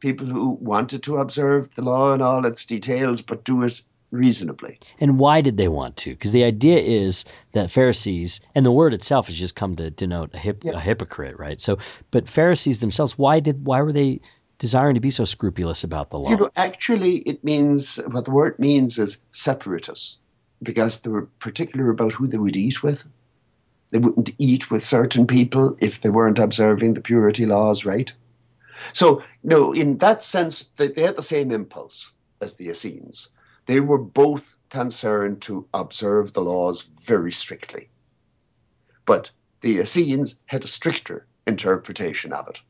people 0.00 0.26
who 0.26 0.50
wanted 0.60 1.02
to 1.04 1.18
observe 1.18 1.74
the 1.74 1.82
law 1.82 2.12
in 2.14 2.22
all 2.22 2.44
its 2.46 2.66
details, 2.66 3.22
but 3.22 3.44
do 3.44 3.62
it 3.62 3.80
reasonably. 4.10 4.78
And 4.98 5.18
why 5.18 5.40
did 5.40 5.56
they 5.56 5.68
want 5.68 5.96
to? 5.98 6.10
Because 6.10 6.32
the 6.32 6.44
idea 6.44 6.78
is 6.78 7.24
that 7.52 7.70
Pharisees, 7.70 8.40
and 8.54 8.66
the 8.66 8.72
word 8.72 8.92
itself 8.92 9.28
has 9.28 9.36
just 9.36 9.54
come 9.54 9.76
to 9.76 9.90
denote 9.90 10.34
a, 10.34 10.38
hip, 10.38 10.64
yeah. 10.64 10.72
a 10.72 10.80
hypocrite, 10.80 11.38
right? 11.38 11.60
So, 11.60 11.78
but 12.10 12.28
Pharisees 12.28 12.80
themselves, 12.80 13.16
why 13.16 13.40
did 13.40 13.64
why 13.64 13.82
were 13.82 13.92
they 13.92 14.20
desiring 14.58 14.94
to 14.94 15.00
be 15.00 15.10
so 15.10 15.24
scrupulous 15.24 15.84
about 15.84 16.10
the 16.10 16.18
law? 16.18 16.30
You 16.30 16.36
know, 16.36 16.50
actually, 16.56 17.18
it 17.18 17.44
means 17.44 18.00
what 18.08 18.24
the 18.24 18.32
word 18.32 18.58
means 18.58 18.98
is 18.98 19.18
separatists, 19.32 20.18
because 20.62 21.00
they 21.00 21.10
were 21.10 21.26
particular 21.38 21.88
about 21.90 22.12
who 22.12 22.26
they 22.26 22.38
would 22.38 22.56
eat 22.56 22.82
with. 22.82 23.04
They 23.90 23.98
wouldn't 23.98 24.30
eat 24.38 24.70
with 24.70 24.84
certain 24.84 25.26
people 25.26 25.76
if 25.80 26.00
they 26.00 26.10
weren't 26.10 26.38
observing 26.38 26.94
the 26.94 27.00
purity 27.00 27.46
laws 27.46 27.84
right. 27.84 28.12
So, 28.92 29.22
no, 29.42 29.72
in 29.72 29.98
that 29.98 30.22
sense, 30.22 30.70
they, 30.76 30.88
they 30.88 31.02
had 31.02 31.16
the 31.16 31.22
same 31.22 31.50
impulse 31.50 32.12
as 32.40 32.54
the 32.54 32.68
Essenes 32.68 33.28
they 33.70 33.78
were 33.78 33.98
both 33.98 34.56
concerned 34.68 35.40
to 35.42 35.64
observe 35.74 36.32
the 36.32 36.42
laws 36.42 36.88
very 37.04 37.30
strictly. 37.30 37.88
But 39.06 39.30
the 39.60 39.78
Essenes 39.78 40.34
had 40.46 40.64
a 40.64 40.68
stricter 40.68 41.28
interpretation 41.46 42.32
of 42.32 42.48
it. 42.48 42.60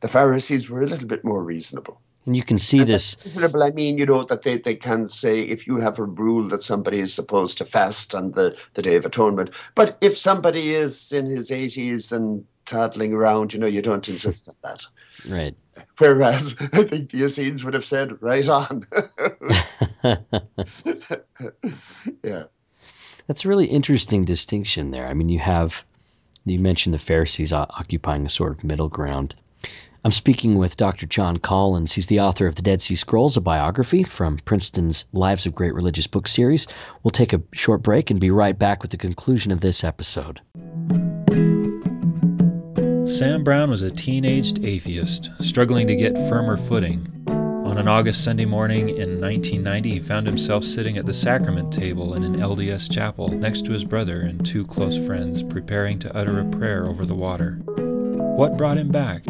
The 0.00 0.08
Pharisees 0.08 0.68
were 0.68 0.82
a 0.82 0.86
little 0.88 1.06
bit 1.06 1.22
more 1.22 1.44
reasonable. 1.44 2.00
And 2.24 2.36
you 2.36 2.42
can 2.42 2.58
see 2.58 2.80
and 2.80 2.88
this. 2.88 3.16
I 3.36 3.70
mean, 3.70 3.98
you 3.98 4.06
know, 4.06 4.22
that 4.24 4.42
they, 4.42 4.58
they 4.58 4.76
can 4.76 5.08
say 5.08 5.40
if 5.40 5.66
you 5.66 5.78
have 5.78 5.98
a 5.98 6.04
rule 6.04 6.48
that 6.48 6.62
somebody 6.62 7.00
is 7.00 7.12
supposed 7.12 7.58
to 7.58 7.64
fast 7.64 8.14
on 8.14 8.32
the, 8.32 8.56
the 8.74 8.82
Day 8.82 8.94
of 8.94 9.04
Atonement, 9.04 9.50
but 9.74 9.98
if 10.00 10.16
somebody 10.16 10.74
is 10.74 11.10
in 11.10 11.26
his 11.26 11.50
80s 11.50 12.12
and 12.12 12.44
toddling 12.64 13.12
around, 13.12 13.52
you 13.52 13.58
know, 13.58 13.66
you 13.66 13.82
don't 13.82 14.08
insist 14.08 14.48
on 14.48 14.54
that. 14.62 14.86
Right. 15.28 15.60
Whereas 15.98 16.54
I 16.72 16.84
think 16.84 17.10
the 17.10 17.24
Essenes 17.24 17.64
would 17.64 17.74
have 17.74 17.84
said, 17.84 18.22
right 18.22 18.48
on. 18.48 18.86
yeah. 22.22 22.44
That's 23.26 23.44
a 23.44 23.48
really 23.48 23.66
interesting 23.66 24.24
distinction 24.24 24.90
there. 24.90 25.06
I 25.06 25.14
mean, 25.14 25.28
you 25.28 25.38
have, 25.40 25.84
you 26.44 26.58
mentioned 26.58 26.94
the 26.94 26.98
Pharisees 26.98 27.52
occupying 27.52 28.26
a 28.26 28.28
sort 28.28 28.52
of 28.52 28.64
middle 28.64 28.88
ground. 28.88 29.34
I'm 30.04 30.10
speaking 30.10 30.58
with 30.58 30.76
Dr. 30.76 31.06
John 31.06 31.36
Collins. 31.36 31.92
He's 31.92 32.08
the 32.08 32.20
author 32.20 32.48
of 32.48 32.56
the 32.56 32.62
Dead 32.62 32.82
Sea 32.82 32.96
Scrolls, 32.96 33.36
a 33.36 33.40
biography 33.40 34.02
from 34.02 34.38
Princeton's 34.38 35.04
Lives 35.12 35.46
of 35.46 35.54
Great 35.54 35.74
Religious 35.74 36.08
book 36.08 36.26
series. 36.26 36.66
We'll 37.04 37.12
take 37.12 37.32
a 37.32 37.42
short 37.52 37.84
break 37.84 38.10
and 38.10 38.18
be 38.18 38.32
right 38.32 38.58
back 38.58 38.82
with 38.82 38.90
the 38.90 38.96
conclusion 38.96 39.52
of 39.52 39.60
this 39.60 39.84
episode. 39.84 40.40
Sam 43.06 43.44
Brown 43.44 43.70
was 43.70 43.82
a 43.82 43.92
teenaged 43.92 44.64
atheist, 44.64 45.30
struggling 45.40 45.86
to 45.86 45.94
get 45.94 46.16
firmer 46.28 46.56
footing. 46.56 47.24
On 47.28 47.78
an 47.78 47.86
August 47.86 48.24
Sunday 48.24 48.44
morning 48.44 48.88
in 48.88 49.20
1990, 49.20 49.92
he 49.92 50.00
found 50.00 50.26
himself 50.26 50.64
sitting 50.64 50.98
at 50.98 51.06
the 51.06 51.14
sacrament 51.14 51.72
table 51.72 52.14
in 52.14 52.24
an 52.24 52.40
LDS 52.40 52.90
chapel 52.90 53.28
next 53.28 53.66
to 53.66 53.72
his 53.72 53.84
brother 53.84 54.20
and 54.20 54.44
two 54.44 54.66
close 54.66 54.98
friends, 55.06 55.44
preparing 55.44 56.00
to 56.00 56.16
utter 56.16 56.40
a 56.40 56.44
prayer 56.44 56.86
over 56.86 57.06
the 57.06 57.14
water. 57.14 57.60
What 57.66 58.56
brought 58.56 58.78
him 58.78 58.88
back? 58.88 59.22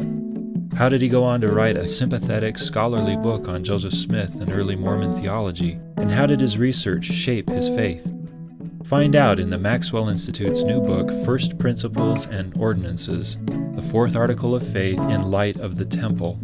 How 0.75 0.89
did 0.89 1.03
he 1.03 1.09
go 1.09 1.23
on 1.23 1.43
to 1.43 1.49
write 1.49 1.77
a 1.77 1.87
sympathetic, 1.87 2.59
scholarly 2.59 3.17
book 3.17 3.47
on 3.47 3.63
Joseph 3.63 3.93
Smith 3.93 4.41
and 4.41 4.51
early 4.51 4.75
Mormon 4.75 5.13
theology? 5.13 5.79
And 5.99 6.11
how 6.11 6.25
did 6.25 6.41
his 6.41 6.57
research 6.57 7.05
shape 7.05 7.51
his 7.51 7.69
faith? 7.69 8.11
Find 8.85 9.15
out 9.15 9.39
in 9.39 9.51
the 9.51 9.59
Maxwell 9.59 10.09
Institute's 10.09 10.63
new 10.63 10.81
book, 10.81 11.09
First 11.27 11.59
Principles 11.59 12.27
and 12.27 12.57
Ordinances 12.57 13.37
The 13.45 13.87
Fourth 13.91 14.17
Article 14.17 14.55
of 14.55 14.67
Faith 14.73 14.99
in 14.99 15.31
Light 15.31 15.61
of 15.61 15.77
the 15.77 15.85
Temple. 15.85 16.41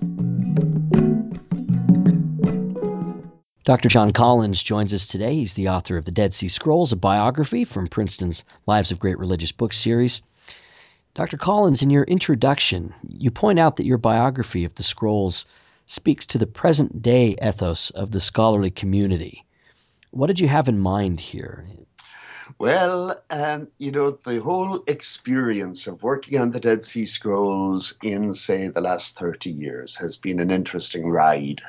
Dr. 3.65 3.89
John 3.89 4.13
Collins 4.13 4.63
joins 4.63 4.95
us 4.95 5.09
today. 5.09 5.35
He's 5.35 5.55
the 5.55 5.71
author 5.71 5.97
of 5.97 6.05
The 6.05 6.13
Dead 6.13 6.33
Sea 6.33 6.47
Scrolls, 6.47 6.93
a 6.93 6.97
biography 6.97 7.65
from 7.65 7.89
Princeton's 7.89 8.45
Lives 8.65 8.93
of 8.93 9.01
Great 9.01 9.19
Religious 9.19 9.51
Books 9.51 9.77
series. 9.77 10.23
Dr. 11.15 11.39
Collins, 11.39 11.83
in 11.83 11.91
your 11.91 12.05
introduction, 12.05 12.95
you 13.03 13.33
point 13.33 13.59
out 13.59 13.79
that 13.79 13.87
your 13.87 13.99
biography 13.99 14.65
of 14.65 14.77
the 14.77 14.85
scrolls 14.85 15.47
speaks 15.87 16.27
to 16.27 16.39
the 16.39 16.47
present 16.47 17.03
day 17.03 17.35
ethos 17.43 17.91
of 17.91 18.13
the 18.13 18.21
scholarly 18.21 18.71
community. 18.71 19.45
What 20.11 20.27
did 20.29 20.41
you 20.41 20.49
have 20.49 20.69
in 20.69 20.79
mind 20.79 21.21
here? 21.21 21.67
Well, 22.59 23.23
um, 23.31 23.69
you 23.79 23.91
know, 23.91 24.19
the 24.25 24.41
whole 24.41 24.83
experience 24.87 25.87
of 25.87 26.03
working 26.03 26.41
on 26.41 26.51
the 26.51 26.61
Dead 26.61 26.83
Sea 26.83 27.05
Scrolls 27.05 27.95
in, 28.03 28.33
say, 28.33 28.69
the 28.69 28.81
last 28.81 29.19
30 29.19 29.51
years 29.51 29.97
has 29.97 30.17
been 30.17 30.41
an 30.41 30.51
interesting 30.51 31.09
ride. 31.09 31.61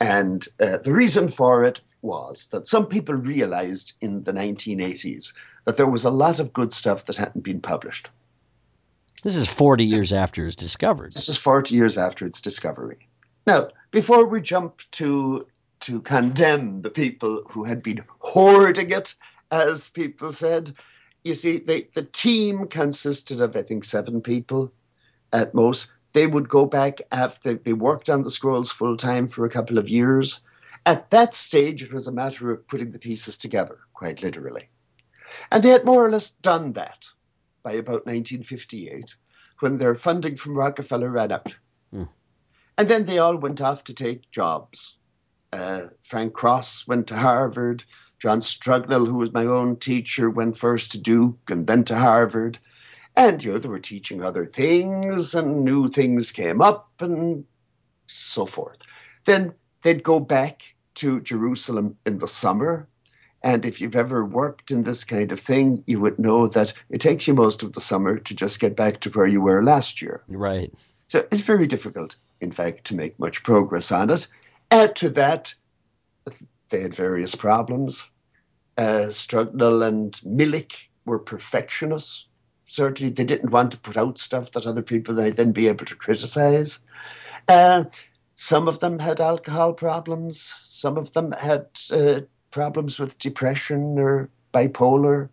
And 0.00 0.46
uh, 0.60 0.78
the 0.78 0.92
reason 0.92 1.28
for 1.28 1.62
it 1.62 1.80
was 2.02 2.48
that 2.48 2.66
some 2.66 2.86
people 2.86 3.14
realized 3.14 3.92
in 4.00 4.24
the 4.24 4.32
1980s 4.32 5.32
that 5.66 5.76
there 5.76 5.86
was 5.86 6.04
a 6.04 6.10
lot 6.10 6.38
of 6.38 6.52
good 6.52 6.72
stuff 6.72 7.06
that 7.06 7.16
hadn't 7.16 7.44
been 7.44 7.60
published. 7.60 8.08
This 9.22 9.36
is 9.36 9.48
40 9.48 9.84
years 9.84 10.12
after 10.12 10.46
its 10.46 10.56
discovery. 10.56 11.10
This 11.12 11.28
is 11.28 11.36
40 11.36 11.74
years 11.74 11.98
after 11.98 12.26
its 12.26 12.40
discovery. 12.40 13.08
Now, 13.46 13.68
before 13.90 14.26
we 14.26 14.40
jump 14.40 14.82
to 14.92 15.46
to 15.80 16.00
condemn 16.00 16.82
the 16.82 16.90
people 16.90 17.42
who 17.50 17.64
had 17.64 17.82
been 17.82 18.04
hoarding 18.18 18.90
it, 18.90 19.14
as 19.50 19.88
people 19.88 20.32
said, 20.32 20.74
you 21.24 21.34
see, 21.34 21.58
they, 21.58 21.88
the 21.94 22.04
team 22.04 22.66
consisted 22.66 23.40
of, 23.40 23.56
I 23.56 23.62
think, 23.62 23.84
seven 23.84 24.20
people 24.20 24.72
at 25.32 25.54
most 25.54 25.88
they 26.16 26.26
would 26.26 26.48
go 26.48 26.64
back 26.64 27.02
after 27.12 27.52
they 27.52 27.74
worked 27.74 28.08
on 28.08 28.22
the 28.22 28.30
scrolls 28.30 28.72
full 28.72 28.96
time 28.96 29.28
for 29.28 29.44
a 29.44 29.50
couple 29.50 29.76
of 29.76 29.86
years. 29.86 30.40
At 30.86 31.10
that 31.10 31.34
stage, 31.34 31.82
it 31.82 31.92
was 31.92 32.06
a 32.06 32.12
matter 32.12 32.50
of 32.50 32.66
putting 32.68 32.92
the 32.92 32.98
pieces 32.98 33.36
together, 33.36 33.80
quite 33.92 34.22
literally. 34.22 34.70
And 35.52 35.62
they 35.62 35.68
had 35.68 35.84
more 35.84 36.06
or 36.06 36.10
less 36.10 36.30
done 36.30 36.72
that 36.72 37.04
by 37.62 37.72
about 37.72 38.06
1958, 38.06 39.14
when 39.60 39.76
their 39.76 39.94
funding 39.94 40.38
from 40.38 40.56
Rockefeller 40.56 41.10
ran 41.10 41.32
out. 41.32 41.54
Mm. 41.92 42.08
And 42.78 42.88
then 42.88 43.04
they 43.04 43.18
all 43.18 43.36
went 43.36 43.60
off 43.60 43.84
to 43.84 43.92
take 43.92 44.30
jobs. 44.30 44.95
Uh, 45.56 45.88
Frank 46.02 46.34
Cross 46.34 46.86
went 46.86 47.06
to 47.06 47.16
Harvard. 47.16 47.82
John 48.18 48.40
Strugnell, 48.40 49.06
who 49.06 49.14
was 49.14 49.32
my 49.32 49.46
own 49.46 49.76
teacher, 49.76 50.28
went 50.28 50.58
first 50.58 50.92
to 50.92 50.98
Duke 50.98 51.38
and 51.48 51.66
then 51.66 51.84
to 51.84 51.96
Harvard. 51.96 52.58
And, 53.16 53.42
you 53.42 53.52
know, 53.52 53.58
they 53.58 53.68
were 53.68 53.78
teaching 53.78 54.22
other 54.22 54.44
things 54.44 55.34
and 55.34 55.64
new 55.64 55.88
things 55.88 56.32
came 56.32 56.60
up 56.60 56.90
and 57.00 57.44
so 58.06 58.44
forth. 58.44 58.78
Then 59.24 59.54
they'd 59.82 60.02
go 60.02 60.20
back 60.20 60.62
to 60.96 61.20
Jerusalem 61.22 61.96
in 62.04 62.18
the 62.18 62.28
summer. 62.28 62.86
And 63.42 63.64
if 63.64 63.80
you've 63.80 63.96
ever 63.96 64.24
worked 64.24 64.70
in 64.70 64.82
this 64.82 65.04
kind 65.04 65.32
of 65.32 65.40
thing, 65.40 65.82
you 65.86 66.00
would 66.00 66.18
know 66.18 66.46
that 66.48 66.74
it 66.90 67.00
takes 67.00 67.26
you 67.26 67.34
most 67.34 67.62
of 67.62 67.72
the 67.72 67.80
summer 67.80 68.18
to 68.18 68.34
just 68.34 68.60
get 68.60 68.76
back 68.76 69.00
to 69.00 69.10
where 69.10 69.26
you 69.26 69.40
were 69.40 69.62
last 69.62 70.02
year. 70.02 70.22
Right. 70.28 70.72
So 71.08 71.26
it's 71.30 71.42
very 71.42 71.66
difficult, 71.66 72.16
in 72.40 72.50
fact, 72.50 72.84
to 72.86 72.94
make 72.94 73.18
much 73.18 73.42
progress 73.42 73.92
on 73.92 74.10
it. 74.10 74.26
Add 74.70 74.96
to 74.96 75.10
that, 75.10 75.54
they 76.68 76.82
had 76.82 76.94
various 76.94 77.34
problems. 77.34 78.04
Uh, 78.76 79.06
Strugnell 79.08 79.86
and 79.86 80.12
Milik 80.24 80.72
were 81.04 81.18
perfectionists 81.18 82.26
certainly 82.66 83.10
they 83.10 83.24
didn't 83.24 83.50
want 83.50 83.70
to 83.72 83.78
put 83.78 83.96
out 83.96 84.18
stuff 84.18 84.52
that 84.52 84.66
other 84.66 84.82
people 84.82 85.14
might 85.14 85.36
then 85.36 85.52
be 85.52 85.68
able 85.68 85.84
to 85.86 85.94
criticize. 85.94 86.80
Uh, 87.48 87.84
some 88.34 88.68
of 88.68 88.80
them 88.80 88.98
had 88.98 89.20
alcohol 89.20 89.72
problems. 89.72 90.52
Some 90.66 90.98
of 90.98 91.12
them 91.12 91.32
had 91.32 91.66
uh, 91.90 92.20
problems 92.50 92.98
with 92.98 93.18
depression 93.18 93.98
or 93.98 94.28
bipolar. 94.52 95.28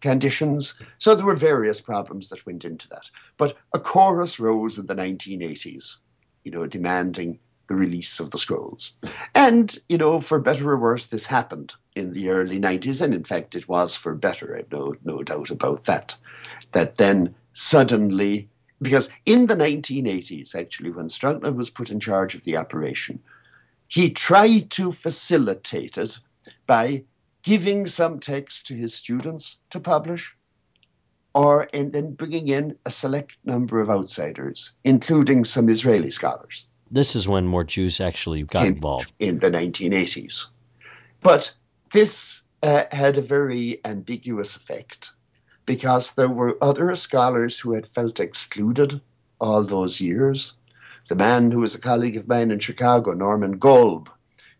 conditions. 0.00 0.74
So 0.98 1.14
there 1.14 1.26
were 1.26 1.36
various 1.36 1.80
problems 1.80 2.28
that 2.30 2.44
went 2.44 2.64
into 2.64 2.88
that. 2.88 3.08
But 3.36 3.56
a 3.72 3.78
chorus 3.78 4.40
rose 4.40 4.76
in 4.78 4.86
the 4.86 4.96
1980s, 4.96 5.96
you 6.42 6.50
know, 6.50 6.66
demanding 6.66 7.38
the 7.68 7.74
release 7.74 8.20
of 8.20 8.30
the 8.30 8.38
scrolls. 8.38 8.92
And, 9.34 9.78
you 9.88 9.98
know, 9.98 10.20
for 10.20 10.38
better 10.38 10.70
or 10.70 10.78
worse, 10.78 11.06
this 11.06 11.26
happened 11.26 11.74
in 11.94 12.12
the 12.12 12.30
early 12.30 12.60
90s. 12.60 13.00
And 13.00 13.14
in 13.14 13.24
fact, 13.24 13.54
it 13.54 13.68
was 13.68 13.94
for 13.94 14.14
better. 14.14 14.54
I 14.54 14.58
have 14.58 14.72
no, 14.72 14.94
no 15.04 15.22
doubt 15.22 15.50
about 15.50 15.84
that. 15.84 16.14
That 16.72 16.96
then 16.96 17.34
suddenly, 17.52 18.48
because 18.80 19.08
in 19.26 19.46
the 19.46 19.56
1980s, 19.56 20.54
actually, 20.54 20.90
when 20.90 21.08
Strugnell 21.08 21.54
was 21.54 21.70
put 21.70 21.90
in 21.90 22.00
charge 22.00 22.34
of 22.34 22.44
the 22.44 22.56
operation, 22.56 23.20
he 23.88 24.10
tried 24.10 24.70
to 24.70 24.90
facilitate 24.90 25.98
it 25.98 26.18
by 26.66 27.04
giving 27.42 27.86
some 27.86 28.20
text 28.20 28.66
to 28.66 28.74
his 28.74 28.94
students 28.94 29.58
to 29.70 29.80
publish, 29.80 30.34
or 31.34 31.68
and 31.72 31.92
then 31.92 32.12
bringing 32.12 32.48
in 32.48 32.76
a 32.86 32.90
select 32.90 33.36
number 33.44 33.80
of 33.80 33.90
outsiders, 33.90 34.72
including 34.84 35.44
some 35.44 35.68
Israeli 35.68 36.10
scholars. 36.10 36.66
This 36.94 37.16
is 37.16 37.26
when 37.26 37.46
more 37.46 37.64
Jews 37.64 38.00
actually 38.00 38.42
got 38.42 38.66
in, 38.66 38.74
involved. 38.74 39.14
In 39.18 39.38
the 39.38 39.50
1980s. 39.50 40.44
But 41.22 41.54
this 41.90 42.42
uh, 42.62 42.84
had 42.92 43.16
a 43.16 43.22
very 43.22 43.80
ambiguous 43.86 44.56
effect 44.56 45.10
because 45.64 46.12
there 46.12 46.28
were 46.28 46.58
other 46.60 46.94
scholars 46.96 47.58
who 47.58 47.72
had 47.72 47.86
felt 47.86 48.20
excluded 48.20 49.00
all 49.40 49.62
those 49.62 50.02
years. 50.02 50.52
The 51.08 51.14
man 51.14 51.50
who 51.50 51.60
was 51.60 51.74
a 51.74 51.80
colleague 51.80 52.18
of 52.18 52.28
mine 52.28 52.50
in 52.50 52.58
Chicago, 52.58 53.14
Norman 53.14 53.58
Golb, 53.58 54.08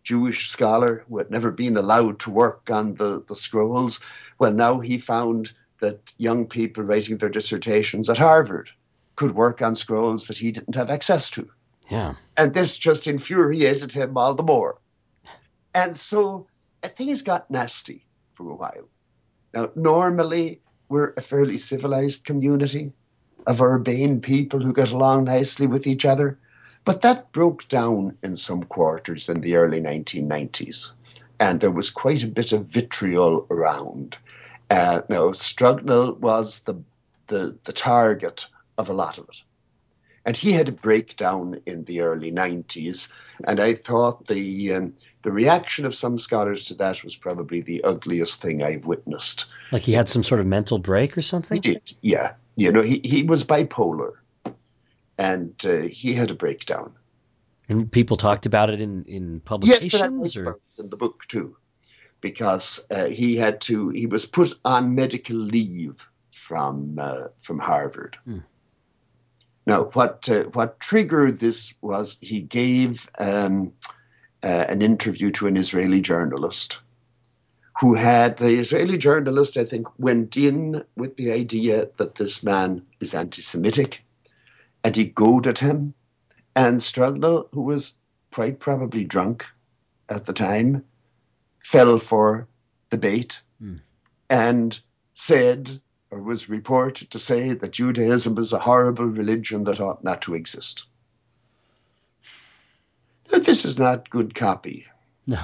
Jewish 0.03 0.49
scholar 0.49 1.05
who 1.07 1.19
had 1.19 1.29
never 1.29 1.51
been 1.51 1.77
allowed 1.77 2.17
to 2.21 2.31
work 2.31 2.71
on 2.71 2.95
the, 2.95 3.23
the 3.27 3.35
scrolls. 3.35 3.99
Well, 4.39 4.53
now 4.53 4.79
he 4.79 4.97
found 4.97 5.51
that 5.81 6.15
young 6.17 6.47
people 6.47 6.83
writing 6.83 7.17
their 7.17 7.29
dissertations 7.29 8.09
at 8.09 8.17
Harvard 8.17 8.71
could 9.17 9.35
work 9.35 9.61
on 9.61 9.75
scrolls 9.75 10.25
that 10.25 10.37
he 10.39 10.51
didn't 10.51 10.73
have 10.73 10.89
access 10.89 11.29
to. 11.29 11.47
Yeah. 11.93 12.15
And 12.37 12.55
this 12.55 12.75
just 12.75 13.05
infuriated 13.05 13.93
him 13.93 14.17
all 14.17 14.33
the 14.33 14.41
more. 14.41 14.79
And 15.75 15.95
so 15.95 16.47
things 16.83 17.21
got 17.21 17.51
nasty 17.51 18.03
for 18.31 18.49
a 18.49 18.55
while. 18.55 18.89
Now, 19.53 19.69
normally, 19.75 20.59
we're 20.89 21.13
a 21.15 21.21
fairly 21.21 21.59
civilized 21.59 22.25
community 22.25 22.93
of 23.45 23.61
urbane 23.61 24.21
people 24.21 24.59
who 24.59 24.73
get 24.73 24.89
along 24.89 25.25
nicely 25.25 25.67
with 25.67 25.85
each 25.85 26.03
other. 26.03 26.39
But 26.83 27.03
that 27.03 27.31
broke 27.31 27.67
down 27.67 28.17
in 28.23 28.37
some 28.37 28.63
quarters 28.63 29.29
in 29.29 29.41
the 29.41 29.55
early 29.55 29.79
1990s, 29.79 30.89
and 31.39 31.61
there 31.61 31.69
was 31.69 31.91
quite 31.91 32.23
a 32.23 32.27
bit 32.39 32.53
of 32.53 32.65
vitriol 32.65 33.45
around. 33.51 34.17
Uh, 34.71 35.01
now, 35.09 35.29
Strugnell 35.33 36.17
was 36.17 36.61
the, 36.61 36.73
the, 37.27 37.55
the 37.65 37.73
target 37.73 38.47
of 38.79 38.89
a 38.89 38.93
lot 38.93 39.19
of 39.19 39.29
it. 39.29 39.43
And 40.25 40.37
he 40.37 40.51
had 40.53 40.69
a 40.69 40.73
breakdown 40.73 41.59
in 41.65 41.83
the 41.83 42.01
early 42.01 42.31
90s, 42.31 43.09
and 43.45 43.59
I 43.59 43.73
thought 43.73 44.27
the, 44.27 44.73
um, 44.73 44.93
the 45.23 45.31
reaction 45.31 45.85
of 45.85 45.95
some 45.95 46.17
scholars 46.17 46.65
to 46.65 46.75
that 46.75 47.03
was 47.03 47.15
probably 47.15 47.61
the 47.61 47.83
ugliest 47.83 48.41
thing 48.41 48.63
I've 48.63 48.85
witnessed. 48.85 49.45
Like 49.71 49.83
he 49.83 49.91
had 49.91 50.07
some 50.07 50.23
sort 50.23 50.39
of 50.39 50.47
mental 50.47 50.79
break 50.79 51.17
or 51.17 51.21
something? 51.21 51.57
He 51.57 51.73
did, 51.73 51.95
yeah. 52.01 52.33
You 52.55 52.71
know, 52.71 52.81
he, 52.81 53.01
he 53.03 53.23
was 53.23 53.43
bipolar 53.43 54.13
and 55.17 55.53
uh, 55.65 55.81
he 55.81 56.13
had 56.13 56.31
a 56.31 56.35
breakdown. 56.35 56.93
And 57.69 57.91
people 57.91 58.17
talked 58.17 58.45
about 58.45 58.69
it 58.69 58.81
in 58.81 59.05
in 59.05 59.39
publications, 59.41 60.35
yes, 60.35 60.37
or 60.37 60.59
in 60.77 60.89
the 60.89 60.97
book 60.97 61.25
too, 61.27 61.55
because 62.19 62.83
uh, 62.91 63.05
he 63.05 63.37
had 63.37 63.61
to. 63.61 63.89
He 63.89 64.05
was 64.05 64.25
put 64.25 64.53
on 64.65 64.95
medical 64.95 65.37
leave 65.37 66.05
from 66.31 66.97
uh, 66.99 67.27
from 67.41 67.59
Harvard. 67.59 68.17
Hmm. 68.25 68.39
Now, 69.65 69.85
what 69.93 70.27
uh, 70.29 70.43
what 70.53 70.79
triggered 70.79 71.39
this 71.39 71.73
was 71.81 72.17
he 72.21 72.41
gave 72.41 73.09
um, 73.19 73.73
uh, 74.43 74.65
an 74.67 74.81
interview 74.81 75.31
to 75.31 75.47
an 75.47 75.55
Israeli 75.57 76.01
journalist, 76.01 76.79
who 77.79 77.93
had 77.93 78.37
the 78.37 78.49
Israeli 78.49 78.97
journalist, 78.97 79.57
I 79.57 79.63
think, 79.63 79.87
went 79.97 80.35
in 80.37 80.83
with 80.95 81.15
the 81.15 81.31
idea 81.31 81.87
that 81.97 82.15
this 82.15 82.43
man 82.43 82.85
is 82.99 83.13
anti-Semitic 83.13 84.03
and 84.83 84.95
he 84.95 85.05
goaded 85.05 85.57
him. 85.57 85.93
And 86.55 86.79
Strugnell, 86.79 87.47
who 87.51 87.61
was 87.61 87.95
quite 88.31 88.59
probably 88.59 89.05
drunk 89.05 89.45
at 90.09 90.25
the 90.25 90.33
time, 90.33 90.83
fell 91.63 91.97
for 91.99 92.47
the 92.89 92.97
bait 92.97 93.41
mm. 93.61 93.79
and 94.29 94.79
said, 95.15 95.79
or 96.13 96.21
was 96.21 96.47
reported 96.47 97.09
to 97.09 97.17
say, 97.17 97.53
that 97.53 97.71
Judaism 97.71 98.37
is 98.37 98.53
a 98.53 98.59
horrible 98.59 99.05
religion 99.05 99.63
that 99.63 99.79
ought 99.79 100.03
not 100.03 100.21
to 100.21 100.35
exist. 100.35 100.85
Now, 103.31 103.39
this 103.39 103.65
is 103.65 103.79
not 103.79 104.11
good 104.11 104.35
copy. 104.35 104.85
No. 105.25 105.41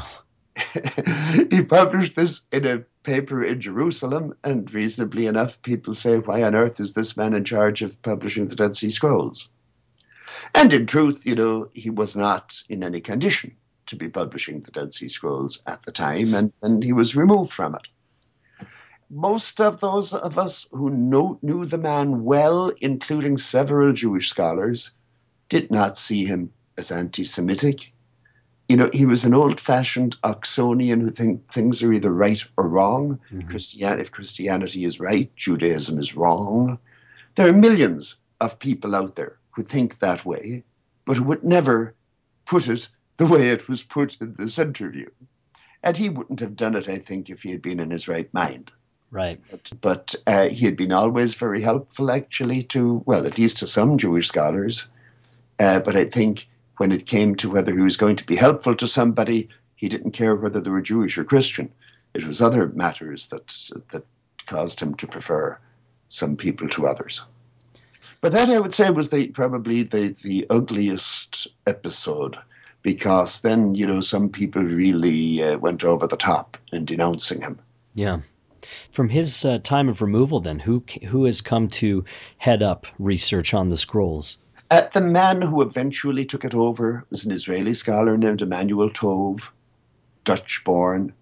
he 1.49 1.63
published 1.63 2.15
this 2.15 2.41
in 2.51 2.67
a 2.67 2.83
paper 3.01 3.43
in 3.43 3.59
Jerusalem, 3.59 4.35
and 4.43 4.71
reasonably 4.71 5.25
enough, 5.25 5.59
people 5.63 5.95
say, 5.95 6.19
Why 6.19 6.43
on 6.43 6.53
earth 6.53 6.79
is 6.79 6.93
this 6.93 7.17
man 7.17 7.33
in 7.33 7.45
charge 7.45 7.81
of 7.81 7.99
publishing 8.03 8.47
the 8.47 8.55
Dead 8.55 8.77
Sea 8.77 8.91
Scrolls? 8.91 9.49
And 10.53 10.71
in 10.71 10.85
truth, 10.85 11.25
you 11.25 11.33
know, 11.33 11.69
he 11.73 11.89
was 11.89 12.15
not 12.15 12.61
in 12.69 12.83
any 12.83 13.01
condition 13.01 13.55
to 13.87 13.95
be 13.95 14.07
publishing 14.07 14.61
the 14.61 14.71
Dead 14.71 14.93
Sea 14.93 15.09
Scrolls 15.09 15.59
at 15.65 15.81
the 15.83 15.91
time, 15.91 16.35
and, 16.35 16.53
and 16.61 16.83
he 16.83 16.93
was 16.93 17.15
removed 17.15 17.51
from 17.51 17.73
it. 17.73 17.87
Most 19.09 19.59
of 19.59 19.79
those 19.79 20.13
of 20.13 20.37
us 20.37 20.67
who 20.71 20.89
know, 20.89 21.39
knew 21.41 21.65
the 21.65 21.77
man 21.77 22.23
well, 22.23 22.71
including 22.81 23.37
several 23.37 23.93
Jewish 23.93 24.29
scholars, 24.29 24.91
did 25.49 25.71
not 25.71 25.97
see 25.97 26.25
him 26.25 26.51
as 26.77 26.91
anti 26.91 27.23
Semitic 27.23 27.91
you 28.69 28.77
know, 28.77 28.89
he 28.93 29.07
was 29.07 29.25
an 29.25 29.33
old-fashioned 29.33 30.15
Oxonian 30.21 31.01
who 31.01 31.09
think 31.09 31.51
things 31.51 31.81
are 31.81 31.91
either 31.91 32.13
right 32.13 32.41
or 32.55 32.67
wrong. 32.67 33.19
Mm-hmm. 33.31 33.49
Christian, 33.49 33.99
if 33.99 34.11
Christianity 34.11 34.85
is 34.85 34.99
right, 34.99 35.35
Judaism 35.35 35.99
is 35.99 36.15
wrong. 36.15 36.77
There 37.35 37.49
are 37.49 37.53
millions 37.53 38.15
of 38.39 38.59
people 38.59 38.95
out 38.95 39.15
there 39.15 39.39
who 39.49 39.63
think 39.63 39.97
that 39.99 40.23
way, 40.23 40.63
but 41.05 41.17
who 41.17 41.23
would 41.23 41.43
never 41.43 41.95
put 42.45 42.67
it 42.67 42.87
the 43.17 43.25
way 43.25 43.49
it 43.49 43.67
was 43.67 43.81
put 43.81 44.17
in 44.21 44.35
this 44.37 44.59
interview. 44.59 45.09
And 45.81 45.97
he 45.97 46.09
wouldn't 46.09 46.39
have 46.39 46.55
done 46.55 46.75
it, 46.75 46.87
I 46.87 46.99
think, 46.99 47.29
if 47.29 47.41
he 47.41 47.49
had 47.49 47.63
been 47.63 47.79
in 47.79 47.89
his 47.89 48.07
right 48.07 48.31
mind. 48.35 48.71
Right. 49.11 49.39
But, 49.49 49.71
but 49.81 50.15
uh, 50.27 50.49
he 50.49 50.65
had 50.65 50.77
been 50.77 50.91
always 50.91 51.33
very 51.33 51.61
helpful, 51.61 52.11
actually, 52.11 52.63
to, 52.63 53.01
well, 53.05 53.25
at 53.25 53.37
least 53.37 53.57
to 53.57 53.67
some 53.67 53.97
Jewish 53.97 54.27
scholars. 54.27 54.87
Uh, 55.59 55.79
but 55.79 55.95
I 55.95 56.05
think 56.05 56.47
when 56.77 56.91
it 56.91 57.05
came 57.05 57.35
to 57.35 57.49
whether 57.49 57.75
he 57.75 57.81
was 57.81 57.97
going 57.97 58.15
to 58.17 58.25
be 58.25 58.35
helpful 58.35 58.75
to 58.75 58.87
somebody, 58.87 59.49
he 59.75 59.89
didn't 59.89 60.11
care 60.11 60.35
whether 60.35 60.61
they 60.61 60.69
were 60.69 60.81
Jewish 60.81 61.17
or 61.17 61.23
Christian. 61.23 61.71
It 62.13 62.25
was 62.25 62.41
other 62.41 62.69
matters 62.69 63.27
that 63.27 63.47
that 63.91 64.03
caused 64.47 64.79
him 64.79 64.95
to 64.95 65.07
prefer 65.07 65.59
some 66.07 66.35
people 66.35 66.67
to 66.69 66.87
others. 66.87 67.23
But 68.21 68.31
that 68.33 68.49
I 68.49 68.59
would 68.59 68.73
say 68.73 68.89
was 68.89 69.09
the 69.09 69.27
probably 69.27 69.83
the 69.83 70.15
the 70.23 70.45
ugliest 70.49 71.47
episode 71.67 72.37
because 72.81 73.41
then 73.41 73.75
you 73.75 73.85
know 73.85 74.01
some 74.01 74.29
people 74.29 74.63
really 74.63 75.43
uh, 75.43 75.57
went 75.57 75.83
over 75.83 76.07
the 76.07 76.17
top 76.17 76.57
in 76.71 76.85
denouncing 76.85 77.41
him. 77.41 77.59
Yeah. 77.95 78.19
From 78.91 79.09
his 79.09 79.45
uh, 79.45 79.59
time 79.59 79.89
of 79.89 80.01
removal, 80.01 80.39
then 80.39 80.59
who 80.59 80.83
who 81.07 81.25
has 81.25 81.41
come 81.41 81.67
to 81.69 82.05
head 82.37 82.61
up 82.61 82.87
research 82.97 83.53
on 83.53 83.69
the 83.69 83.77
scrolls? 83.77 84.37
Uh, 84.71 84.83
the 84.93 85.01
man 85.01 85.41
who 85.41 85.61
eventually 85.61 86.25
took 86.25 86.45
it 86.45 86.53
over 86.53 87.05
was 87.09 87.25
an 87.25 87.31
Israeli 87.31 87.73
scholar 87.73 88.17
named 88.17 88.41
Emanuel 88.41 88.91
Tov, 88.91 89.49
Dutch 90.23 90.63
born, 90.63 91.13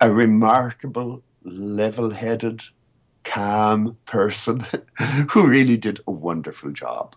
a 0.00 0.12
remarkable, 0.12 1.22
level 1.42 2.10
headed, 2.10 2.62
calm 3.24 3.96
person 4.04 4.64
who 5.30 5.48
really 5.48 5.76
did 5.76 6.00
a 6.06 6.12
wonderful 6.12 6.70
job. 6.70 7.16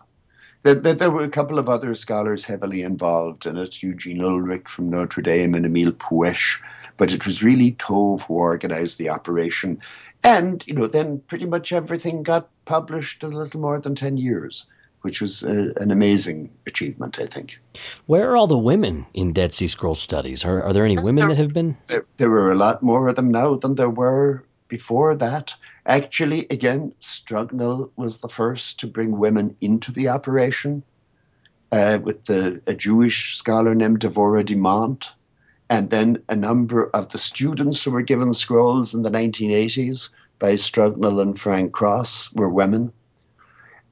There, 0.64 1.10
were 1.10 1.22
a 1.22 1.28
couple 1.28 1.58
of 1.58 1.68
other 1.68 1.94
scholars 1.96 2.44
heavily 2.44 2.82
involved 2.82 3.46
in 3.46 3.56
it 3.56 3.82
Eugene 3.82 4.22
Ulrich 4.22 4.68
from 4.68 4.90
Notre 4.90 5.22
Dame 5.22 5.54
and 5.54 5.66
Emile 5.66 5.90
Puech, 5.90 6.60
but 6.96 7.12
it 7.12 7.26
was 7.26 7.42
really 7.42 7.72
Tov 7.72 8.22
who 8.22 8.34
organized 8.34 8.98
the 8.98 9.08
operation. 9.08 9.80
And, 10.24 10.64
you 10.66 10.74
know, 10.74 10.86
then 10.86 11.20
pretty 11.26 11.46
much 11.46 11.72
everything 11.72 12.22
got 12.22 12.48
published 12.64 13.22
in 13.22 13.32
a 13.32 13.36
little 13.36 13.60
more 13.60 13.80
than 13.80 13.94
10 13.94 14.16
years 14.16 14.66
which 15.02 15.20
was 15.20 15.42
a, 15.42 15.72
an 15.76 15.90
amazing 15.90 16.50
achievement, 16.66 17.18
I 17.18 17.26
think. 17.26 17.58
Where 18.06 18.30
are 18.30 18.36
all 18.36 18.46
the 18.46 18.56
women 18.56 19.06
in 19.12 19.32
Dead 19.32 19.52
Sea 19.52 19.66
Scrolls 19.66 20.00
studies? 20.00 20.44
Are, 20.44 20.62
are 20.62 20.72
there 20.72 20.84
any 20.84 20.96
women 20.96 21.16
there, 21.16 21.28
that 21.28 21.38
have 21.38 21.52
been? 21.52 21.76
There, 21.88 22.06
there 22.16 22.30
were 22.30 22.52
a 22.52 22.56
lot 22.56 22.82
more 22.82 23.08
of 23.08 23.16
them 23.16 23.30
now 23.30 23.56
than 23.56 23.74
there 23.74 23.90
were 23.90 24.44
before 24.68 25.14
that. 25.16 25.54
Actually, 25.84 26.46
again, 26.48 26.94
Strugnell 27.00 27.90
was 27.96 28.18
the 28.18 28.28
first 28.28 28.80
to 28.80 28.86
bring 28.86 29.18
women 29.18 29.56
into 29.60 29.92
the 29.92 30.08
operation 30.08 30.82
uh, 31.72 31.98
with 32.02 32.24
the, 32.26 32.62
a 32.66 32.74
Jewish 32.74 33.36
scholar 33.36 33.74
named 33.74 34.00
Devorah 34.00 34.46
Dimant. 34.46 35.08
And 35.72 35.88
then 35.88 36.22
a 36.28 36.36
number 36.36 36.90
of 36.90 37.12
the 37.12 37.18
students 37.18 37.82
who 37.82 37.92
were 37.92 38.02
given 38.02 38.34
scrolls 38.34 38.92
in 38.92 39.04
the 39.04 39.10
1980s 39.10 40.10
by 40.38 40.56
Strugnell 40.56 41.22
and 41.22 41.40
Frank 41.40 41.72
Cross 41.72 42.30
were 42.34 42.50
women. 42.50 42.92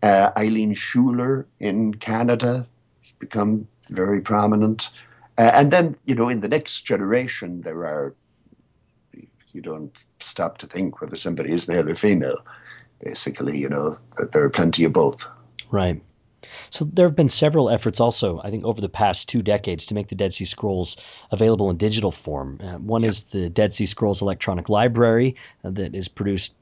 Uh, 0.03 0.31
Eileen 0.37 0.75
Schuller 0.75 1.47
in 1.59 1.95
Canada 1.95 2.67
has 2.99 3.13
become 3.19 3.67
very 3.89 4.21
prominent. 4.21 4.91
Uh, 5.39 5.53
and 5.55 5.71
then, 5.71 5.97
you 6.05 6.15
know, 6.15 6.29
in 6.29 6.41
the 6.41 6.49
next 6.49 6.83
generation, 6.83 7.63
there 7.63 7.87
are, 7.87 8.15
you 9.53 9.63
don't 9.63 10.05
stop 10.21 10.59
to 10.59 10.67
think 10.67 11.01
whether 11.01 11.17
somebody 11.17 11.51
is 11.51 11.67
male 11.67 11.89
or 11.89 11.95
female. 11.95 12.45
Basically, 13.03 13.57
you 13.57 13.71
know, 13.71 13.97
there 14.35 14.45
are 14.45 14.51
plenty 14.51 14.85
of 14.85 14.93
both. 14.93 15.27
Right. 15.71 16.03
So 16.71 16.85
there 16.85 17.07
have 17.07 17.17
been 17.17 17.29
several 17.29 17.71
efforts 17.71 18.01
also, 18.01 18.41
I 18.43 18.51
think, 18.51 18.65
over 18.65 18.81
the 18.81 18.89
past 18.89 19.29
two 19.29 19.43
decades 19.43 19.87
to 19.87 19.95
make 19.95 20.09
the 20.09 20.15
Dead 20.15 20.33
Sea 20.33 20.45
Scrolls 20.45 20.97
available 21.31 21.71
in 21.71 21.77
digital 21.77 22.11
form. 22.11 22.61
Uh, 22.63 22.79
one 22.79 23.05
is 23.05 23.25
the 23.25 23.51
Dead 23.51 23.75
Sea 23.75 23.87
Scrolls 23.87 24.23
Electronic 24.23 24.69
Library 24.69 25.37
uh, 25.65 25.71
that 25.71 25.95
is 25.95 26.09
produced 26.09 26.55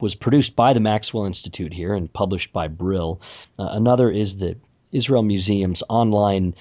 was 0.00 0.14
produced 0.16 0.56
by 0.56 0.72
the 0.72 0.80
Maxwell 0.80 1.26
Institute 1.26 1.72
here 1.72 1.94
and 1.94 2.12
published 2.12 2.52
by 2.52 2.66
Brill. 2.66 3.20
Uh, 3.56 3.68
another 3.70 4.10
is 4.10 4.36
the 4.36 4.56
Israel 4.90 5.22
Museum's 5.22 5.84
online 5.88 6.56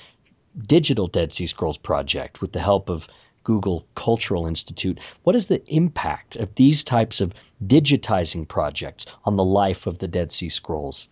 digital 0.68 1.08
Dead 1.08 1.32
Sea 1.32 1.48
Scrolls 1.48 1.80
project 1.80 2.42
with 2.42 2.52
the 2.52 2.60
help 2.60 2.90
of 2.90 3.08
Google 3.44 3.86
Cultural 3.96 4.46
Institute. 4.46 5.00
What 5.24 5.36
is 5.36 5.48
the 5.48 5.64
impact 5.68 6.36
of 6.36 6.54
these 6.54 6.84
types 6.84 7.22
of 7.22 7.34
digitizing 7.66 8.48
projects 8.48 9.08
on 9.26 9.36
the 9.36 9.44
life 9.44 9.88
of 9.88 9.98
the 9.98 10.08
Dead 10.08 10.32
Sea 10.32 10.50
Scrolls? 10.50 11.10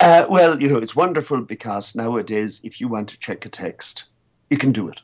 Uh, 0.00 0.26
well, 0.28 0.60
you 0.60 0.68
know, 0.68 0.78
it's 0.78 0.94
wonderful 0.94 1.40
because 1.40 1.94
nowadays, 1.94 2.60
if 2.62 2.80
you 2.80 2.88
want 2.88 3.08
to 3.08 3.18
check 3.18 3.44
a 3.44 3.48
text, 3.48 4.04
you 4.50 4.56
can 4.56 4.72
do 4.72 4.88
it 4.88 5.00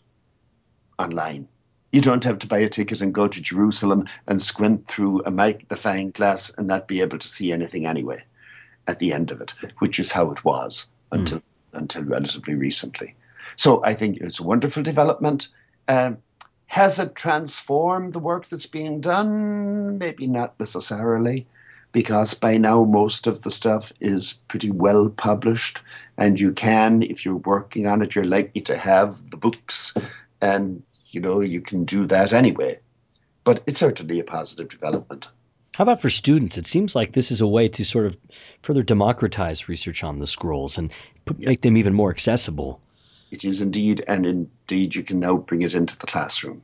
online. 0.99 1.49
You 1.93 2.01
don't 2.01 2.25
have 2.25 2.39
to 2.41 2.47
buy 2.47 2.59
a 2.59 2.69
ticket 2.69 3.01
and 3.01 3.15
go 3.15 3.29
to 3.29 3.41
Jerusalem 3.41 4.09
and 4.27 4.41
squint 4.41 4.87
through 4.87 5.23
a 5.25 5.31
magnifying 5.31 6.11
glass 6.11 6.53
and 6.57 6.67
not 6.67 6.89
be 6.89 7.01
able 7.01 7.19
to 7.19 7.29
see 7.29 7.53
anything 7.53 7.87
anyway 7.87 8.19
at 8.87 8.99
the 8.99 9.13
end 9.13 9.31
of 9.31 9.41
it, 9.41 9.55
which 9.79 9.99
is 9.99 10.13
how 10.13 10.31
it 10.31 10.45
was 10.45 10.87
until 11.13 11.39
mm. 11.39 11.43
until 11.73 12.05
relatively 12.05 12.55
recently. 12.55 13.15
So 13.57 13.83
I 13.85 13.95
think 13.95 14.19
it's 14.19 14.41
a 14.41 14.45
wonderful 14.45 14.83
development. 14.83 15.49
Um, 15.89 16.19
has 16.67 16.99
it 16.99 17.15
transformed 17.15 18.13
the 18.13 18.19
work 18.19 18.49
that's 18.49 18.67
being 18.67 19.01
done? 19.01 19.99
Maybe 19.99 20.27
not 20.27 20.59
necessarily, 20.59 21.47
because 21.95 22.35
by 22.35 22.59
now 22.59 22.85
most 22.85 23.27
of 23.27 23.43
the 23.43 23.51
stuff 23.51 23.91
is 24.01 24.35
pretty 24.49 24.71
well 24.71 25.09
published, 25.09 25.81
and 26.19 26.39
you 26.39 26.53
can, 26.53 27.03
if 27.03 27.25
you're 27.25 27.37
working 27.37 27.87
on 27.87 28.03
it, 28.03 28.15
you're 28.15 28.27
likely 28.27 28.61
to 28.61 28.77
have 28.77 29.31
the 29.31 29.39
books 29.39 29.95
and 30.43 30.83
you 31.15 31.21
know, 31.21 31.41
you 31.41 31.61
can 31.61 31.85
do 31.85 32.07
that 32.07 32.33
anyway. 32.33 32.79
But 33.45 33.63
it's 33.67 33.79
certainly 33.79 34.19
a 34.19 34.25
positive 34.25 34.69
development. 34.69 35.29
How 35.75 35.83
about 35.83 36.03
for 36.03 36.11
students? 36.11 36.59
It 36.59 36.67
seems 36.67 36.95
like 36.95 37.13
this 37.13 37.31
is 37.31 37.41
a 37.41 37.47
way 37.47 37.69
to 37.69 37.85
sort 37.85 38.07
of 38.07 38.17
further 38.63 38.83
democratize 38.83 39.69
research 39.69 40.05
on 40.05 40.19
the 40.19 40.27
scrolls 40.27 40.77
and 40.77 40.93
put, 41.25 41.39
make 41.39 41.63
them 41.63 41.77
even 41.77 41.95
more 41.95 42.11
accessible. 42.11 42.81
It 43.31 43.45
is 43.45 43.63
indeed, 43.63 44.05
and 44.07 44.27
indeed, 44.27 44.95
you 44.95 45.03
can 45.03 45.21
now 45.21 45.37
bring 45.37 45.63
it 45.63 45.75
into 45.75 45.97
the 45.99 46.07
classroom. 46.07 46.63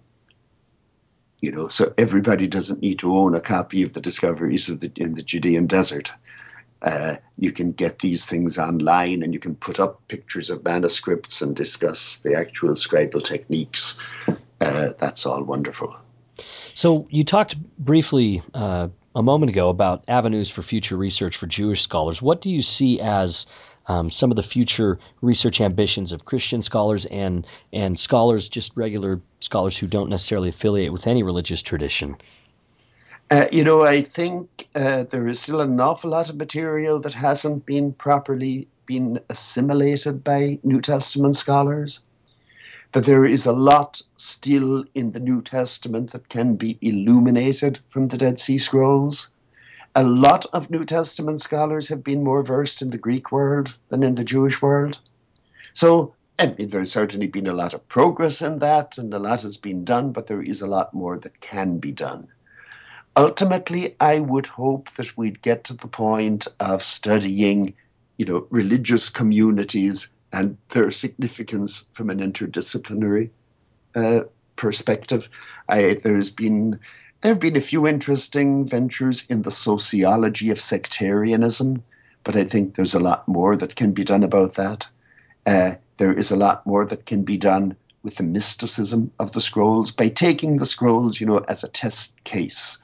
You 1.40 1.52
know, 1.52 1.68
so 1.68 1.92
everybody 1.96 2.46
doesn't 2.46 2.82
need 2.82 2.98
to 2.98 3.14
own 3.14 3.34
a 3.34 3.40
copy 3.40 3.82
of 3.82 3.94
the 3.94 4.00
discoveries 4.00 4.68
of 4.68 4.80
the, 4.80 4.92
in 4.96 5.14
the 5.14 5.22
Judean 5.22 5.66
desert. 5.66 6.12
Uh, 6.82 7.16
you 7.38 7.52
can 7.52 7.72
get 7.72 7.98
these 7.98 8.24
things 8.24 8.58
online 8.58 9.22
and 9.22 9.34
you 9.34 9.40
can 9.40 9.54
put 9.54 9.78
up 9.78 10.06
pictures 10.08 10.50
of 10.50 10.64
manuscripts 10.64 11.42
and 11.42 11.54
discuss 11.54 12.18
the 12.18 12.34
actual 12.34 12.70
scribal 12.70 13.22
techniques. 13.22 13.96
Uh, 14.60 14.90
that's 14.98 15.26
all 15.26 15.42
wonderful. 15.42 15.94
So, 16.74 17.06
you 17.10 17.24
talked 17.24 17.56
briefly 17.78 18.42
uh, 18.54 18.88
a 19.14 19.22
moment 19.22 19.50
ago 19.50 19.68
about 19.68 20.04
avenues 20.08 20.50
for 20.50 20.62
future 20.62 20.96
research 20.96 21.36
for 21.36 21.46
Jewish 21.46 21.82
scholars. 21.82 22.22
What 22.22 22.40
do 22.40 22.50
you 22.50 22.62
see 22.62 23.00
as 23.00 23.46
um, 23.86 24.10
some 24.10 24.30
of 24.30 24.36
the 24.36 24.42
future 24.42 24.98
research 25.20 25.60
ambitions 25.60 26.12
of 26.12 26.24
Christian 26.24 26.62
scholars 26.62 27.06
and, 27.06 27.46
and 27.72 27.98
scholars, 27.98 28.48
just 28.48 28.76
regular 28.76 29.20
scholars 29.40 29.76
who 29.76 29.86
don't 29.86 30.10
necessarily 30.10 30.48
affiliate 30.48 30.92
with 30.92 31.06
any 31.06 31.22
religious 31.22 31.62
tradition? 31.62 32.16
Uh, 33.30 33.46
you 33.52 33.64
know, 33.64 33.82
I 33.82 34.02
think 34.02 34.68
uh, 34.74 35.04
there 35.04 35.26
is 35.28 35.40
still 35.40 35.60
an 35.60 35.78
awful 35.80 36.10
lot 36.10 36.30
of 36.30 36.36
material 36.36 37.00
that 37.00 37.14
hasn't 37.14 37.66
been 37.66 37.92
properly 37.92 38.68
been 38.86 39.20
assimilated 39.28 40.24
by 40.24 40.58
New 40.64 40.80
Testament 40.80 41.36
scholars. 41.36 42.00
That 42.92 43.04
there 43.04 43.24
is 43.24 43.46
a 43.46 43.52
lot 43.52 44.02
still 44.16 44.84
in 44.94 45.12
the 45.12 45.20
New 45.20 45.42
Testament 45.42 46.10
that 46.10 46.28
can 46.28 46.56
be 46.56 46.78
illuminated 46.80 47.78
from 47.88 48.08
the 48.08 48.18
Dead 48.18 48.38
Sea 48.38 48.58
Scrolls. 48.58 49.28
A 49.94 50.02
lot 50.02 50.46
of 50.52 50.70
New 50.70 50.84
Testament 50.84 51.40
scholars 51.40 51.88
have 51.88 52.02
been 52.02 52.24
more 52.24 52.42
versed 52.42 52.82
in 52.82 52.90
the 52.90 52.98
Greek 52.98 53.32
world 53.32 53.74
than 53.88 54.02
in 54.02 54.14
the 54.14 54.24
Jewish 54.24 54.60
world. 54.60 54.98
So, 55.72 56.14
I 56.38 56.54
mean, 56.58 56.68
there's 56.68 56.92
certainly 56.92 57.26
been 57.26 57.46
a 57.46 57.54
lot 57.54 57.74
of 57.74 57.88
progress 57.88 58.42
in 58.42 58.58
that, 58.58 58.98
and 58.98 59.12
a 59.14 59.18
lot 59.18 59.42
has 59.42 59.56
been 59.56 59.84
done, 59.84 60.12
but 60.12 60.26
there 60.26 60.42
is 60.42 60.60
a 60.60 60.66
lot 60.66 60.94
more 60.94 61.18
that 61.18 61.40
can 61.40 61.78
be 61.78 61.92
done 61.92 62.28
ultimately, 63.16 63.96
I 64.00 64.20
would 64.20 64.46
hope 64.46 64.94
that 64.96 65.16
we'd 65.16 65.42
get 65.42 65.64
to 65.64 65.74
the 65.74 65.88
point 65.88 66.46
of 66.58 66.82
studying, 66.82 67.74
you 68.16 68.26
know, 68.26 68.46
religious 68.50 69.08
communities 69.08 70.08
and 70.32 70.56
their 70.70 70.90
significance 70.90 71.86
from 71.92 72.10
an 72.10 72.18
interdisciplinary 72.18 73.30
uh, 73.94 74.20
perspective. 74.56 75.28
I, 75.68 75.94
there's 76.02 76.30
been 76.30 76.78
there 77.20 77.32
have 77.32 77.40
been 77.40 77.56
a 77.56 77.60
few 77.60 77.86
interesting 77.86 78.66
ventures 78.66 79.26
in 79.28 79.42
the 79.42 79.50
sociology 79.50 80.50
of 80.50 80.60
sectarianism, 80.60 81.82
but 82.24 82.34
I 82.34 82.44
think 82.44 82.74
there's 82.74 82.94
a 82.94 83.00
lot 83.00 83.28
more 83.28 83.56
that 83.56 83.76
can 83.76 83.92
be 83.92 84.04
done 84.04 84.22
about 84.22 84.54
that. 84.54 84.86
Uh, 85.44 85.72
there 85.98 86.14
is 86.14 86.30
a 86.30 86.36
lot 86.36 86.66
more 86.66 86.86
that 86.86 87.04
can 87.04 87.24
be 87.24 87.36
done 87.36 87.76
with 88.02 88.16
the 88.16 88.22
mysticism 88.22 89.10
of 89.18 89.32
the 89.32 89.40
scrolls 89.42 89.90
by 89.90 90.08
taking 90.08 90.56
the 90.56 90.66
scrolls, 90.66 91.20
you 91.20 91.26
know, 91.26 91.44
as 91.48 91.62
a 91.62 91.68
test 91.68 92.12
case 92.24 92.78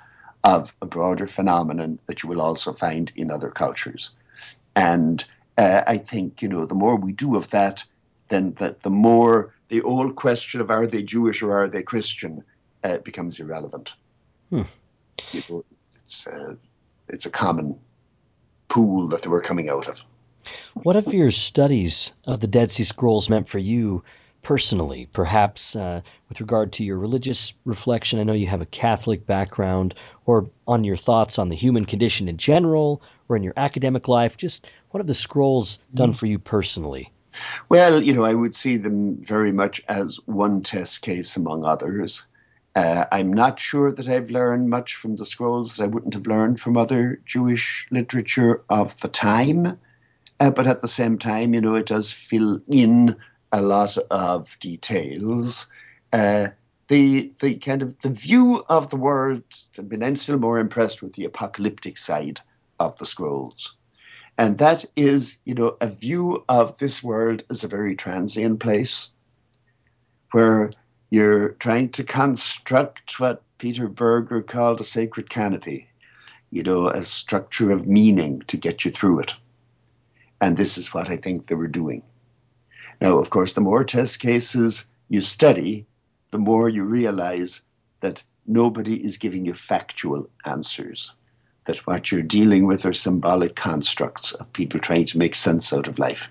of 0.44 0.74
a 0.82 0.86
broader 0.86 1.26
phenomenon 1.26 1.98
that 2.06 2.22
you 2.22 2.28
will 2.28 2.42
also 2.42 2.74
find 2.74 3.10
in 3.16 3.30
other 3.30 3.50
cultures. 3.50 4.10
And 4.74 5.24
uh, 5.58 5.82
I 5.86 5.98
think, 5.98 6.42
you 6.42 6.48
know, 6.48 6.66
the 6.66 6.74
more 6.74 6.96
we 6.96 7.12
do 7.12 7.36
of 7.36 7.50
that, 7.50 7.84
then 8.28 8.54
the, 8.58 8.76
the 8.82 8.90
more 8.90 9.54
the 9.68 9.82
old 9.82 10.16
question 10.16 10.60
of 10.60 10.70
are 10.70 10.86
they 10.86 11.02
Jewish 11.02 11.42
or 11.42 11.52
are 11.56 11.68
they 11.68 11.82
Christian 11.82 12.44
uh, 12.84 12.98
becomes 12.98 13.40
irrelevant. 13.40 13.94
Hmm. 14.50 14.62
You 15.32 15.42
know, 15.48 15.64
it's, 16.04 16.26
uh, 16.26 16.54
it's 17.08 17.26
a 17.26 17.30
common 17.30 17.78
pool 18.68 19.08
that 19.08 19.22
they 19.22 19.28
were 19.28 19.40
coming 19.40 19.68
out 19.68 19.88
of. 19.88 20.02
What 20.74 20.96
have 20.96 21.12
your 21.12 21.30
studies 21.30 22.12
of 22.24 22.40
the 22.40 22.46
Dead 22.46 22.70
Sea 22.70 22.84
Scrolls 22.84 23.28
meant 23.28 23.48
for 23.48 23.58
you 23.58 24.04
personally, 24.42 25.08
perhaps 25.12 25.76
uh, 25.76 26.00
with 26.28 26.40
regard 26.40 26.72
to 26.74 26.84
your 26.84 26.98
religious 26.98 27.52
reflection? 27.64 28.20
I 28.20 28.24
know 28.24 28.32
you 28.32 28.46
have 28.46 28.60
a 28.60 28.66
Catholic 28.66 29.26
background, 29.26 29.94
or 30.24 30.48
on 30.66 30.84
your 30.84 30.96
thoughts 30.96 31.38
on 31.38 31.48
the 31.48 31.56
human 31.56 31.84
condition 31.84 32.28
in 32.28 32.36
general, 32.36 33.02
or 33.28 33.36
in 33.36 33.42
your 33.42 33.54
academic 33.56 34.08
life. 34.08 34.36
Just 34.36 34.70
what 34.90 35.00
have 35.00 35.06
the 35.06 35.14
scrolls 35.14 35.78
done 35.94 36.12
for 36.12 36.26
you 36.26 36.38
personally? 36.38 37.10
Well, 37.68 38.02
you 38.02 38.12
know, 38.12 38.24
I 38.24 38.34
would 38.34 38.54
see 38.54 38.76
them 38.76 39.16
very 39.16 39.52
much 39.52 39.82
as 39.88 40.16
one 40.26 40.62
test 40.62 41.02
case 41.02 41.36
among 41.36 41.64
others. 41.64 42.24
Uh, 42.74 43.06
I'm 43.10 43.32
not 43.32 43.58
sure 43.58 43.90
that 43.90 44.08
I've 44.08 44.30
learned 44.30 44.68
much 44.68 44.94
from 44.94 45.16
the 45.16 45.24
scrolls 45.24 45.74
that 45.74 45.84
I 45.84 45.86
wouldn't 45.86 46.14
have 46.14 46.26
learned 46.26 46.60
from 46.60 46.76
other 46.76 47.20
Jewish 47.24 47.86
literature 47.90 48.62
of 48.68 49.00
the 49.00 49.08
time. 49.08 49.78
Uh, 50.38 50.50
but 50.50 50.66
at 50.66 50.82
the 50.82 50.88
same 50.88 51.18
time, 51.18 51.54
you 51.54 51.60
know, 51.60 51.74
it 51.76 51.86
does 51.86 52.12
fill 52.12 52.60
in 52.68 53.16
a 53.52 53.60
lot 53.60 53.96
of 54.10 54.58
details. 54.60 55.66
Uh, 56.12 56.48
the 56.88 57.32
the 57.40 57.56
kind 57.56 57.82
of 57.82 57.98
the 58.00 58.10
view 58.10 58.64
of 58.68 58.90
the 58.90 58.96
world. 58.96 59.42
I 59.78 59.82
mean, 59.82 60.02
I'm 60.02 60.16
still 60.16 60.38
more 60.38 60.58
impressed 60.58 61.02
with 61.02 61.14
the 61.14 61.24
apocalyptic 61.24 61.98
side 61.98 62.40
of 62.78 62.96
the 62.98 63.06
scrolls, 63.06 63.74
and 64.38 64.58
that 64.58 64.84
is, 64.96 65.38
you 65.44 65.54
know, 65.54 65.76
a 65.80 65.88
view 65.88 66.44
of 66.48 66.78
this 66.78 67.02
world 67.02 67.42
as 67.50 67.64
a 67.64 67.68
very 67.68 67.96
transient 67.96 68.60
place, 68.60 69.08
where 70.32 70.72
you're 71.10 71.50
trying 71.50 71.88
to 71.90 72.04
construct 72.04 73.18
what 73.18 73.42
Peter 73.58 73.88
Berger 73.88 74.42
called 74.42 74.80
a 74.80 74.84
sacred 74.84 75.30
canopy, 75.30 75.88
you 76.50 76.62
know, 76.62 76.88
a 76.88 77.02
structure 77.04 77.70
of 77.70 77.86
meaning 77.86 78.42
to 78.46 78.56
get 78.56 78.84
you 78.84 78.90
through 78.90 79.20
it. 79.20 79.34
And 80.40 80.56
this 80.56 80.76
is 80.76 80.92
what 80.92 81.08
I 81.08 81.16
think 81.16 81.46
they 81.46 81.54
were 81.54 81.68
doing. 81.68 82.02
Now, 83.00 83.18
of 83.18 83.30
course, 83.30 83.52
the 83.52 83.60
more 83.60 83.84
test 83.84 84.20
cases 84.20 84.86
you 85.08 85.20
study, 85.20 85.86
the 86.30 86.38
more 86.38 86.68
you 86.68 86.84
realize 86.84 87.60
that 88.00 88.22
nobody 88.46 89.02
is 89.04 89.18
giving 89.18 89.44
you 89.44 89.54
factual 89.54 90.28
answers. 90.44 91.12
That 91.64 91.86
what 91.86 92.10
you're 92.10 92.22
dealing 92.22 92.66
with 92.66 92.86
are 92.86 92.92
symbolic 92.92 93.56
constructs 93.56 94.32
of 94.32 94.52
people 94.52 94.80
trying 94.80 95.06
to 95.06 95.18
make 95.18 95.34
sense 95.34 95.72
out 95.72 95.88
of 95.88 95.98
life. 95.98 96.28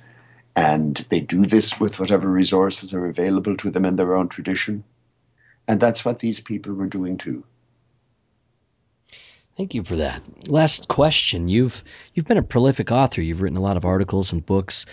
And 0.55 0.95
they 1.09 1.19
do 1.19 1.45
this 1.45 1.79
with 1.79 1.99
whatever 1.99 2.29
resources 2.29 2.93
are 2.93 3.07
available 3.07 3.57
to 3.57 3.69
them 3.69 3.85
in 3.85 3.97
their 3.97 4.15
own 4.15 4.29
tradition. 4.29 4.83
And 5.67 5.81
that's 5.81 6.05
what 6.05 6.19
these 6.19 6.39
people 6.39 6.73
were 6.73 6.85
doing 6.85 7.17
too. 7.17 7.43
Thank 9.57 9.73
you 9.73 9.83
for 9.83 9.95
that. 9.97 10.21
Last 10.49 10.89
question. 10.89 11.47
You've 11.47 11.81
you've 12.13 12.25
been 12.25 12.37
a 12.37 12.43
prolific 12.43 12.91
author. 12.91 13.21
You've 13.21 13.41
written 13.41 13.57
a 13.57 13.61
lot 13.61 13.77
of 13.77 13.85
articles 13.85 14.33
and 14.33 14.45
books. 14.45 14.85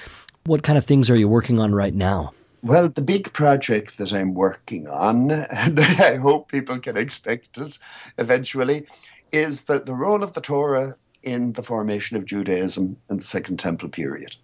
What 0.45 0.64
kind 0.64 0.76
of 0.76 0.84
things 0.84 1.09
are 1.09 1.16
you 1.16 1.28
working 1.28 1.61
on 1.61 1.72
right 1.72 1.95
now? 1.95 2.32
Well, 2.62 2.88
the 2.88 3.03
big 3.03 3.32
project 3.32 3.99
that 3.99 4.12
I'm 4.12 4.34
working 4.34 4.88
on, 4.88 5.30
and 5.30 5.78
I 5.78 6.16
hope 6.16 6.51
people 6.51 6.80
can 6.80 6.97
expect 6.97 7.59
it 7.59 7.78
eventually, 8.18 8.86
is 9.30 9.64
that 9.64 9.86
the 9.86 9.95
role 9.95 10.24
of 10.24 10.32
the 10.32 10.40
Torah 10.40 10.97
in 11.22 11.53
the 11.53 11.62
formation 11.62 12.16
of 12.16 12.24
Judaism 12.24 12.97
in 13.09 13.18
the 13.18 13.24
Second 13.24 13.59
Temple 13.59 13.88
period. 13.88 14.34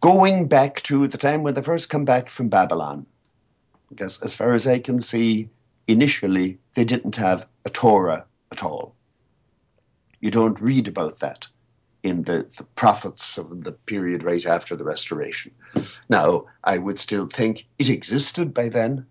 Going 0.00 0.46
back 0.46 0.82
to 0.84 1.08
the 1.08 1.18
time 1.18 1.42
when 1.42 1.54
they 1.54 1.62
first 1.62 1.90
come 1.90 2.04
back 2.04 2.30
from 2.30 2.48
Babylon, 2.48 3.06
because 3.88 4.22
as 4.22 4.34
far 4.34 4.54
as 4.54 4.68
I 4.68 4.78
can 4.78 5.00
see, 5.00 5.50
initially 5.88 6.58
they 6.76 6.84
didn't 6.84 7.16
have 7.16 7.48
a 7.64 7.70
Torah 7.70 8.26
at 8.52 8.62
all. 8.62 8.94
You 10.20 10.30
don't 10.30 10.60
read 10.60 10.86
about 10.86 11.18
that 11.18 11.48
in 12.04 12.22
the, 12.22 12.46
the 12.58 12.64
prophets 12.76 13.38
of 13.38 13.64
the 13.64 13.72
period 13.72 14.22
right 14.22 14.44
after 14.44 14.76
the 14.76 14.84
restoration. 14.84 15.50
Now, 16.10 16.44
I 16.62 16.76
would 16.76 16.98
still 16.98 17.26
think 17.26 17.66
it 17.78 17.88
existed 17.88 18.52
by 18.52 18.68
then, 18.68 19.06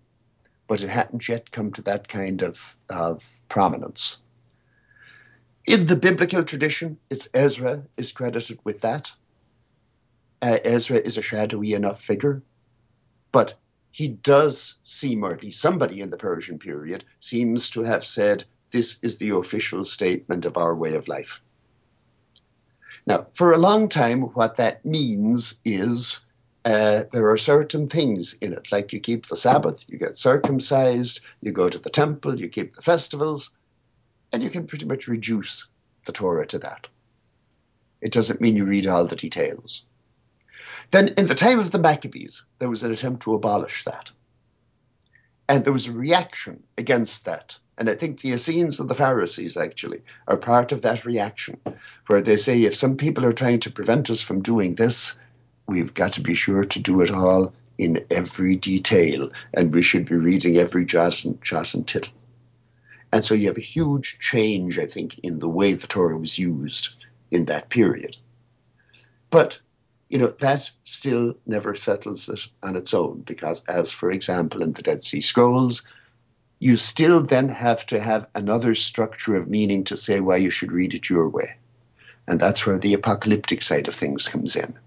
but 0.68 0.80
it 0.80 0.88
hadn't 0.88 1.28
yet 1.28 1.50
come 1.50 1.72
to 1.72 1.82
that 1.82 2.06
kind 2.06 2.42
of, 2.42 2.76
of 2.88 3.28
prominence. 3.48 4.18
In 5.66 5.86
the 5.86 5.96
biblical 5.96 6.44
tradition, 6.44 6.96
it's 7.10 7.28
Ezra 7.34 7.82
is 7.96 8.12
credited 8.12 8.60
with 8.62 8.80
that. 8.82 9.10
Uh, 10.40 10.58
Ezra 10.64 10.98
is 10.98 11.18
a 11.18 11.22
shadowy 11.22 11.72
enough 11.72 12.00
figure, 12.00 12.42
but 13.32 13.54
he 13.90 14.08
does 14.08 14.76
seem, 14.84 15.24
or 15.24 15.34
at 15.34 15.42
least 15.42 15.60
somebody 15.60 16.00
in 16.00 16.10
the 16.10 16.16
Persian 16.16 16.58
period, 16.58 17.04
seems 17.18 17.70
to 17.70 17.82
have 17.82 18.06
said, 18.06 18.44
This 18.70 18.98
is 19.02 19.18
the 19.18 19.30
official 19.30 19.84
statement 19.84 20.44
of 20.44 20.56
our 20.56 20.76
way 20.76 20.94
of 20.94 21.08
life. 21.08 21.40
Now, 23.06 23.26
for 23.34 23.52
a 23.52 23.58
long 23.58 23.88
time, 23.88 24.22
what 24.22 24.56
that 24.56 24.84
means 24.84 25.58
is 25.64 26.20
uh, 26.64 27.04
there 27.12 27.30
are 27.30 27.36
certain 27.36 27.88
things 27.88 28.34
in 28.40 28.54
it, 28.54 28.72
like 28.72 28.92
you 28.92 29.00
keep 29.00 29.26
the 29.26 29.36
Sabbath, 29.36 29.84
you 29.88 29.98
get 29.98 30.16
circumcised, 30.16 31.20
you 31.42 31.52
go 31.52 31.68
to 31.68 31.78
the 31.78 31.90
temple, 31.90 32.40
you 32.40 32.48
keep 32.48 32.74
the 32.74 32.82
festivals, 32.82 33.50
and 34.32 34.42
you 34.42 34.48
can 34.48 34.66
pretty 34.66 34.86
much 34.86 35.06
reduce 35.06 35.68
the 36.06 36.12
Torah 36.12 36.46
to 36.46 36.58
that. 36.60 36.86
It 38.00 38.12
doesn't 38.12 38.40
mean 38.40 38.56
you 38.56 38.64
read 38.64 38.86
all 38.86 39.06
the 39.06 39.16
details. 39.16 39.82
Then, 40.90 41.08
in 41.18 41.26
the 41.26 41.34
time 41.34 41.58
of 41.58 41.70
the 41.70 41.78
Maccabees, 41.78 42.44
there 42.58 42.70
was 42.70 42.82
an 42.82 42.92
attempt 42.92 43.22
to 43.24 43.34
abolish 43.34 43.84
that. 43.84 44.10
And 45.48 45.64
there 45.64 45.72
was 45.72 45.86
a 45.86 45.92
reaction 45.92 46.62
against 46.78 47.24
that. 47.24 47.56
And 47.76 47.90
I 47.90 47.94
think 47.94 48.20
the 48.20 48.32
Essenes 48.32 48.78
and 48.78 48.88
the 48.88 48.94
Pharisees 48.94 49.56
actually 49.56 50.00
are 50.28 50.36
part 50.36 50.72
of 50.72 50.82
that 50.82 51.04
reaction, 51.04 51.58
where 52.06 52.22
they 52.22 52.36
say 52.36 52.62
if 52.62 52.76
some 52.76 52.96
people 52.96 53.24
are 53.24 53.32
trying 53.32 53.60
to 53.60 53.70
prevent 53.70 54.08
us 54.10 54.22
from 54.22 54.42
doing 54.42 54.76
this, 54.76 55.14
we've 55.66 55.92
got 55.92 56.12
to 56.14 56.20
be 56.20 56.34
sure 56.34 56.64
to 56.64 56.78
do 56.78 57.00
it 57.00 57.10
all 57.10 57.52
in 57.78 58.04
every 58.10 58.54
detail, 58.54 59.30
and 59.54 59.74
we 59.74 59.82
should 59.82 60.06
be 60.06 60.14
reading 60.14 60.56
every 60.56 60.84
jot 60.84 61.24
and, 61.24 61.42
jot 61.42 61.74
and 61.74 61.86
tittle. 61.86 62.14
And 63.12 63.24
so 63.24 63.34
you 63.34 63.48
have 63.48 63.58
a 63.58 63.60
huge 63.60 64.18
change, 64.20 64.78
I 64.78 64.86
think, 64.86 65.18
in 65.20 65.40
the 65.40 65.48
way 65.48 65.74
the 65.74 65.86
Torah 65.86 66.18
was 66.18 66.38
used 66.38 66.90
in 67.30 67.46
that 67.46 67.68
period. 67.70 68.16
But, 69.30 69.58
you 70.14 70.20
know, 70.20 70.28
that 70.28 70.70
still 70.84 71.34
never 71.44 71.74
settles 71.74 72.28
it 72.28 72.46
on 72.62 72.76
its 72.76 72.94
own, 72.94 73.22
because, 73.22 73.64
as 73.64 73.92
for 73.92 74.12
example, 74.12 74.62
in 74.62 74.72
the 74.72 74.82
Dead 74.82 75.02
Sea 75.02 75.20
Scrolls, 75.20 75.82
you 76.60 76.76
still 76.76 77.20
then 77.20 77.48
have 77.48 77.84
to 77.86 78.00
have 78.00 78.24
another 78.36 78.76
structure 78.76 79.34
of 79.34 79.48
meaning 79.48 79.82
to 79.82 79.96
say 79.96 80.20
why 80.20 80.36
you 80.36 80.50
should 80.50 80.70
read 80.70 80.94
it 80.94 81.10
your 81.10 81.28
way. 81.28 81.48
And 82.28 82.38
that's 82.38 82.64
where 82.64 82.78
the 82.78 82.94
apocalyptic 82.94 83.60
side 83.60 83.88
of 83.88 83.96
things 83.96 84.28
comes 84.28 84.54
in. 84.54 84.78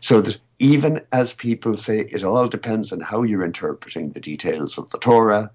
So 0.00 0.20
that 0.20 0.38
even 0.60 1.00
as 1.10 1.32
people 1.32 1.76
say 1.76 2.02
it 2.12 2.22
all 2.22 2.46
depends 2.46 2.92
on 2.92 3.00
how 3.00 3.24
you're 3.24 3.44
interpreting 3.44 4.12
the 4.12 4.20
details 4.20 4.78
of 4.78 4.88
the 4.90 4.98
Torah, 4.98 5.50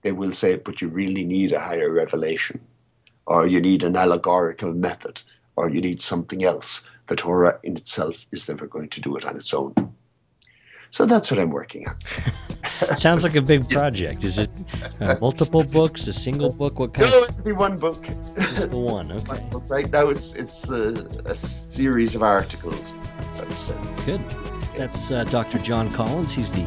they 0.00 0.12
will 0.12 0.32
say, 0.32 0.56
but 0.56 0.80
you 0.80 0.88
really 0.88 1.26
need 1.26 1.52
a 1.52 1.60
higher 1.60 1.92
revelation, 1.92 2.66
or 3.26 3.46
you 3.46 3.60
need 3.60 3.84
an 3.84 3.94
allegorical 3.94 4.72
method, 4.72 5.20
or 5.54 5.68
you 5.68 5.82
need 5.82 6.00
something 6.00 6.44
else. 6.44 6.88
The 7.06 7.16
Torah 7.16 7.58
in 7.62 7.76
itself 7.76 8.26
is 8.32 8.48
never 8.48 8.66
going 8.66 8.88
to 8.90 9.00
do 9.00 9.16
it 9.16 9.24
on 9.24 9.36
its 9.36 9.54
own. 9.54 9.74
So 10.90 11.04
that's 11.06 11.30
what 11.30 11.38
I'm 11.40 11.50
working 11.50 11.86
on. 11.88 11.96
Sounds 12.96 13.22
like 13.22 13.36
a 13.36 13.42
big 13.42 13.68
project. 13.76 14.24
Is 14.24 14.38
it 14.38 14.50
uh, 15.00 15.16
multiple 15.20 15.62
books, 15.64 16.06
a 16.06 16.12
single 16.12 16.52
book? 16.52 16.78
What 16.78 16.94
kind? 16.94 17.10
No, 17.10 17.22
it'll 17.22 17.42
be 17.42 17.52
one 17.52 17.78
book. 17.78 18.02
Just 18.36 18.70
the 18.70 18.78
one. 18.78 19.10
Okay. 19.16 19.26
One 19.28 19.50
book. 19.50 19.64
Right 19.68 19.90
now, 19.90 20.08
it's 20.08 20.34
it's 20.34 20.68
a, 20.68 20.94
a 21.24 21.34
series 21.34 22.14
of 22.14 22.22
articles. 22.22 22.94
Good. 24.04 24.20
That's 24.76 25.10
uh, 25.10 25.24
Dr. 25.24 25.58
John 25.58 25.90
Collins. 25.90 26.32
He's 26.32 26.52
the 26.52 26.66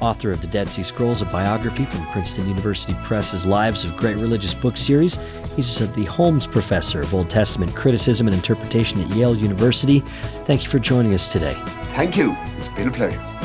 author 0.00 0.30
of 0.30 0.40
the 0.40 0.46
Dead 0.46 0.68
Sea 0.68 0.82
Scrolls, 0.82 1.22
a 1.22 1.26
biography 1.26 1.84
from 1.84 2.06
Princeton 2.08 2.48
University 2.48 2.94
Press's 3.04 3.46
Lives 3.46 3.84
of 3.84 3.96
Great 3.96 4.16
Religious 4.16 4.54
Book 4.54 4.76
series. 4.76 5.16
He's 5.56 5.78
the 5.94 6.04
Holmes 6.04 6.46
Professor 6.46 7.00
of 7.00 7.14
Old 7.14 7.30
Testament 7.30 7.74
Criticism 7.74 8.26
and 8.26 8.34
Interpretation 8.34 9.00
at 9.00 9.10
Yale 9.16 9.36
University. 9.36 10.00
Thank 10.46 10.64
you 10.64 10.70
for 10.70 10.78
joining 10.78 11.14
us 11.14 11.32
today. 11.32 11.54
Thank 11.94 12.16
you. 12.16 12.36
It's 12.56 12.68
been 12.68 12.88
a 12.88 12.92
pleasure. 12.92 13.39